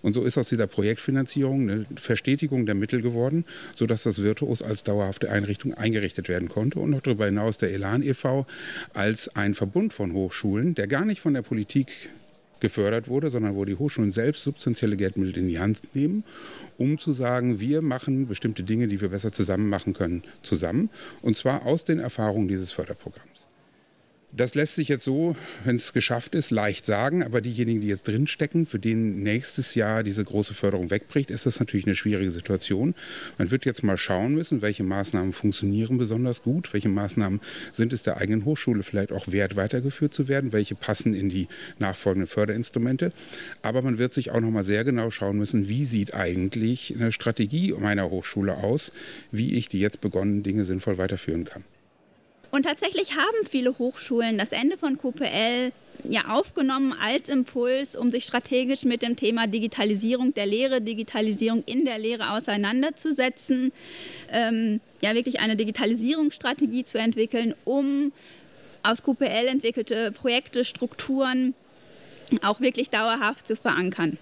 Und 0.00 0.14
so 0.14 0.24
ist 0.24 0.38
aus 0.38 0.48
dieser 0.48 0.66
Projektfinanzierung 0.66 1.70
eine 1.70 1.86
Verstetigung 1.96 2.64
der 2.64 2.74
Mittel 2.74 3.02
geworden, 3.02 3.44
sodass 3.74 4.04
das 4.04 4.22
Virtuos 4.22 4.62
als 4.62 4.84
dauerhafte 4.84 5.30
Einrichtung 5.30 5.74
eingerichtet 5.74 6.30
werden 6.30 6.48
konnte 6.48 6.78
und 6.78 6.90
noch 6.90 7.02
darüber 7.02 7.26
hinaus 7.26 7.58
der 7.58 7.72
Elan 7.72 8.02
e.V. 8.02 8.46
als 8.94 9.28
ein 9.36 9.54
Verbund 9.54 9.92
von 9.92 10.14
Hochschulen, 10.14 10.74
der 10.74 10.86
gar 10.86 11.04
nicht 11.04 11.20
von 11.20 11.34
der 11.34 11.42
Politik 11.42 12.10
gefördert 12.64 13.08
wurde, 13.08 13.28
sondern 13.28 13.56
wo 13.56 13.66
die 13.66 13.74
Hochschulen 13.74 14.10
selbst 14.10 14.42
substanzielle 14.42 14.96
Geldmittel 14.96 15.36
in 15.36 15.48
die 15.48 15.58
Hand 15.58 15.82
nehmen, 15.94 16.24
um 16.78 16.98
zu 16.98 17.12
sagen, 17.12 17.60
wir 17.60 17.82
machen 17.82 18.26
bestimmte 18.26 18.62
Dinge, 18.62 18.88
die 18.88 19.02
wir 19.02 19.10
besser 19.10 19.32
zusammen 19.32 19.68
machen 19.68 19.92
können, 19.92 20.22
zusammen. 20.42 20.88
Und 21.20 21.36
zwar 21.36 21.66
aus 21.66 21.84
den 21.84 21.98
Erfahrungen 21.98 22.48
dieses 22.48 22.72
Förderprogramms. 22.72 23.43
Das 24.36 24.56
lässt 24.56 24.74
sich 24.74 24.88
jetzt 24.88 25.04
so, 25.04 25.36
wenn 25.62 25.76
es 25.76 25.92
geschafft 25.92 26.34
ist, 26.34 26.50
leicht 26.50 26.86
sagen, 26.86 27.22
aber 27.22 27.40
diejenigen, 27.40 27.80
die 27.80 27.86
jetzt 27.86 28.08
drinstecken, 28.08 28.66
für 28.66 28.80
denen 28.80 29.22
nächstes 29.22 29.76
Jahr 29.76 30.02
diese 30.02 30.24
große 30.24 30.54
Förderung 30.54 30.90
wegbricht, 30.90 31.30
ist 31.30 31.46
das 31.46 31.60
natürlich 31.60 31.86
eine 31.86 31.94
schwierige 31.94 32.32
Situation. 32.32 32.96
Man 33.38 33.52
wird 33.52 33.64
jetzt 33.64 33.84
mal 33.84 33.96
schauen 33.96 34.34
müssen, 34.34 34.60
welche 34.60 34.82
Maßnahmen 34.82 35.32
funktionieren 35.32 35.98
besonders 35.98 36.42
gut, 36.42 36.72
welche 36.72 36.88
Maßnahmen 36.88 37.40
sind 37.70 37.92
es 37.92 38.02
der 38.02 38.16
eigenen 38.16 38.44
Hochschule 38.44 38.82
vielleicht 38.82 39.12
auch 39.12 39.28
wert, 39.28 39.54
weitergeführt 39.54 40.12
zu 40.12 40.26
werden, 40.26 40.52
welche 40.52 40.74
passen 40.74 41.14
in 41.14 41.28
die 41.28 41.46
nachfolgenden 41.78 42.26
Förderinstrumente. 42.26 43.12
Aber 43.62 43.82
man 43.82 43.98
wird 43.98 44.14
sich 44.14 44.32
auch 44.32 44.40
noch 44.40 44.50
mal 44.50 44.64
sehr 44.64 44.82
genau 44.82 45.12
schauen 45.12 45.38
müssen, 45.38 45.68
wie 45.68 45.84
sieht 45.84 46.12
eigentlich 46.12 46.92
eine 46.92 47.12
Strategie 47.12 47.72
meiner 47.72 48.10
Hochschule 48.10 48.56
aus, 48.56 48.90
wie 49.30 49.54
ich 49.54 49.68
die 49.68 49.78
jetzt 49.78 50.00
begonnenen 50.00 50.42
Dinge 50.42 50.64
sinnvoll 50.64 50.98
weiterführen 50.98 51.44
kann. 51.44 51.62
Und 52.54 52.62
tatsächlich 52.62 53.16
haben 53.16 53.48
viele 53.50 53.76
Hochschulen 53.78 54.38
das 54.38 54.50
Ende 54.50 54.78
von 54.78 54.96
QPL 54.96 55.72
ja 56.08 56.20
aufgenommen 56.28 56.92
als 56.92 57.28
Impuls, 57.28 57.96
um 57.96 58.12
sich 58.12 58.24
strategisch 58.26 58.84
mit 58.84 59.02
dem 59.02 59.16
Thema 59.16 59.48
Digitalisierung 59.48 60.34
der 60.34 60.46
Lehre, 60.46 60.80
Digitalisierung 60.80 61.64
in 61.66 61.84
der 61.84 61.98
Lehre 61.98 62.30
auseinanderzusetzen, 62.30 63.72
ähm, 64.30 64.80
ja 65.00 65.16
wirklich 65.16 65.40
eine 65.40 65.56
Digitalisierungsstrategie 65.56 66.84
zu 66.84 66.96
entwickeln, 66.96 67.56
um 67.64 68.12
aus 68.84 69.02
QPL 69.02 69.48
entwickelte 69.48 70.12
Projekte, 70.12 70.64
Strukturen 70.64 71.54
auch 72.40 72.60
wirklich 72.60 72.88
dauerhaft 72.88 73.48
zu 73.48 73.56
verankern. 73.56 74.16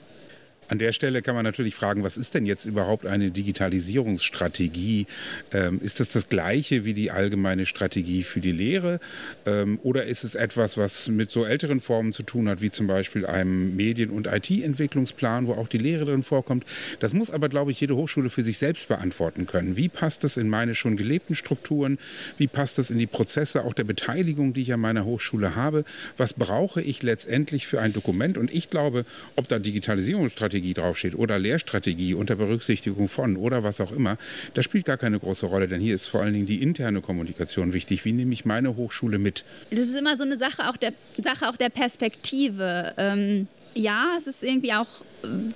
An 0.73 0.79
der 0.79 0.93
Stelle 0.93 1.21
kann 1.21 1.35
man 1.35 1.45
natürlich 1.45 1.75
fragen, 1.75 2.03
was 2.03 2.17
ist 2.17 2.33
denn 2.33 2.47
jetzt 2.47 2.65
überhaupt 2.65 3.05
eine 3.05 3.31
Digitalisierungsstrategie? 3.31 5.07
Ähm, 5.53 5.79
ist 5.83 6.01
das 6.01 6.09
das 6.09 6.31
gleiche 6.31 6.87
wie 6.87 6.95
die 6.95 7.11
allgemeine 7.11 7.67
Strategie 7.67 8.23
für 8.23 8.41
die 8.41 8.53
Lehre? 8.53 8.99
Ähm, 9.45 9.79
oder 9.83 10.07
ist 10.07 10.25
es 10.25 10.35
etwas, 10.35 10.79
was 10.79 11.09
mit 11.09 11.31
so 11.31 11.45
älteren 11.45 11.83
Formen 11.83 12.15
zu 12.15 12.23
tun 12.23 12.49
hat, 12.49 12.63
wie 12.63 12.71
zum 12.71 12.87
Beispiel 12.87 13.27
einem 13.27 13.77
Medien- 13.77 14.09
und 14.09 14.27
IT-Entwicklungsplan, 14.27 15.47
wo 15.47 15.53
auch 15.53 15.69
die 15.69 15.77
Lehre 15.77 16.07
drin 16.07 16.23
vorkommt? 16.23 16.65
Das 17.01 17.13
muss 17.13 17.29
aber, 17.29 17.51
glaube 17.51 17.71
ich, 17.71 17.79
jede 17.79 17.95
Hochschule 17.95 18.31
für 18.31 18.43
sich 18.43 18.57
selbst 18.57 18.89
beantworten 18.89 19.47
können. 19.47 19.77
Wie 19.77 19.91
passt 19.91 20.25
das 20.25 20.39
in 20.39 20.49
meine 20.49 20.75
schon 20.75 20.97
gelebten 20.97 21.35
Strukturen? 21.35 21.99
Wie 22.39 22.47
passt 22.47 22.79
das 22.79 22.89
in 22.89 22.97
die 22.97 23.07
Prozesse 23.07 23.67
auch 23.67 23.75
der 23.75 23.85
Beteiligung, 23.85 24.55
die 24.55 24.63
ich 24.63 24.73
an 24.73 24.81
meiner 24.81 25.05
Hochschule 25.05 25.55
habe? 25.55 25.85
Was 26.17 26.33
brauche 26.33 26.81
ich 26.81 27.03
letztendlich 27.03 27.67
für 27.67 27.79
ein 27.79 27.93
Dokument? 27.93 28.39
Und 28.39 28.51
ich 28.51 28.71
glaube, 28.71 29.05
ob 29.37 29.49
da 29.49 29.59
Digitalisierungsstrategie 29.59 30.62
draufsteht 30.73 31.15
oder 31.15 31.39
Lehrstrategie 31.39 32.15
unter 32.15 32.37
Berücksichtigung 32.37 33.09
von 33.09 33.37
oder 33.37 33.63
was 33.63 33.81
auch 33.81 33.93
immer, 33.93 34.19
das 34.55 34.65
spielt 34.65 34.85
gar 34.85 34.97
keine 34.97 35.19
große 35.19 35.47
Rolle, 35.47 35.69
denn 35.69 35.81
hier 35.81 35.95
ist 35.95 36.07
vor 36.07 36.23
allen 36.23 36.33
Dingen 36.33 36.47
die 36.47 36.63
interne 36.63 37.01
Kommunikation 37.01 37.73
wichtig. 37.73 38.05
Wie 38.05 38.13
nehme 38.13 38.33
ich 38.33 38.45
meine 38.45 38.77
Hochschule 38.77 39.19
mit? 39.19 39.45
Das 39.71 39.81
ist 39.81 39.97
immer 39.97 40.17
so 40.17 40.23
eine 40.23 40.39
Sache 40.39 40.69
auch 40.69 40.77
der, 40.77 40.93
Sache 41.23 41.49
auch 41.49 41.57
der 41.57 41.69
Perspektive. 41.69 42.95
Ähm 42.97 43.49
ja, 43.75 44.15
es 44.19 44.27
ist 44.27 44.43
irgendwie 44.43 44.73
auch 44.73 44.87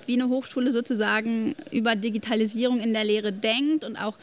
wie 0.06 0.14
eine 0.14 0.28
Hochschule 0.28 0.72
sozusagen 0.72 1.54
über 1.70 1.96
Digitalisierung 1.96 2.80
in 2.80 2.92
der 2.92 3.04
Lehre 3.04 3.32
denkt 3.32 3.84
und 3.84 3.96
auch, 3.96 4.14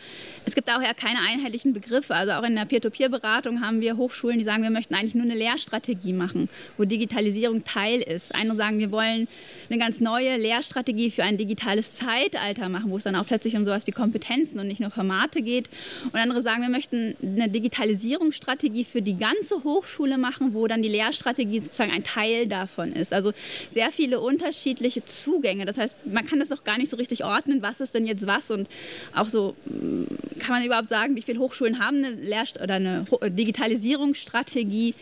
es 0.46 0.56
gibt 0.56 0.70
auch 0.70 0.82
ja 0.82 0.94
keine 0.94 1.20
einheitlichen 1.20 1.74
Begriffe. 1.74 2.16
Also 2.16 2.34
auch 2.34 2.44
in 2.44 2.56
der 2.56 2.66
Peer-to-Peer-Beratung 2.66 3.62
haben 3.62 3.82
wir 3.82 3.98
Hochschulen, 3.98 4.40
die 4.40 4.46
sagen, 4.46 4.64
wir 4.64 4.70
möchten 4.70 4.96
eigentlich 4.96 5.16
nur 5.16 5.26
eine 5.26 5.36
Lehrstrategie 5.36 6.14
machen, 6.14 6.50
wo 6.78 6.86
Digitalisierung 6.86 7.64
Teil 7.64 8.02
ist. 8.02 8.34
Andere 8.34 8.58
sagen, 8.58 8.80
wir 8.80 8.92
wollen 8.92 9.28
eine 9.70 9.80
ganz 9.80 10.00
neue 10.00 10.38
Lehrstrategie 10.38 11.12
für 11.12 11.24
ein 11.24 11.38
digitales 11.38 11.96
Zeitalter 11.96 12.70
machen, 12.70 12.90
wo 12.90 12.98
es 12.98 13.04
dann 13.04 13.16
auch 13.16 13.26
plötzlich 13.26 13.56
um 13.56 13.66
sowas 13.66 13.88
wie 13.88 13.92
Kompetenzen 13.92 14.60
und 14.60 14.68
nicht 14.68 14.80
nur 14.80 14.92
Formate 14.92 15.42
geht. 15.42 15.70
Und 16.06 16.16
andere 16.16 16.42
sagen, 16.42 16.62
wir 16.62 16.70
möchten 16.70 17.16
eine 17.22 17.50
Digitalisierungsstrategie 17.50 18.86
für 18.86 19.02
die 19.02 19.18
ganze 19.18 19.64
Hochschule 19.64 20.18
machen, 20.18 20.54
wo 20.54 20.68
dann 20.68 20.82
die 20.82 20.90
Lehrstrategie 20.90 21.60
sozusagen 21.60 21.92
ein 21.92 22.04
Teil 22.04 22.48
davon 22.48 22.94
ist. 22.94 23.14
Also 23.14 23.34
sehr 23.74 23.83
viele 23.92 24.20
unterschiedliche 24.20 25.04
Zugänge. 25.06 25.66
Das 25.66 25.78
heißt, 25.78 25.96
man 26.06 26.26
kann 26.26 26.40
das 26.40 26.52
auch 26.52 26.64
gar 26.64 26.78
nicht 26.78 26.90
so 26.90 26.98
richtig 26.98 27.24
ordnen, 27.24 27.62
was 27.62 27.80
ist 27.82 27.94
denn 27.94 28.06
jetzt 28.06 28.28
was 28.28 28.52
und 28.52 28.68
auch 29.14 29.30
so 29.30 29.56
mm, 29.66 30.04
kann 30.40 30.56
man 30.56 30.64
überhaupt 30.64 30.90
sagen, 30.90 31.16
wie 31.16 31.22
viele 31.22 31.40
Hochschulen 31.40 31.80
haben 31.80 31.98
eine 31.98 32.12
Lehr 32.12 32.44
oder 32.62 32.76
eine 32.76 33.06
äh, 33.22 33.32
Digitalisierungsstrategie. 33.32 34.96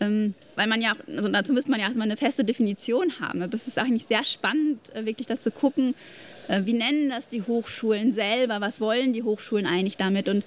Ähm, 0.00 0.34
weil 0.56 0.66
man 0.66 0.80
ja, 0.80 0.94
also 1.14 1.28
dazu 1.28 1.52
müsste 1.52 1.70
man 1.70 1.78
ja 1.78 1.86
erstmal 1.86 2.06
eine 2.06 2.16
feste 2.16 2.42
Definition 2.42 3.20
haben. 3.20 3.50
Das 3.50 3.66
ist 3.66 3.78
eigentlich 3.78 4.06
sehr 4.06 4.24
spannend, 4.24 4.78
äh, 4.94 5.04
wirklich 5.04 5.26
dazu 5.26 5.50
gucken, 5.50 5.94
wie 6.64 6.72
nennen 6.72 7.10
das 7.10 7.28
die 7.28 7.42
Hochschulen 7.42 8.12
selber, 8.12 8.60
was 8.60 8.80
wollen 8.80 9.12
die 9.12 9.22
Hochschulen 9.22 9.66
eigentlich 9.66 9.96
damit. 9.96 10.28
Und 10.28 10.44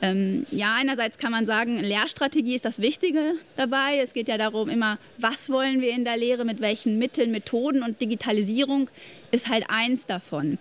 ähm, 0.00 0.46
ja, 0.50 0.74
einerseits 0.78 1.18
kann 1.18 1.32
man 1.32 1.46
sagen, 1.46 1.78
Lehrstrategie 1.78 2.54
ist 2.54 2.64
das 2.64 2.80
Wichtige 2.80 3.34
dabei. 3.56 3.98
Es 3.98 4.12
geht 4.12 4.28
ja 4.28 4.38
darum 4.38 4.68
immer, 4.68 4.98
was 5.18 5.50
wollen 5.50 5.80
wir 5.80 5.90
in 5.90 6.04
der 6.04 6.16
Lehre, 6.16 6.44
mit 6.44 6.60
welchen 6.60 6.98
Mitteln, 6.98 7.30
Methoden 7.30 7.82
und 7.82 8.00
Digitalisierung 8.00 8.88
ist 9.30 9.48
halt 9.48 9.64
eins 9.68 10.06
davon. 10.06 10.58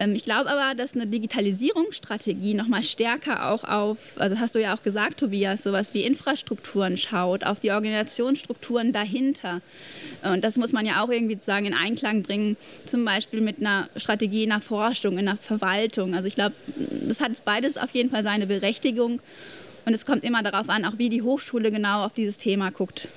Ähm, 0.00 0.14
ich 0.14 0.24
glaube 0.24 0.50
aber, 0.50 0.74
dass 0.74 0.94
eine 0.94 1.06
Digitalisierungsstrategie 1.06 2.54
noch 2.54 2.68
mal 2.68 2.82
stärker 2.82 3.50
auch 3.50 3.64
auf, 3.64 3.98
also 4.16 4.38
hast 4.38 4.54
du 4.54 4.60
ja 4.60 4.74
auch 4.74 4.82
gesagt, 4.82 5.20
Tobias, 5.20 5.62
sowas 5.62 5.94
wie 5.94 6.02
Infrastrukturen 6.02 6.96
schaut, 6.96 7.44
auf 7.44 7.60
die 7.60 7.70
Organisationsstrukturen 7.70 8.92
dahinter. 8.92 9.60
Und 10.22 10.42
das 10.42 10.56
muss 10.56 10.72
man 10.72 10.86
ja 10.86 11.02
auch 11.02 11.08
irgendwie 11.08 11.34
sozusagen 11.34 11.66
in 11.66 11.74
Einklang 11.74 12.22
bringen, 12.22 12.56
zum 12.86 13.04
Beispiel 13.04 13.40
mit 13.40 13.58
einer 13.60 13.88
Strategie 13.96 14.44
in 14.44 14.50
der 14.50 14.60
Forschung, 14.60 15.18
in 15.18 15.26
der 15.26 15.36
Verwaltung. 15.36 16.14
Also 16.14 16.28
ich 16.28 16.34
glaube, 16.34 16.54
das 17.08 17.20
hat 17.20 17.44
beides 17.44 17.76
auf 17.76 17.90
jeden 17.92 18.10
Fall 18.10 18.22
seine 18.22 18.46
Berechtigung. 18.46 19.20
Und 19.86 19.92
es 19.92 20.06
kommt 20.06 20.24
immer 20.24 20.42
darauf 20.42 20.68
an, 20.68 20.84
auch 20.86 20.98
wie 20.98 21.10
die 21.10 21.22
Hochschule 21.22 21.70
genau 21.70 22.04
auf 22.04 22.14
dieses 22.14 22.38
Thema 22.38 22.70
guckt. 22.70 23.08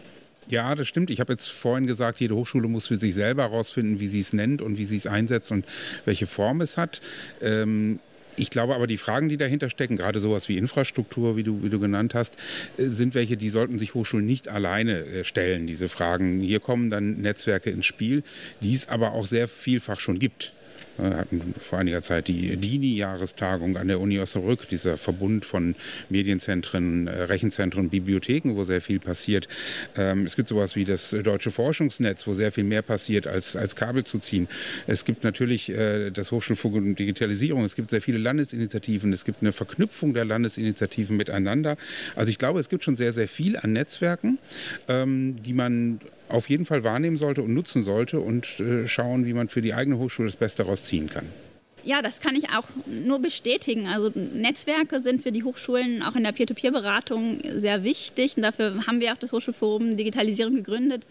Ja, 0.50 0.76
das 0.76 0.88
stimmt. 0.88 1.10
Ich 1.10 1.20
habe 1.20 1.34
jetzt 1.34 1.50
vorhin 1.50 1.88
gesagt, 1.88 2.20
jede 2.20 2.36
Hochschule 2.36 2.68
muss 2.68 2.88
für 2.88 2.96
sich 2.96 3.14
selber 3.14 3.44
herausfinden, 3.44 4.00
wie 4.00 4.08
sie 4.08 4.22
es 4.22 4.32
nennt 4.32 4.62
und 4.62 4.78
wie 4.78 4.86
sie 4.86 4.96
es 4.96 5.06
einsetzt 5.06 5.52
und 5.52 5.66
welche 6.06 6.26
Form 6.26 6.62
es 6.62 6.78
hat. 6.78 7.02
Ähm, 7.42 8.00
ich 8.38 8.50
glaube 8.52 8.76
aber, 8.76 8.88
die 8.88 8.98
Fragen, 8.98 9.30
die 9.30 9.38
dahinter 9.38 9.70
stecken, 9.70 9.98
gerade 9.98 10.20
sowas 10.20 10.48
wie 10.48 10.58
Infrastruktur, 10.58 11.36
wie 11.36 11.44
du, 11.44 11.64
wie 11.64 11.70
du 11.70 11.80
genannt 11.80 12.14
hast, 12.14 12.38
äh, 12.78 12.86
sind 12.86 13.14
welche, 13.16 13.36
die 13.36 13.50
sollten 13.50 13.78
sich 13.78 13.94
Hochschulen 13.94 14.26
nicht 14.26 14.48
alleine 14.48 15.00
äh, 15.06 15.24
stellen, 15.26 15.68
diese 15.68 15.90
Fragen. 15.90 16.40
Hier 16.40 16.62
kommen 16.62 16.90
dann 16.90 17.20
Netzwerke 17.20 17.70
ins 17.70 17.86
Spiel, 17.86 18.24
die 18.62 18.74
es 18.74 18.88
aber 18.88 19.12
auch 19.14 19.26
sehr 19.26 19.48
vielfach 19.48 20.00
schon 20.00 20.20
gibt. 20.20 20.54
Hatten 20.98 21.54
vor 21.60 21.80
einiger 21.80 22.02
Zeit 22.02 22.28
die 22.28 22.56
DINI-Jahrestagung 22.58 23.78
an 23.78 23.88
der 23.88 24.00
Uni 24.00 24.20
Osnabrück, 24.20 24.68
dieser 24.68 24.98
Verbund 24.98 25.46
von 25.46 25.76
Medienzentren, 26.10 27.08
äh, 27.08 27.24
Rechenzentren, 27.24 27.90
Bibliotheken, 27.90 28.56
wo 28.56 28.64
sehr 28.64 28.82
viel 28.82 29.00
passiert. 29.00 29.48
Ähm, 29.96 30.26
es 30.26 30.36
gibt 30.36 30.50
sowas 30.50 30.76
wie 30.76 30.86
das 30.86 31.12
Deutsche 31.12 31.52
Forschungsnetz, 31.52 32.26
wo 32.28 32.34
sehr 32.34 32.52
viel 32.52 32.64
mehr 32.64 32.82
passiert, 32.82 33.28
als, 33.28 33.56
als 33.56 33.76
Kabel 33.76 34.04
zu 34.04 34.20
ziehen. 34.20 34.48
Es 34.88 35.06
gibt 35.06 35.24
natürlich 35.24 35.70
äh, 35.70 36.10
das 36.12 36.32
Hochschulfunk 36.32 36.76
und 36.76 36.96
Digitalisierung. 37.00 37.64
Es 37.64 37.76
gibt 37.76 37.90
sehr 37.90 38.02
viele 38.02 38.18
Landesinitiativen. 38.18 39.14
Es 39.14 39.26
gibt 39.26 39.42
eine 39.42 39.52
Verknüpfung 39.52 40.14
der 40.14 40.26
Landesinitiativen 40.26 41.16
miteinander. 41.16 41.78
Also 42.16 42.30
ich 42.30 42.40
glaube, 42.40 42.60
es 42.60 42.70
gibt 42.70 42.84
schon 42.84 42.98
sehr, 42.98 43.14
sehr 43.14 43.28
viel 43.28 43.58
an 43.58 43.74
Netzwerken, 43.74 44.40
ähm, 44.88 45.42
die 45.44 45.54
man 45.54 46.00
auf 46.30 46.50
jeden 46.50 46.66
Fall 46.66 46.84
wahrnehmen 46.84 47.18
sollte 47.18 47.42
und 47.42 47.54
nutzen 47.54 47.84
sollte 47.84 48.20
und 48.20 48.60
äh, 48.60 48.88
schauen, 48.88 49.26
wie 49.26 49.34
man 49.34 49.50
für 49.50 49.62
die 49.62 49.74
eigene 49.74 49.98
Hochschule 49.98 50.28
das 50.28 50.36
Beste 50.36 50.64
daraus 50.64 50.84
ziehen 50.84 51.10
kann. 51.10 51.26
Ja, 51.84 52.02
das 52.02 52.20
kann 52.20 52.36
ich 52.36 52.50
auch 52.50 52.66
nur 52.86 53.20
bestätigen. 53.20 53.88
Also 53.88 54.12
Netzwerke 54.14 55.00
sind 55.00 55.24
für 55.24 55.32
die 55.32 55.44
Hochschulen 55.44 56.04
auch 56.04 56.16
in 56.16 56.26
der 56.26 56.34
Peer-to-Peer-Beratung 56.34 57.40
sehr 57.56 57.86
wichtig. 57.86 58.36
Und 58.36 58.44
dafür 58.44 58.86
haben 58.88 59.00
wir 59.00 59.14
auch 59.14 59.18
das 59.18 59.32
Hochschulforum 59.32 59.96
Digitalisierung 59.96 60.56
gegründet 60.56 61.06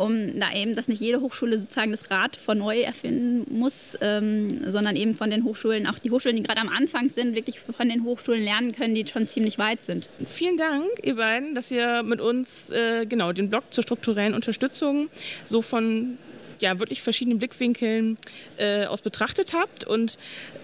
um 0.00 0.40
da 0.40 0.52
eben, 0.54 0.74
dass 0.74 0.88
nicht 0.88 1.00
jede 1.00 1.20
Hochschule 1.20 1.58
sozusagen 1.58 1.90
das 1.90 2.10
Rad 2.10 2.36
von 2.36 2.58
neu 2.58 2.80
erfinden 2.80 3.46
muss, 3.50 3.98
ähm, 4.00 4.62
sondern 4.70 4.96
eben 4.96 5.14
von 5.14 5.30
den 5.30 5.44
Hochschulen, 5.44 5.86
auch 5.86 5.98
die 5.98 6.10
Hochschulen, 6.10 6.36
die 6.36 6.42
gerade 6.42 6.60
am 6.60 6.70
Anfang 6.70 7.10
sind, 7.10 7.34
wirklich 7.34 7.60
von 7.60 7.88
den 7.88 8.04
Hochschulen 8.04 8.42
lernen 8.42 8.72
können, 8.72 8.94
die 8.94 9.06
schon 9.06 9.28
ziemlich 9.28 9.58
weit 9.58 9.82
sind. 9.82 10.08
Vielen 10.26 10.56
Dank, 10.56 10.86
ihr 11.02 11.16
beiden, 11.16 11.54
dass 11.54 11.70
ihr 11.70 12.02
mit 12.02 12.20
uns 12.20 12.70
äh, 12.70 13.04
genau 13.04 13.32
den 13.32 13.50
Blog 13.50 13.64
zur 13.70 13.82
strukturellen 13.82 14.32
Unterstützung 14.32 15.10
so 15.44 15.60
von 15.60 16.16
ja, 16.60 16.78
wirklich 16.78 17.02
verschiedenen 17.02 17.38
Blickwinkeln 17.38 18.18
äh, 18.58 18.86
aus 18.86 19.02
betrachtet 19.02 19.52
habt. 19.54 19.84
Und 19.84 20.18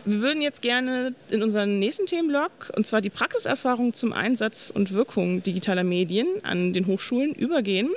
wir 0.04 0.20
würden 0.20 0.42
jetzt 0.42 0.62
gerne 0.62 1.14
in 1.30 1.42
unseren 1.42 1.78
nächsten 1.78 2.06
Themenblock, 2.06 2.72
und 2.76 2.86
zwar 2.86 3.00
die 3.00 3.10
Praxiserfahrung 3.10 3.94
zum 3.94 4.12
Einsatz 4.12 4.70
und 4.74 4.92
Wirkung 4.92 5.42
digitaler 5.42 5.84
Medien 5.84 6.26
an 6.42 6.72
den 6.72 6.86
Hochschulen, 6.86 7.34
übergehen. 7.34 7.90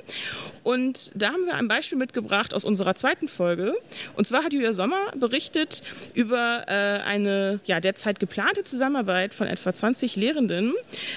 Und 0.63 1.11
da 1.15 1.29
haben 1.29 1.45
wir 1.45 1.55
ein 1.55 1.67
Beispiel 1.67 1.97
mitgebracht 1.97 2.53
aus 2.53 2.65
unserer 2.65 2.95
zweiten 2.95 3.27
Folge. 3.27 3.73
Und 4.15 4.27
zwar 4.27 4.43
hat 4.43 4.53
Julia 4.53 4.73
Sommer 4.73 5.11
berichtet 5.15 5.81
über 6.13 6.63
äh, 6.67 7.01
eine 7.07 7.59
ja, 7.65 7.79
derzeit 7.79 8.19
geplante 8.19 8.63
Zusammenarbeit 8.63 9.33
von 9.33 9.47
etwa 9.47 9.73
20 9.73 10.15
Lehrenden, 10.15 10.73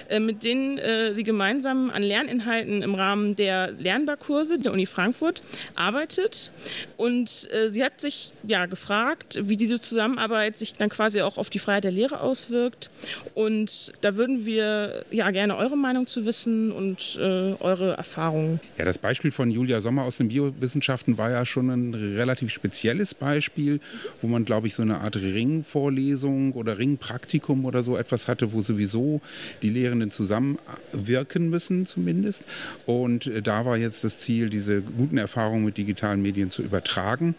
äh, 0.09 0.21
mit 0.21 0.45
denen 0.45 0.79
äh, 0.79 1.15
sie 1.15 1.23
gemeinsam 1.23 1.91
an 1.91 2.03
Lerninhalten 2.03 2.83
im 2.83 2.95
Rahmen 2.95 3.37
der 3.37 3.73
Lernbarkurse 3.73 4.59
der 4.59 4.73
Uni 4.73 4.87
Frankfurt 4.87 5.43
arbeitet. 5.75 6.53
Und 6.97 7.49
äh, 7.53 7.71
sie 7.71 7.85
hat 7.85 8.01
sich 8.01 8.33
ja 8.47 8.67
gefragt, 8.67 9.41
wie 9.43 9.57
diese 9.57 9.81
Zusammenarbeit 9.81 10.57
sich 10.57 10.75
dann 10.75 10.89
quasi 10.89 11.23
auch 11.23 11.37
auf 11.37 11.51
die 11.51 11.59
Freiheit 11.59 11.85
der 11.85 11.93
Lehre 11.93 12.21
auswirkt. 12.21 12.91
Und 13.35 13.93
da 14.01 14.17
würden 14.17 14.47
wir 14.47 15.05
ja 15.11 15.31
gerne 15.31 15.57
eure 15.57 15.77
Meinung 15.77 16.07
zu 16.07 16.25
wissen 16.25 16.73
und 16.73 17.19
äh, 17.19 17.55
eure 17.61 17.93
Erfahrungen. 17.97 18.61
Ja, 18.79 18.85
das 18.85 18.99
Beispiel 18.99 19.31
von 19.31 19.51
Julia 19.51 19.81
Sommer 19.81 20.05
aus 20.05 20.17
den 20.17 20.29
Biowissenschaften 20.29 21.19
war 21.19 21.31
ja 21.31 21.45
schon 21.45 21.71
ein 21.71 21.95
relativ 21.95 22.53
spezielles 22.53 23.15
Beispiel, 23.15 23.81
wo 24.21 24.29
man, 24.29 24.45
glaube 24.45 24.67
ich, 24.67 24.75
so 24.75 24.83
eine 24.83 25.01
Art 25.01 25.17
Ringvorlesung 25.17 26.53
oder 26.53 26.79
Ringpraktikum 26.79 27.65
oder 27.65 27.83
so 27.83 27.97
etwas 27.97 28.29
hatte, 28.29 28.53
wo 28.53 28.61
sowieso 28.61 29.21
die 29.63 29.71
Lehrenden 29.71 30.11
zusammenwirken 30.11 31.51
müssen 31.51 31.87
zumindest. 31.87 32.45
Und 32.87 33.27
äh, 33.27 33.43
da 33.43 33.65
war 33.65 33.77
jetzt 33.77 34.05
das 34.05 34.19
Ziel, 34.21 34.49
diese 34.51 34.83
guten 34.83 35.19
Erfahrungen 35.19 35.65
mit 35.65 35.77
digitalen 35.77 36.23
Medien 36.23 36.51
zu 36.51 36.62
übertragen. 36.63 37.35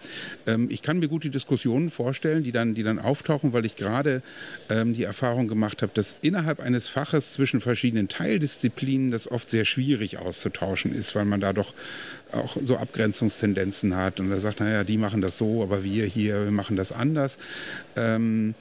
Ähm, 0.45 0.67
ich 0.69 0.81
kann 0.81 0.99
mir 0.99 1.07
gut 1.07 1.23
die 1.23 1.29
Diskussionen 1.29 1.89
vorstellen, 1.89 2.43
die 2.43 2.51
dann, 2.51 2.75
die 2.75 2.83
dann 2.83 2.99
auftauchen, 2.99 3.53
weil 3.53 3.65
ich 3.65 3.75
gerade 3.75 4.21
ähm, 4.69 4.93
die 4.93 5.03
Erfahrung 5.03 5.47
gemacht 5.47 5.81
habe, 5.81 5.91
dass 5.93 6.15
innerhalb 6.21 6.59
eines 6.59 6.87
Faches 6.87 7.33
zwischen 7.33 7.61
verschiedenen 7.61 8.07
Teildisziplinen 8.07 9.11
das 9.11 9.29
oft 9.29 9.49
sehr 9.49 9.65
schwierig 9.65 10.17
auszutauschen 10.17 10.93
ist, 10.95 11.15
weil 11.15 11.25
man 11.25 11.39
da 11.39 11.53
doch 11.53 11.73
auch 12.31 12.57
so 12.63 12.77
Abgrenzungstendenzen 12.77 13.95
hat 13.95 14.19
und 14.19 14.31
er 14.31 14.39
sagt, 14.39 14.59
naja, 14.59 14.83
die 14.83 14.97
machen 14.97 15.21
das 15.21 15.37
so, 15.37 15.63
aber 15.63 15.83
wir 15.83 16.05
hier, 16.05 16.45
wir 16.45 16.51
machen 16.51 16.75
das 16.75 16.91
anders. 16.91 17.37
Ähm, 17.95 18.55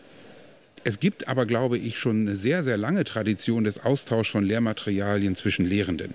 es 0.85 0.99
gibt 0.99 1.29
aber, 1.29 1.47
glaube 1.47 1.79
ich, 1.79 1.99
schon 1.99 2.23
eine 2.23 2.35
sehr, 2.35 2.65
sehr 2.65 2.77
lange 2.77 3.05
Tradition 3.05 3.65
des 3.65 3.85
Austauschs 3.85 4.31
von 4.31 4.45
Lehrmaterialien 4.45 5.37
zwischen 5.37 5.65
Lehrenden. 5.65 6.15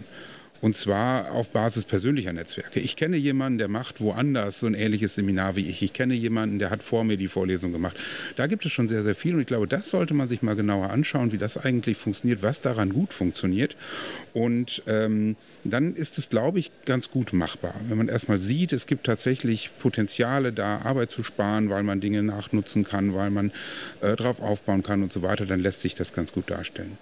Und 0.62 0.76
zwar 0.76 1.32
auf 1.32 1.50
Basis 1.50 1.84
persönlicher 1.84 2.34
Netzwerke. 2.34 2.80
Ich 2.80 2.96
kenne 2.96 3.18
jemanden, 3.18 3.58
der 3.58 3.68
macht 3.68 4.02
woanders 4.02 4.60
so 4.60 4.68
ein 4.68 4.74
ähnliches 4.74 5.16
Seminar 5.16 5.56
wie 5.56 5.70
ich. 5.70 5.82
Ich 5.82 5.94
kenne 5.94 6.14
jemanden, 6.14 6.60
der 6.60 6.70
hat 6.70 6.84
vor 6.84 7.04
mir 7.04 7.18
die 7.18 7.28
Vorlesung 7.28 7.72
gemacht. 7.72 7.96
Da 8.36 8.48
gibt 8.48 8.66
es 8.66 8.72
schon 8.72 8.88
sehr, 8.88 9.04
sehr 9.04 9.16
viel. 9.16 9.36
Und 9.36 9.42
ich 9.42 9.48
glaube, 9.48 9.68
das 9.68 9.90
sollte 9.90 10.14
man 10.14 10.28
sich 10.28 10.42
mal 10.42 10.56
genauer 10.56 10.90
anschauen, 10.90 11.32
wie 11.32 11.38
das 11.38 11.58
eigentlich 11.58 11.98
funktioniert, 11.98 12.42
was 12.42 12.62
daran 12.62 12.94
gut 12.94 13.14
funktioniert. 13.14 13.76
Und 14.34 14.84
ähm, 14.88 15.36
dann 15.64 15.96
ist 15.96 16.18
es, 16.18 16.30
glaube 16.30 16.60
ich, 16.60 16.72
ganz 16.86 17.12
gut 17.12 17.34
machbar. 17.34 17.76
Wenn 17.88 17.98
man 17.98 18.08
erstmal 18.08 18.40
sieht, 18.40 18.74
es 18.74 18.88
gibt 18.88 19.06
tatsächlich 19.06 19.72
Potenziale 19.80 20.54
da, 20.54 20.80
Arbeit 20.80 21.12
zu 21.12 21.24
sparen, 21.24 21.70
weil 21.70 21.84
man 21.84 22.02
Dinge 22.02 22.24
nachnutzen 22.24 22.84
kann, 22.84 23.14
weil 23.14 23.30
man 23.30 23.52
äh, 24.02 24.16
darauf 24.16 24.42
aufbauen 24.42 24.84
kann 24.84 25.04
und 25.04 25.14
so 25.14 25.22
weiter, 25.22 25.46
dann 25.46 25.60
lässt 25.60 25.82
sich 25.82 25.96
das 25.96 26.14
ganz 26.14 26.32
gut 26.32 26.50
darstellen. 26.50 26.98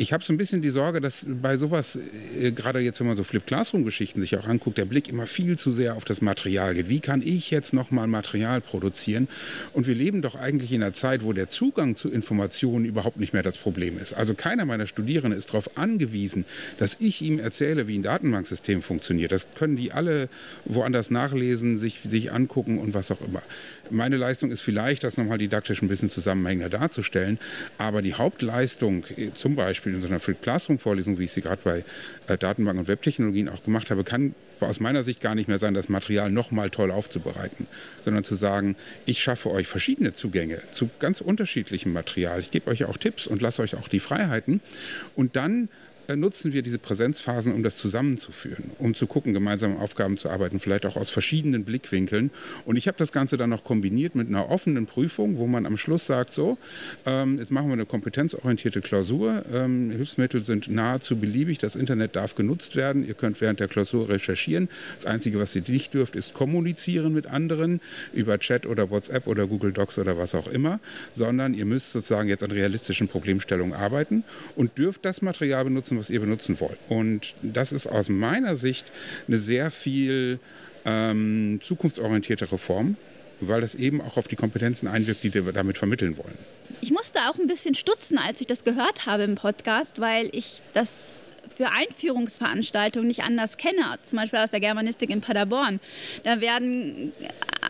Ich 0.00 0.12
habe 0.12 0.22
so 0.22 0.32
ein 0.32 0.36
bisschen 0.36 0.62
die 0.62 0.68
Sorge, 0.68 1.00
dass 1.00 1.26
bei 1.26 1.56
sowas, 1.56 1.98
äh, 2.40 2.52
gerade 2.52 2.78
jetzt, 2.78 3.00
wenn 3.00 3.08
man 3.08 3.16
so 3.16 3.24
Flip-Classroom-Geschichten 3.24 4.20
sich 4.20 4.36
auch 4.36 4.46
anguckt, 4.46 4.78
der 4.78 4.84
Blick 4.84 5.08
immer 5.08 5.26
viel 5.26 5.58
zu 5.58 5.72
sehr 5.72 5.96
auf 5.96 6.04
das 6.04 6.20
Material 6.20 6.74
geht. 6.74 6.88
Wie 6.88 7.00
kann 7.00 7.20
ich 7.20 7.50
jetzt 7.50 7.72
nochmal 7.72 8.06
Material 8.06 8.60
produzieren? 8.60 9.26
Und 9.72 9.88
wir 9.88 9.96
leben 9.96 10.22
doch 10.22 10.36
eigentlich 10.36 10.70
in 10.70 10.84
einer 10.84 10.92
Zeit, 10.92 11.24
wo 11.24 11.32
der 11.32 11.48
Zugang 11.48 11.96
zu 11.96 12.12
Informationen 12.12 12.84
überhaupt 12.84 13.18
nicht 13.18 13.32
mehr 13.32 13.42
das 13.42 13.58
Problem 13.58 13.98
ist. 13.98 14.12
Also 14.12 14.34
keiner 14.34 14.66
meiner 14.66 14.86
Studierenden 14.86 15.36
ist 15.36 15.48
darauf 15.48 15.76
angewiesen, 15.76 16.44
dass 16.78 16.96
ich 17.00 17.20
ihm 17.20 17.40
erzähle, 17.40 17.88
wie 17.88 17.98
ein 17.98 18.04
Datenbanksystem 18.04 18.82
funktioniert. 18.82 19.32
Das 19.32 19.48
können 19.56 19.74
die 19.74 19.90
alle 19.90 20.28
woanders 20.64 21.10
nachlesen, 21.10 21.78
sich, 21.78 22.02
sich 22.04 22.30
angucken 22.30 22.78
und 22.78 22.94
was 22.94 23.10
auch 23.10 23.20
immer. 23.20 23.42
Meine 23.90 24.16
Leistung 24.16 24.52
ist 24.52 24.60
vielleicht, 24.60 25.02
das 25.02 25.16
nochmal 25.16 25.38
didaktisch 25.38 25.82
ein 25.82 25.88
bisschen 25.88 26.10
zusammenhängender 26.10 26.68
darzustellen. 26.68 27.40
Aber 27.78 28.00
die 28.00 28.14
Hauptleistung, 28.14 29.04
äh, 29.16 29.30
zum 29.34 29.56
Beispiel 29.56 29.87
in 29.94 30.00
so 30.00 30.08
einer 30.08 30.20
Free 30.20 30.34
Classroom-Vorlesung, 30.34 31.18
wie 31.18 31.24
ich 31.24 31.32
sie 31.32 31.40
gerade 31.40 31.60
bei 31.62 31.84
äh, 32.26 32.38
Datenbank- 32.38 32.78
und 32.78 32.88
Webtechnologien 32.88 33.48
auch 33.48 33.62
gemacht 33.62 33.90
habe, 33.90 34.04
kann 34.04 34.34
aus 34.60 34.80
meiner 34.80 35.02
Sicht 35.02 35.20
gar 35.20 35.34
nicht 35.34 35.48
mehr 35.48 35.58
sein, 35.58 35.74
das 35.74 35.88
Material 35.88 36.30
nochmal 36.30 36.70
toll 36.70 36.90
aufzubereiten, 36.90 37.66
sondern 38.02 38.24
zu 38.24 38.34
sagen, 38.34 38.76
ich 39.06 39.22
schaffe 39.22 39.50
euch 39.50 39.68
verschiedene 39.68 40.12
Zugänge 40.12 40.62
zu 40.72 40.90
ganz 40.98 41.20
unterschiedlichem 41.20 41.92
Material. 41.92 42.40
Ich 42.40 42.50
gebe 42.50 42.70
euch 42.70 42.84
auch 42.84 42.96
Tipps 42.96 43.26
und 43.26 43.40
lasse 43.40 43.62
euch 43.62 43.76
auch 43.76 43.88
die 43.88 44.00
Freiheiten. 44.00 44.60
Und 45.14 45.36
dann 45.36 45.68
nutzen 46.16 46.52
wir 46.52 46.62
diese 46.62 46.78
Präsenzphasen, 46.78 47.52
um 47.52 47.62
das 47.62 47.76
zusammenzuführen, 47.76 48.70
um 48.78 48.94
zu 48.94 49.06
gucken, 49.06 49.34
gemeinsam 49.34 49.76
Aufgaben 49.76 50.16
zu 50.16 50.30
arbeiten, 50.30 50.58
vielleicht 50.58 50.86
auch 50.86 50.96
aus 50.96 51.10
verschiedenen 51.10 51.64
Blickwinkeln. 51.64 52.30
Und 52.64 52.76
ich 52.76 52.88
habe 52.88 52.96
das 52.96 53.12
Ganze 53.12 53.36
dann 53.36 53.50
noch 53.50 53.62
kombiniert 53.62 54.14
mit 54.14 54.28
einer 54.28 54.48
offenen 54.48 54.86
Prüfung, 54.86 55.36
wo 55.36 55.46
man 55.46 55.66
am 55.66 55.76
Schluss 55.76 56.06
sagt, 56.06 56.32
so, 56.32 56.56
ähm, 57.04 57.38
jetzt 57.38 57.50
machen 57.50 57.68
wir 57.68 57.74
eine 57.74 57.84
kompetenzorientierte 57.84 58.80
Klausur. 58.80 59.44
Ähm, 59.52 59.90
Hilfsmittel 59.90 60.42
sind 60.42 60.68
nahezu 60.68 61.16
beliebig, 61.16 61.58
das 61.58 61.76
Internet 61.76 62.16
darf 62.16 62.34
genutzt 62.34 62.74
werden. 62.74 63.06
Ihr 63.06 63.14
könnt 63.14 63.40
während 63.42 63.60
der 63.60 63.68
Klausur 63.68 64.08
recherchieren. 64.08 64.70
Das 64.96 65.06
Einzige, 65.06 65.38
was 65.38 65.54
ihr 65.54 65.62
nicht 65.68 65.92
dürft, 65.92 66.16
ist 66.16 66.32
kommunizieren 66.32 67.12
mit 67.12 67.26
anderen 67.26 67.80
über 68.14 68.38
Chat 68.38 68.64
oder 68.64 68.88
WhatsApp 68.90 69.26
oder 69.26 69.46
Google 69.46 69.72
Docs 69.72 69.98
oder 69.98 70.16
was 70.16 70.34
auch 70.34 70.46
immer, 70.46 70.80
sondern 71.12 71.52
ihr 71.52 71.66
müsst 71.66 71.92
sozusagen 71.92 72.30
jetzt 72.30 72.42
an 72.42 72.50
realistischen 72.50 73.08
Problemstellungen 73.08 73.74
arbeiten 73.74 74.24
und 74.56 74.78
dürft 74.78 75.04
das 75.04 75.20
Material 75.20 75.64
benutzen, 75.64 75.97
was 75.98 76.10
ihr 76.10 76.20
benutzen 76.20 76.60
wollt. 76.60 76.78
Und 76.88 77.34
das 77.42 77.72
ist 77.72 77.86
aus 77.86 78.08
meiner 78.08 78.56
Sicht 78.56 78.86
eine 79.26 79.38
sehr 79.38 79.70
viel 79.70 80.38
ähm, 80.84 81.60
zukunftsorientierte 81.62 82.50
Reform, 82.50 82.96
weil 83.40 83.60
das 83.60 83.74
eben 83.74 84.00
auch 84.00 84.16
auf 84.16 84.28
die 84.28 84.36
Kompetenzen 84.36 84.88
einwirkt, 84.88 85.22
die 85.22 85.34
wir 85.34 85.52
damit 85.52 85.78
vermitteln 85.78 86.16
wollen. 86.16 86.38
Ich 86.80 86.90
musste 86.90 87.20
auch 87.28 87.38
ein 87.38 87.46
bisschen 87.46 87.74
stutzen, 87.74 88.18
als 88.18 88.40
ich 88.40 88.46
das 88.46 88.64
gehört 88.64 89.06
habe 89.06 89.24
im 89.24 89.34
Podcast, 89.34 90.00
weil 90.00 90.28
ich 90.32 90.62
das 90.74 90.90
für 91.56 91.70
Einführungsveranstaltungen 91.70 93.08
nicht 93.08 93.24
anders 93.24 93.56
kenne, 93.56 93.98
zum 94.04 94.18
Beispiel 94.18 94.38
aus 94.38 94.50
der 94.50 94.60
Germanistik 94.60 95.10
in 95.10 95.20
Paderborn. 95.20 95.80
Da 96.22 96.40
werden 96.40 97.12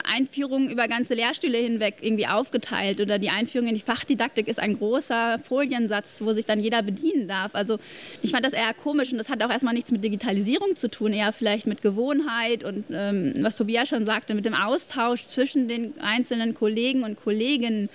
Einführungen 0.08 0.70
über 0.70 0.88
ganze 0.88 1.14
Lehrstühle 1.14 1.58
hinweg 1.58 1.96
irgendwie 2.00 2.26
aufgeteilt 2.26 3.00
oder 3.00 3.18
die 3.18 3.30
Einführung 3.30 3.68
in 3.68 3.74
die 3.74 3.80
Fachdidaktik 3.80 4.48
ist 4.48 4.58
ein 4.58 4.78
großer 4.78 5.38
Foliensatz, 5.46 6.20
wo 6.20 6.32
sich 6.32 6.46
dann 6.46 6.60
jeder 6.60 6.82
bedienen 6.82 7.28
darf. 7.28 7.54
Also 7.54 7.78
ich 8.22 8.30
fand 8.30 8.44
das 8.44 8.52
eher 8.52 8.74
komisch 8.74 9.12
und 9.12 9.18
das 9.18 9.28
hat 9.28 9.42
auch 9.42 9.50
erstmal 9.50 9.74
nichts 9.74 9.90
mit 9.90 10.02
Digitalisierung 10.02 10.76
zu 10.76 10.88
tun, 10.90 11.12
eher 11.12 11.32
vielleicht 11.32 11.66
mit 11.66 11.82
Gewohnheit 11.82 12.64
und 12.64 12.86
ähm, 12.90 13.34
was 13.40 13.56
Tobias 13.56 13.88
schon 13.88 14.06
sagte, 14.06 14.34
mit 14.34 14.44
dem 14.44 14.54
Austausch 14.54 15.26
zwischen 15.26 15.68
den 15.68 15.94
einzelnen 16.00 16.54
Kollegen 16.54 17.04
und 17.04 17.16
Kolleginnen. 17.22 17.88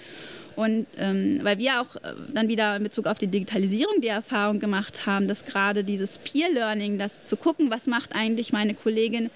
Und 0.55 0.85
ähm, 0.97 1.39
weil 1.43 1.57
wir 1.57 1.81
auch 1.81 1.95
äh, 1.97 2.13
dann 2.33 2.47
wieder 2.47 2.75
in 2.75 2.83
Bezug 2.83 3.07
auf 3.07 3.17
die 3.17 3.27
Digitalisierung 3.27 4.01
die 4.01 4.07
Erfahrung 4.07 4.59
gemacht 4.59 5.05
haben, 5.05 5.27
dass 5.27 5.45
gerade 5.45 5.83
dieses 5.83 6.19
Peer-Learning, 6.19 6.97
das 6.97 7.23
zu 7.23 7.37
gucken, 7.37 7.71
was 7.71 7.87
macht 7.87 8.13
eigentlich 8.15 8.53
meine 8.53 8.73
Kollegin 8.73 9.29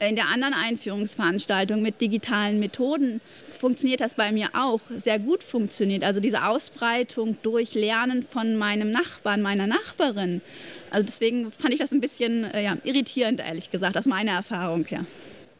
in 0.00 0.16
der 0.16 0.28
anderen 0.28 0.54
Einführungsveranstaltung 0.54 1.80
mit 1.82 2.00
digitalen 2.00 2.58
Methoden, 2.58 3.20
funktioniert 3.64 4.00
das 4.00 4.14
bei 4.14 4.30
mir 4.30 4.50
auch 4.52 4.80
sehr 5.02 5.18
gut 5.18 5.42
funktioniert. 5.42 6.04
Also 6.04 6.20
diese 6.20 6.44
Ausbreitung 6.44 7.38
durch 7.42 7.74
Lernen 7.74 8.26
von 8.30 8.56
meinem 8.56 8.90
Nachbarn, 8.90 9.40
meiner 9.40 9.66
Nachbarin. 9.66 10.42
Also 10.90 11.06
deswegen 11.06 11.50
fand 11.52 11.72
ich 11.72 11.80
das 11.80 11.90
ein 11.90 12.00
bisschen 12.00 12.44
äh, 12.52 12.62
ja, 12.62 12.76
irritierend, 12.84 13.40
ehrlich 13.40 13.70
gesagt, 13.70 13.96
aus 13.96 14.04
meiner 14.04 14.32
Erfahrung 14.32 14.84
her. 14.84 15.00
Ja, 15.00 15.06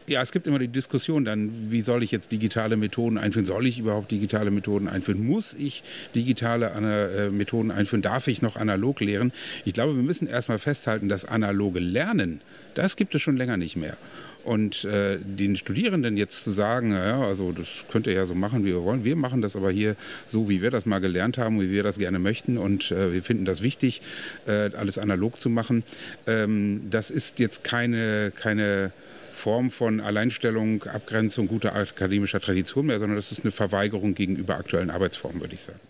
es 0.06 0.32
gibt 0.32 0.46
immer 0.46 0.58
die 0.58 0.68
Diskussion 0.68 1.24
dann, 1.24 1.70
wie 1.70 1.80
soll 1.80 2.02
ich 2.02 2.10
jetzt 2.10 2.30
digitale 2.30 2.76
Methoden 2.76 3.18
einführen? 3.18 3.46
Soll 3.46 3.66
ich 3.66 3.78
überhaupt 3.78 4.10
digitale 4.10 4.50
Methoden 4.50 4.88
einführen? 4.88 5.24
Muss 5.24 5.54
ich 5.54 5.82
digitale 6.14 6.66
äh, 6.70 7.30
Methoden 7.30 7.70
einführen? 7.70 8.02
Darf 8.02 8.28
ich 8.28 8.42
noch 8.42 8.56
analog 8.56 9.00
lehren? 9.00 9.32
Ich 9.64 9.72
glaube, 9.72 9.96
wir 9.96 10.02
müssen 10.02 10.26
erstmal 10.26 10.58
festhalten, 10.58 11.08
dass 11.08 11.24
analoge 11.24 11.80
Lernen, 11.80 12.40
das 12.74 12.96
gibt 12.96 13.14
es 13.14 13.22
schon 13.22 13.36
länger 13.36 13.56
nicht 13.56 13.76
mehr. 13.76 13.96
Und 14.44 14.84
äh, 14.84 15.18
den 15.18 15.56
Studierenden 15.56 16.18
jetzt 16.18 16.44
zu 16.44 16.50
sagen, 16.50 16.92
ja, 16.92 17.22
also 17.22 17.52
das 17.52 17.68
könnt 17.90 18.06
ihr 18.06 18.12
ja 18.12 18.26
so 18.26 18.34
machen, 18.34 18.64
wie 18.64 18.72
wir 18.72 18.82
wollen. 18.82 19.02
Wir 19.02 19.16
machen 19.16 19.40
das 19.40 19.56
aber 19.56 19.70
hier 19.70 19.96
so, 20.26 20.50
wie 20.50 20.60
wir 20.60 20.70
das 20.70 20.84
mal 20.84 20.98
gelernt 20.98 21.38
haben, 21.38 21.60
wie 21.62 21.70
wir 21.70 21.82
das 21.82 21.98
gerne 21.98 22.18
möchten. 22.18 22.58
Und 22.58 22.90
äh, 22.90 23.12
wir 23.12 23.22
finden 23.22 23.46
das 23.46 23.62
wichtig, 23.62 24.02
äh, 24.46 24.70
alles 24.76 24.98
analog 24.98 25.40
zu 25.40 25.48
machen. 25.48 25.82
Ähm, 26.26 26.82
das 26.90 27.10
ist 27.10 27.38
jetzt 27.38 27.64
keine, 27.64 28.32
keine 28.36 28.92
Form 29.34 29.70
von 29.70 30.00
Alleinstellung, 30.00 30.84
Abgrenzung 30.84 31.48
guter 31.48 31.74
akademischer 31.74 32.40
Tradition 32.40 32.86
mehr, 32.86 32.98
sondern 32.98 33.16
das 33.16 33.32
ist 33.32 33.42
eine 33.42 33.52
Verweigerung 33.52 34.14
gegenüber 34.14 34.56
aktuellen 34.56 34.90
Arbeitsformen, 34.90 35.40
würde 35.40 35.54
ich 35.54 35.62
sagen. 35.62 35.80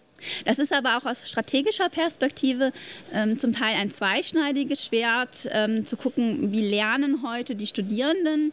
Das 0.44 0.58
ist 0.58 0.72
aber 0.72 0.96
auch 0.96 1.04
aus 1.04 1.28
strategischer 1.28 1.88
Perspektive 1.88 2.72
ähm, 3.12 3.38
zum 3.38 3.52
Teil 3.52 3.76
ein 3.76 3.90
zweischneidiges 3.92 4.84
Schwert, 4.84 5.48
ähm, 5.50 5.86
zu 5.86 5.96
gucken, 5.96 6.52
wie 6.52 6.62
lernen 6.62 7.22
heute 7.26 7.54
die 7.54 7.66
Studierenden. 7.66 8.52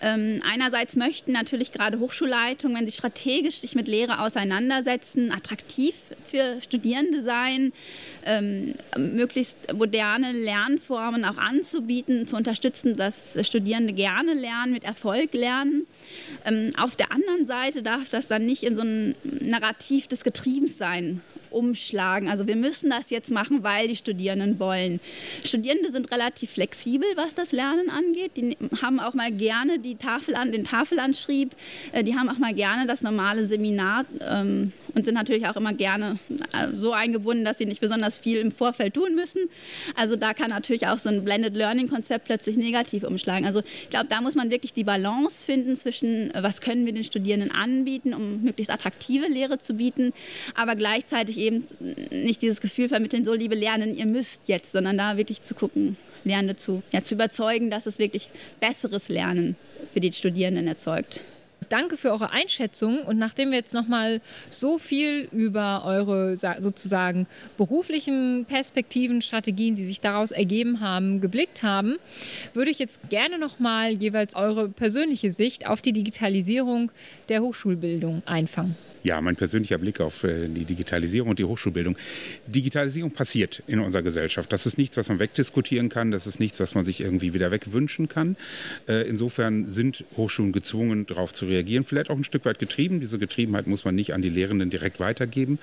Ähm, 0.00 0.42
einerseits 0.48 0.96
möchten 0.96 1.32
natürlich 1.32 1.72
gerade 1.72 1.98
Hochschulleitungen, 1.98 2.76
wenn 2.76 2.86
sie 2.86 2.92
strategisch 2.92 3.60
sich 3.60 3.74
mit 3.74 3.88
Lehre 3.88 4.20
auseinandersetzen, 4.20 5.32
attraktiv 5.32 5.94
für 6.26 6.60
Studierende 6.62 7.22
sein, 7.22 7.72
ähm, 8.24 8.74
möglichst 8.96 9.56
moderne 9.72 10.32
Lernformen 10.32 11.24
auch 11.24 11.38
anzubieten, 11.38 12.26
zu 12.26 12.36
unterstützen, 12.36 12.96
dass 12.96 13.14
Studierende 13.46 13.92
gerne 13.92 14.34
lernen, 14.34 14.72
mit 14.72 14.84
Erfolg 14.84 15.34
lernen. 15.34 15.86
Ähm, 16.44 16.70
auf 16.76 16.96
der 16.96 17.12
anderen 17.12 17.46
Seite 17.46 17.82
darf 17.82 18.08
das 18.08 18.28
dann 18.28 18.46
nicht 18.46 18.62
in 18.62 18.76
so 18.76 18.82
ein 18.82 19.14
Narrativ 19.22 20.06
des 20.06 20.24
Getriebenssein 20.24 21.22
umschlagen. 21.50 22.28
Also 22.28 22.46
wir 22.46 22.56
müssen 22.56 22.90
das 22.90 23.10
jetzt 23.10 23.30
machen, 23.30 23.62
weil 23.62 23.88
die 23.88 23.96
Studierenden 23.96 24.58
wollen. 24.58 25.00
Studierende 25.44 25.92
sind 25.92 26.10
relativ 26.10 26.52
flexibel, 26.52 27.08
was 27.16 27.34
das 27.34 27.52
Lernen 27.52 27.90
angeht. 27.90 28.32
Die 28.36 28.56
haben 28.82 29.00
auch 29.00 29.14
mal 29.14 29.32
gerne 29.32 29.78
die 29.78 29.96
Tafel 29.96 30.34
an, 30.34 30.52
den 30.52 30.64
Tafelanschrieb. 30.64 31.54
Äh, 31.92 32.04
die 32.04 32.14
haben 32.14 32.28
auch 32.28 32.38
mal 32.38 32.54
gerne 32.54 32.86
das 32.86 33.02
normale 33.02 33.46
Seminar 33.46 34.04
ähm, 34.20 34.72
und 34.94 35.04
sind 35.04 35.14
natürlich 35.14 35.46
auch 35.46 35.56
immer 35.56 35.72
gerne 35.72 36.18
äh, 36.52 36.68
so 36.74 36.92
eingebunden, 36.92 37.44
dass 37.44 37.58
sie 37.58 37.66
nicht 37.66 37.80
besonders 37.80 38.18
viel 38.18 38.38
im 38.38 38.52
Vorfeld 38.52 38.94
tun 38.94 39.14
müssen. 39.14 39.48
Also 39.94 40.16
da 40.16 40.34
kann 40.34 40.50
natürlich 40.50 40.86
auch 40.86 40.98
so 40.98 41.08
ein 41.08 41.24
Blended 41.24 41.54
Learning 41.54 41.88
Konzept 41.88 42.26
plötzlich 42.26 42.56
negativ 42.56 43.04
umschlagen. 43.04 43.46
Also 43.46 43.62
ich 43.82 43.90
glaube, 43.90 44.06
da 44.08 44.20
muss 44.20 44.34
man 44.34 44.50
wirklich 44.50 44.72
die 44.72 44.84
Balance 44.84 45.44
finden 45.44 45.76
zwischen, 45.76 46.34
äh, 46.34 46.42
was 46.42 46.60
können 46.60 46.86
wir 46.86 46.92
den 46.92 47.04
Studierenden 47.04 47.50
anbieten, 47.50 48.14
um 48.14 48.42
möglichst 48.42 48.72
attraktive 48.72 49.26
Lehre 49.26 49.58
zu 49.58 49.74
bieten, 49.74 50.12
aber 50.54 50.74
gleichzeitig 50.74 51.38
eben 51.38 51.66
nicht 52.10 52.42
dieses 52.42 52.60
Gefühl 52.60 52.88
vermitteln, 52.88 53.24
so 53.24 53.34
liebe 53.34 53.54
Lernen, 53.54 53.96
ihr 53.96 54.06
müsst 54.06 54.42
jetzt, 54.46 54.72
sondern 54.72 54.98
da 54.98 55.16
wirklich 55.16 55.42
zu 55.42 55.54
gucken, 55.54 55.96
Lernende 56.24 56.56
zu, 56.56 56.82
ja, 56.92 57.02
zu 57.02 57.14
überzeugen, 57.14 57.70
dass 57.70 57.86
es 57.86 57.98
wirklich 57.98 58.28
besseres 58.60 59.08
Lernen 59.08 59.56
für 59.92 60.00
die 60.00 60.12
Studierenden 60.12 60.66
erzeugt. 60.66 61.20
Danke 61.68 61.96
für 61.96 62.10
eure 62.10 62.30
Einschätzung. 62.30 63.02
Und 63.02 63.18
nachdem 63.18 63.50
wir 63.50 63.58
jetzt 63.58 63.74
nochmal 63.74 64.20
so 64.48 64.78
viel 64.78 65.28
über 65.32 65.82
eure 65.84 66.36
sozusagen 66.36 67.26
beruflichen 67.56 68.46
Perspektiven, 68.48 69.22
Strategien, 69.22 69.76
die 69.76 69.86
sich 69.86 70.00
daraus 70.00 70.30
ergeben 70.30 70.80
haben, 70.80 71.20
geblickt 71.20 71.62
haben, 71.62 71.96
würde 72.54 72.70
ich 72.70 72.78
jetzt 72.78 73.10
gerne 73.10 73.38
nochmal 73.38 73.92
jeweils 73.92 74.34
eure 74.34 74.68
persönliche 74.68 75.30
Sicht 75.30 75.66
auf 75.66 75.82
die 75.82 75.92
Digitalisierung 75.92 76.90
der 77.28 77.42
Hochschulbildung 77.42 78.22
einfangen. 78.26 78.76
Ja, 79.04 79.20
mein 79.20 79.36
persönlicher 79.36 79.78
Blick 79.78 80.00
auf 80.00 80.24
äh, 80.24 80.48
die 80.48 80.64
Digitalisierung 80.64 81.30
und 81.30 81.38
die 81.38 81.44
Hochschulbildung. 81.44 81.96
Digitalisierung 82.46 83.12
passiert 83.12 83.62
in 83.66 83.80
unserer 83.80 84.02
Gesellschaft. 84.02 84.52
Das 84.52 84.66
ist 84.66 84.76
nichts, 84.76 84.96
was 84.96 85.08
man 85.08 85.18
wegdiskutieren 85.18 85.88
kann. 85.88 86.10
Das 86.10 86.26
ist 86.26 86.40
nichts, 86.40 86.58
was 86.60 86.74
man 86.74 86.84
sich 86.84 87.00
irgendwie 87.00 87.34
wieder 87.34 87.50
wegwünschen 87.50 88.08
kann. 88.08 88.36
Äh, 88.88 89.08
insofern 89.08 89.70
sind 89.70 90.04
Hochschulen 90.16 90.52
gezwungen, 90.52 91.06
darauf 91.06 91.32
zu 91.32 91.46
reagieren. 91.46 91.84
Vielleicht 91.84 92.10
auch 92.10 92.16
ein 92.16 92.24
Stück 92.24 92.44
weit 92.44 92.58
getrieben. 92.58 93.00
Diese 93.00 93.18
Getriebenheit 93.18 93.66
muss 93.66 93.84
man 93.84 93.94
nicht 93.94 94.14
an 94.14 94.22
die 94.22 94.30
Lehrenden 94.30 94.70
direkt 94.70 94.98
weitergeben. 94.98 95.58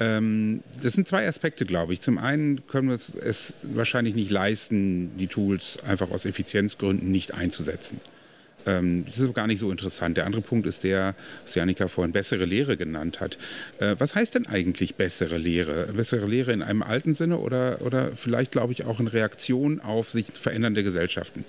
Ähm, 0.00 0.62
das 0.82 0.94
sind 0.94 1.06
zwei 1.06 1.26
Aspekte, 1.26 1.64
glaube 1.64 1.92
ich. 1.92 2.00
Zum 2.00 2.18
einen 2.18 2.66
können 2.66 2.88
wir 2.88 2.94
es 2.94 3.54
wahrscheinlich 3.62 4.14
nicht 4.14 4.30
leisten, 4.30 5.16
die 5.18 5.28
Tools 5.28 5.78
einfach 5.86 6.10
aus 6.10 6.26
Effizienzgründen 6.26 7.10
nicht 7.10 7.34
einzusetzen. 7.34 8.00
Ähm, 8.66 9.04
das 9.06 9.18
ist 9.18 9.34
gar 9.34 9.46
nicht 9.46 9.58
so 9.58 9.70
interessant. 9.70 10.16
Der 10.16 10.26
andere 10.26 10.42
Punkt 10.42 10.66
ist 10.66 10.84
der, 10.84 11.14
was 11.44 11.54
Janika 11.54 11.88
vorhin 11.88 12.12
bessere 12.12 12.44
Lehre 12.44 12.76
genannt 12.76 13.20
hat. 13.20 13.38
Äh, 13.78 13.96
was 13.98 14.14
heißt 14.14 14.34
denn 14.34 14.46
eigentlich 14.46 14.94
bessere 14.94 15.38
Lehre? 15.38 15.92
Bessere 15.92 16.26
Lehre 16.26 16.52
in 16.52 16.62
einem 16.62 16.82
alten 16.82 17.14
Sinne 17.14 17.38
oder, 17.38 17.82
oder 17.82 18.12
vielleicht, 18.16 18.52
glaube 18.52 18.72
ich, 18.72 18.84
auch 18.84 19.00
in 19.00 19.06
Reaktion 19.06 19.80
auf 19.80 20.10
sich 20.10 20.26
verändernde 20.32 20.82
Gesellschaften? 20.82 21.44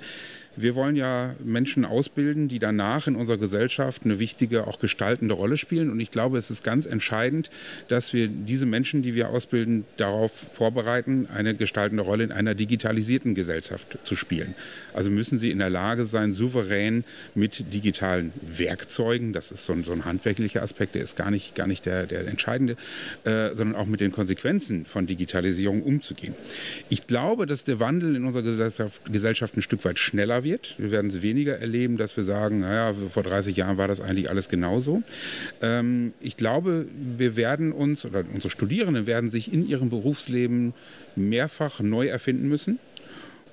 Wir 0.55 0.75
wollen 0.75 0.95
ja 0.95 1.35
Menschen 1.43 1.85
ausbilden, 1.85 2.47
die 2.47 2.59
danach 2.59 3.07
in 3.07 3.15
unserer 3.15 3.37
Gesellschaft 3.37 4.03
eine 4.05 4.19
wichtige, 4.19 4.67
auch 4.67 4.79
gestaltende 4.79 5.33
Rolle 5.33 5.57
spielen. 5.57 5.89
Und 5.89 5.99
ich 5.99 6.11
glaube, 6.11 6.37
es 6.37 6.51
ist 6.51 6.63
ganz 6.63 6.85
entscheidend, 6.85 7.49
dass 7.87 8.13
wir 8.13 8.27
diese 8.27 8.65
Menschen, 8.65 9.01
die 9.01 9.15
wir 9.15 9.29
ausbilden, 9.29 9.85
darauf 9.97 10.31
vorbereiten, 10.53 11.27
eine 11.33 11.55
gestaltende 11.55 12.03
Rolle 12.03 12.23
in 12.23 12.31
einer 12.31 12.55
digitalisierten 12.55 13.35
Gesellschaft 13.35 13.97
zu 14.03 14.15
spielen. 14.15 14.53
Also 14.93 15.09
müssen 15.09 15.39
sie 15.39 15.49
in 15.49 15.59
der 15.59 15.69
Lage 15.69 16.05
sein, 16.05 16.33
souverän 16.33 17.03
mit 17.33 17.73
digitalen 17.73 18.31
Werkzeugen, 18.41 19.33
das 19.33 19.51
ist 19.51 19.65
so 19.65 19.73
ein, 19.73 19.83
so 19.83 19.91
ein 19.91 20.05
handwerklicher 20.05 20.61
Aspekt, 20.61 20.95
der 20.95 21.03
ist 21.03 21.15
gar 21.15 21.31
nicht, 21.31 21.55
gar 21.55 21.67
nicht 21.67 21.85
der, 21.85 22.05
der 22.05 22.27
entscheidende, 22.27 22.77
äh, 23.23 23.55
sondern 23.55 23.75
auch 23.75 23.87
mit 23.87 24.01
den 24.01 24.11
Konsequenzen 24.11 24.85
von 24.85 25.07
Digitalisierung 25.07 25.81
umzugehen. 25.81 26.35
Ich 26.89 27.07
glaube, 27.07 27.47
dass 27.47 27.63
der 27.63 27.79
Wandel 27.79 28.15
in 28.15 28.25
unserer 28.25 28.43
Gesellschaft, 28.43 29.01
Gesellschaft 29.11 29.57
ein 29.57 29.61
Stück 29.61 29.83
weit 29.85 29.99
schneller 29.99 30.42
wird. 30.43 30.75
Wir 30.77 30.91
werden 30.91 31.09
es 31.09 31.21
weniger 31.21 31.57
erleben, 31.57 31.97
dass 31.97 32.15
wir 32.15 32.23
sagen, 32.23 32.59
naja, 32.59 32.93
vor 33.09 33.23
30 33.23 33.55
Jahren 33.55 33.77
war 33.77 33.87
das 33.87 34.01
eigentlich 34.01 34.29
alles 34.29 34.49
genauso. 34.49 35.03
Ähm, 35.61 36.13
ich 36.19 36.37
glaube, 36.37 36.87
wir 37.17 37.35
werden 37.35 37.71
uns 37.71 38.05
oder 38.05 38.23
unsere 38.33 38.49
Studierenden 38.49 39.05
werden 39.05 39.29
sich 39.29 39.51
in 39.51 39.67
ihrem 39.67 39.89
Berufsleben 39.89 40.73
mehrfach 41.15 41.79
neu 41.79 42.07
erfinden 42.07 42.47
müssen. 42.47 42.79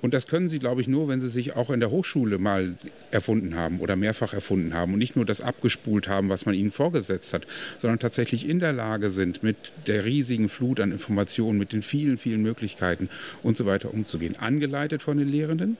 Und 0.01 0.13
das 0.13 0.27
können 0.27 0.49
sie, 0.49 0.59
glaube 0.59 0.81
ich, 0.81 0.87
nur, 0.87 1.07
wenn 1.07 1.21
sie 1.21 1.29
sich 1.29 1.55
auch 1.55 1.69
in 1.69 1.79
der 1.79 1.91
Hochschule 1.91 2.37
mal 2.37 2.75
erfunden 3.11 3.55
haben 3.55 3.79
oder 3.79 3.95
mehrfach 3.95 4.33
erfunden 4.33 4.73
haben 4.73 4.93
und 4.93 4.99
nicht 4.99 5.15
nur 5.15 5.25
das 5.25 5.41
abgespult 5.41 6.07
haben, 6.07 6.29
was 6.29 6.45
man 6.45 6.55
ihnen 6.55 6.71
vorgesetzt 6.71 7.33
hat, 7.33 7.45
sondern 7.79 7.99
tatsächlich 7.99 8.47
in 8.47 8.59
der 8.59 8.73
Lage 8.73 9.11
sind, 9.11 9.43
mit 9.43 9.57
der 9.87 10.05
riesigen 10.05 10.49
Flut 10.49 10.79
an 10.79 10.91
Informationen, 10.91 11.59
mit 11.59 11.71
den 11.71 11.83
vielen, 11.83 12.17
vielen 12.17 12.41
Möglichkeiten 12.41 13.09
und 13.43 13.57
so 13.57 13.65
weiter 13.65 13.93
umzugehen. 13.93 14.35
Angeleitet 14.37 15.03
von 15.03 15.17
den 15.17 15.29
Lehrenden, 15.29 15.77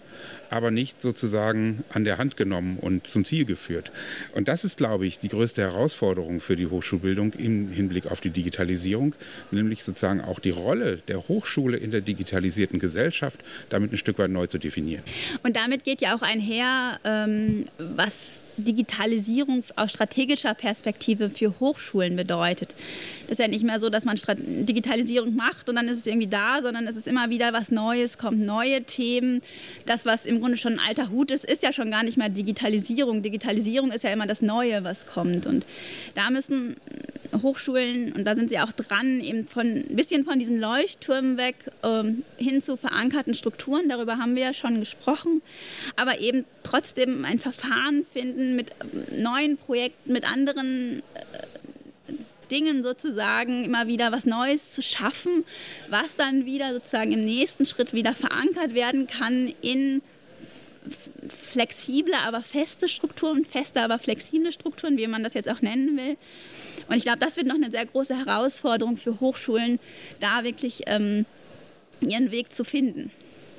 aber 0.50 0.70
nicht 0.70 1.02
sozusagen 1.02 1.84
an 1.90 2.04
der 2.04 2.18
Hand 2.18 2.38
genommen 2.38 2.78
und 2.80 3.08
zum 3.08 3.26
Ziel 3.26 3.46
geführt. 3.46 3.92
Und 4.34 4.48
das 4.48 4.64
ist, 4.64 4.78
glaube 4.78 5.08
ich, 5.08 5.18
die 5.20 5.30
größte 5.30 5.62
Herausforderung 5.62 6.42
für 6.42 6.56
die 6.56 6.68
Hochschulbildung 6.68 7.34
im 7.34 7.70
Hinblick 7.70 8.06
auf 8.06 8.22
die 8.22 8.30
Digitalisierung, 8.30 9.16
nämlich 9.50 9.84
sozusagen 9.84 10.22
auch 10.22 10.40
die 10.40 10.52
Rolle 10.52 10.98
der 11.08 11.28
Hochschule 11.28 11.78
in 11.78 11.92
der 11.92 12.02
digitalisierten 12.02 12.80
Gesellschaft 12.80 13.40
damit 13.70 13.92
ein 13.92 13.98
Stück 13.98 14.11
weit 14.18 14.32
neu 14.32 14.48
zu 14.48 14.58
definieren. 14.58 15.04
Und 15.44 15.56
damit 15.56 15.84
geht 15.84 16.02
ja 16.02 16.16
auch 16.16 16.22
einher, 16.22 17.00
ähm, 17.04 17.66
was 17.78 18.42
Digitalisierung 18.58 19.64
aus 19.76 19.92
strategischer 19.92 20.54
Perspektive 20.54 21.30
für 21.30 21.60
Hochschulen 21.60 22.16
bedeutet. 22.16 22.76
Das 23.24 23.34
ist 23.34 23.40
ja 23.40 23.48
nicht 23.48 23.64
mehr 23.64 23.80
so, 23.80 23.90
dass 23.90 24.06
man 24.06 24.18
Digitalisierung 24.18 25.36
macht 25.36 25.70
und 25.70 25.76
dann 25.76 25.88
ist 25.88 26.00
es 26.00 26.06
irgendwie 26.06 26.28
da, 26.28 26.62
sondern 26.62 26.88
es 26.88 26.96
ist 26.96 27.08
immer 27.08 27.30
wieder 27.30 27.54
was 27.54 27.72
Neues, 27.72 28.18
kommt 28.18 28.40
neue 28.40 28.84
Themen. 28.84 29.42
Das, 29.86 30.06
was 30.06 30.26
im 30.26 30.40
Grunde 30.40 30.58
schon 30.58 30.74
ein 30.74 30.88
alter 30.88 31.10
Hut 31.10 31.32
ist, 31.32 31.46
ist 31.46 31.64
ja 31.64 31.74
schon 31.74 31.92
gar 31.92 32.04
nicht 32.04 32.18
mehr 32.18 32.30
Digitalisierung. 32.30 33.24
Digitalisierung 33.24 33.92
ist 33.92 34.04
ja 34.04 34.12
immer 34.12 34.28
das 34.28 34.42
Neue, 34.42 34.84
was 34.84 35.08
kommt. 35.08 35.46
Und 35.46 35.66
da 36.16 36.30
müssen 36.30 36.76
Hochschulen, 37.42 38.14
und 38.14 38.26
da 38.26 38.36
sind 38.36 38.50
sie 38.50 38.60
auch 38.60 38.72
dran, 38.72 39.22
eben 39.22 39.48
von 39.48 39.68
ein 39.68 39.96
bisschen 39.96 40.26
von 40.26 40.40
diesen 40.40 40.60
Leuchttürmen 40.60 41.38
weg 41.38 41.56
ähm, 41.84 42.24
hin 42.38 42.62
zu 42.62 42.78
verankerten 42.78 43.34
Strukturen. 43.34 43.90
Darüber 43.90 44.18
haben 44.18 44.36
wir 44.36 44.44
ja 44.44 44.54
schon 44.54 44.80
gesprochen. 44.80 45.42
Aber 45.96 46.20
eben 46.20 46.46
trotzdem 46.64 47.26
ein 47.26 47.40
Verfahren 47.40 48.06
finden 48.12 48.56
mit 48.56 48.72
ähm, 48.82 49.24
neuen 49.24 49.58
Projekten, 49.58 50.14
mit 50.14 50.30
anderen 50.30 51.04
äh, 51.14 51.48
Dingen 52.50 52.84
sozusagen 52.84 53.64
immer 53.64 53.88
wieder 53.88 54.12
was 54.12 54.26
Neues 54.26 54.72
zu 54.72 54.82
schaffen, 54.82 55.46
was 55.90 56.16
dann 56.18 56.46
wieder 56.46 56.74
sozusagen 56.74 57.14
im 57.14 57.24
nächsten 57.24 57.66
Schritt 57.66 57.94
wieder 57.94 58.14
verankert 58.14 58.74
werden 58.74 59.08
kann 59.08 59.54
in 59.62 60.02
flexible, 61.30 62.14
aber 62.26 62.42
feste 62.42 62.90
Strukturen, 62.90 63.46
feste, 63.46 63.82
aber 63.82 64.00
flexible 64.00 64.52
Strukturen, 64.52 64.98
wie 64.98 65.08
man 65.08 65.24
das 65.24 65.34
jetzt 65.34 65.50
auch 65.50 65.62
nennen 65.62 65.96
will. 65.98 66.18
Und 66.88 66.98
ich 66.98 67.04
glaube, 67.04 67.20
das 67.20 67.38
wird 67.38 67.48
noch 67.48 67.56
eine 67.56 67.72
sehr 67.72 67.86
große 67.86 68.16
Herausforderung 68.16 68.98
für 68.98 69.20
Hochschulen, 69.20 69.80
da 70.20 70.44
wirklich 70.44 70.84
ähm, 70.88 71.26
ihren 72.02 72.32
Weg 72.32 72.54
zu 72.54 72.64
finden. 72.64 73.12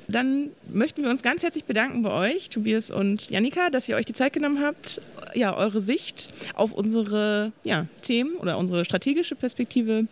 Dann 0.07 0.49
möchten 0.71 1.01
wir 1.01 1.09
uns 1.09 1.23
ganz 1.23 1.43
herzlich 1.43 1.63
bedanken 1.63 2.03
bei 2.03 2.11
euch, 2.11 2.49
Tobias 2.49 2.91
und 2.91 3.29
Janika, 3.29 3.69
dass 3.69 3.87
ihr 3.87 3.95
euch 3.95 4.05
die 4.05 4.13
Zeit 4.13 4.33
genommen 4.33 4.61
habt, 4.61 5.01
ja, 5.33 5.55
eure 5.55 5.81
Sicht 5.81 6.33
auf 6.55 6.73
unsere 6.73 7.53
ja, 7.63 7.87
Themen 8.01 8.35
oder 8.35 8.57
unsere 8.57 8.83
strategische 8.83 9.35
Perspektive 9.35 10.07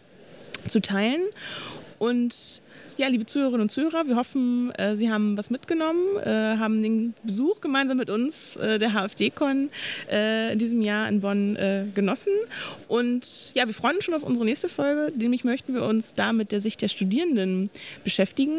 zu 0.67 0.79
teilen. 0.79 1.21
Und 1.99 2.61
ja, 2.97 3.07
liebe 3.07 3.25
Zuhörerinnen 3.25 3.61
und 3.61 3.71
Zuhörer, 3.71 4.07
wir 4.07 4.15
hoffen, 4.15 4.71
äh, 4.71 4.95
Sie 4.95 5.11
haben 5.11 5.37
was 5.37 5.49
mitgenommen, 5.49 6.17
äh, 6.23 6.57
haben 6.57 6.83
den 6.83 7.13
Besuch 7.23 7.61
gemeinsam 7.61 7.97
mit 7.97 8.09
uns 8.09 8.57
äh, 8.57 8.79
der 8.79 8.93
HFD-Con 8.93 9.69
äh, 10.09 10.53
in 10.53 10.59
diesem 10.59 10.81
Jahr 10.81 11.07
in 11.07 11.21
Bonn 11.21 11.55
äh, 11.55 11.85
genossen. 11.93 12.33
Und 12.87 13.51
ja, 13.53 13.65
wir 13.65 13.73
freuen 13.73 13.95
uns 13.95 14.05
schon 14.05 14.13
auf 14.13 14.23
unsere 14.23 14.45
nächste 14.45 14.69
Folge. 14.69 15.11
Nämlich 15.15 15.43
möchten 15.43 15.73
wir 15.73 15.83
uns 15.83 16.13
da 16.13 16.33
mit 16.33 16.51
der 16.51 16.61
Sicht 16.61 16.81
der 16.81 16.89
Studierenden 16.89 17.69
beschäftigen, 18.03 18.57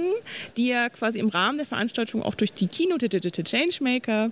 die 0.56 0.68
ja 0.68 0.88
quasi 0.88 1.18
im 1.18 1.28
Rahmen 1.28 1.58
der 1.58 1.66
Veranstaltung 1.66 2.22
auch 2.22 2.34
durch 2.34 2.52
die 2.52 2.66
Keynote 2.66 3.08
Changemaker, 3.08 4.30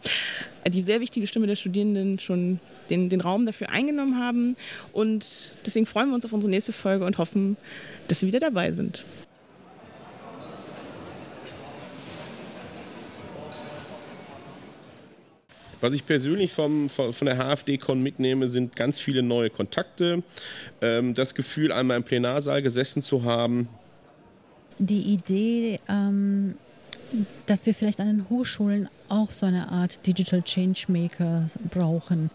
äh, 0.64 0.70
die 0.70 0.82
sehr 0.82 1.00
wichtige 1.00 1.26
Stimme 1.26 1.46
der 1.46 1.56
Studierenden, 1.56 2.18
schon 2.18 2.60
den, 2.88 3.08
den 3.08 3.20
Raum 3.20 3.46
dafür 3.46 3.70
eingenommen 3.70 4.18
haben. 4.18 4.56
Und 4.92 5.54
deswegen 5.64 5.86
freuen 5.86 6.08
wir 6.08 6.14
uns 6.14 6.24
auf 6.24 6.32
unsere 6.32 6.50
nächste 6.50 6.72
Folge 6.72 7.04
und 7.04 7.18
hoffen, 7.18 7.56
dass 8.08 8.20
Sie 8.20 8.26
wieder 8.26 8.40
dabei 8.40 8.72
sind. 8.72 9.04
Was 15.80 15.94
ich 15.94 16.06
persönlich 16.06 16.52
vom, 16.52 16.90
von 16.90 17.14
der 17.24 17.36
HFD-Con 17.36 18.02
mitnehme, 18.02 18.48
sind 18.48 18.76
ganz 18.76 19.00
viele 19.00 19.22
neue 19.22 19.50
Kontakte. 19.50 20.22
Ähm, 20.82 21.14
das 21.14 21.34
Gefühl, 21.34 21.72
einmal 21.72 21.96
im 21.96 22.04
Plenarsaal 22.04 22.62
gesessen 22.62 23.02
zu 23.02 23.24
haben. 23.24 23.68
Die 24.78 25.12
Idee, 25.12 25.80
ähm, 25.88 26.54
dass 27.46 27.66
wir 27.66 27.74
vielleicht 27.74 28.00
an 28.00 28.06
den 28.06 28.28
Hochschulen 28.28 28.88
auch 29.08 29.32
so 29.32 29.46
eine 29.46 29.70
Art 29.70 30.06
Digital 30.06 30.42
Changemaker 30.42 31.46
brauchen. 31.70 32.30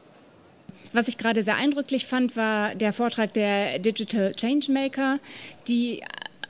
Was 0.94 1.08
ich 1.08 1.18
gerade 1.18 1.44
sehr 1.44 1.56
eindrücklich 1.58 2.06
fand, 2.06 2.36
war 2.36 2.74
der 2.74 2.94
Vortrag 2.94 3.34
der 3.34 3.80
Digital 3.80 4.34
Changemaker, 4.34 5.20
die 5.68 6.02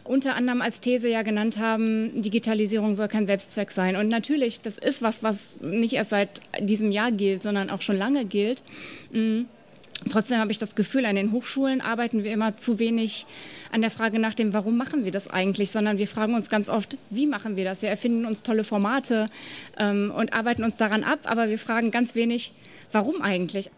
unter 0.05 0.35
anderem 0.35 0.61
als 0.61 0.81
These 0.81 1.09
ja 1.09 1.23
genannt 1.23 1.57
haben, 1.57 2.21
Digitalisierung 2.21 2.95
soll 2.95 3.07
kein 3.07 3.25
Selbstzweck 3.25 3.71
sein. 3.71 3.95
Und 3.95 4.07
natürlich, 4.07 4.61
das 4.61 4.77
ist 4.77 5.01
was, 5.01 5.23
was 5.23 5.59
nicht 5.61 5.93
erst 5.93 6.11
seit 6.11 6.41
diesem 6.59 6.91
Jahr 6.91 7.11
gilt, 7.11 7.43
sondern 7.43 7.69
auch 7.69 7.81
schon 7.81 7.97
lange 7.97 8.25
gilt. 8.25 8.61
Mhm. 9.11 9.47
Trotzdem 10.09 10.39
habe 10.39 10.51
ich 10.51 10.57
das 10.57 10.75
Gefühl, 10.75 11.05
an 11.05 11.15
den 11.15 11.31
Hochschulen 11.31 11.81
arbeiten 11.81 12.23
wir 12.23 12.31
immer 12.31 12.57
zu 12.57 12.79
wenig 12.79 13.25
an 13.71 13.81
der 13.81 13.89
Frage 13.89 14.19
nach 14.19 14.33
dem, 14.33 14.53
warum 14.53 14.77
machen 14.77 15.05
wir 15.05 15.11
das 15.11 15.27
eigentlich, 15.27 15.71
sondern 15.71 15.97
wir 15.97 16.07
fragen 16.07 16.35
uns 16.35 16.49
ganz 16.49 16.69
oft, 16.69 16.97
wie 17.09 17.25
machen 17.25 17.55
wir 17.55 17.63
das? 17.63 17.81
Wir 17.81 17.89
erfinden 17.89 18.25
uns 18.25 18.43
tolle 18.43 18.63
Formate 18.63 19.29
ähm, 19.77 20.13
und 20.15 20.33
arbeiten 20.33 20.63
uns 20.63 20.77
daran 20.77 21.03
ab, 21.03 21.19
aber 21.23 21.49
wir 21.49 21.57
fragen 21.57 21.91
ganz 21.91 22.13
wenig, 22.13 22.51
warum 22.91 23.21
eigentlich? 23.21 23.71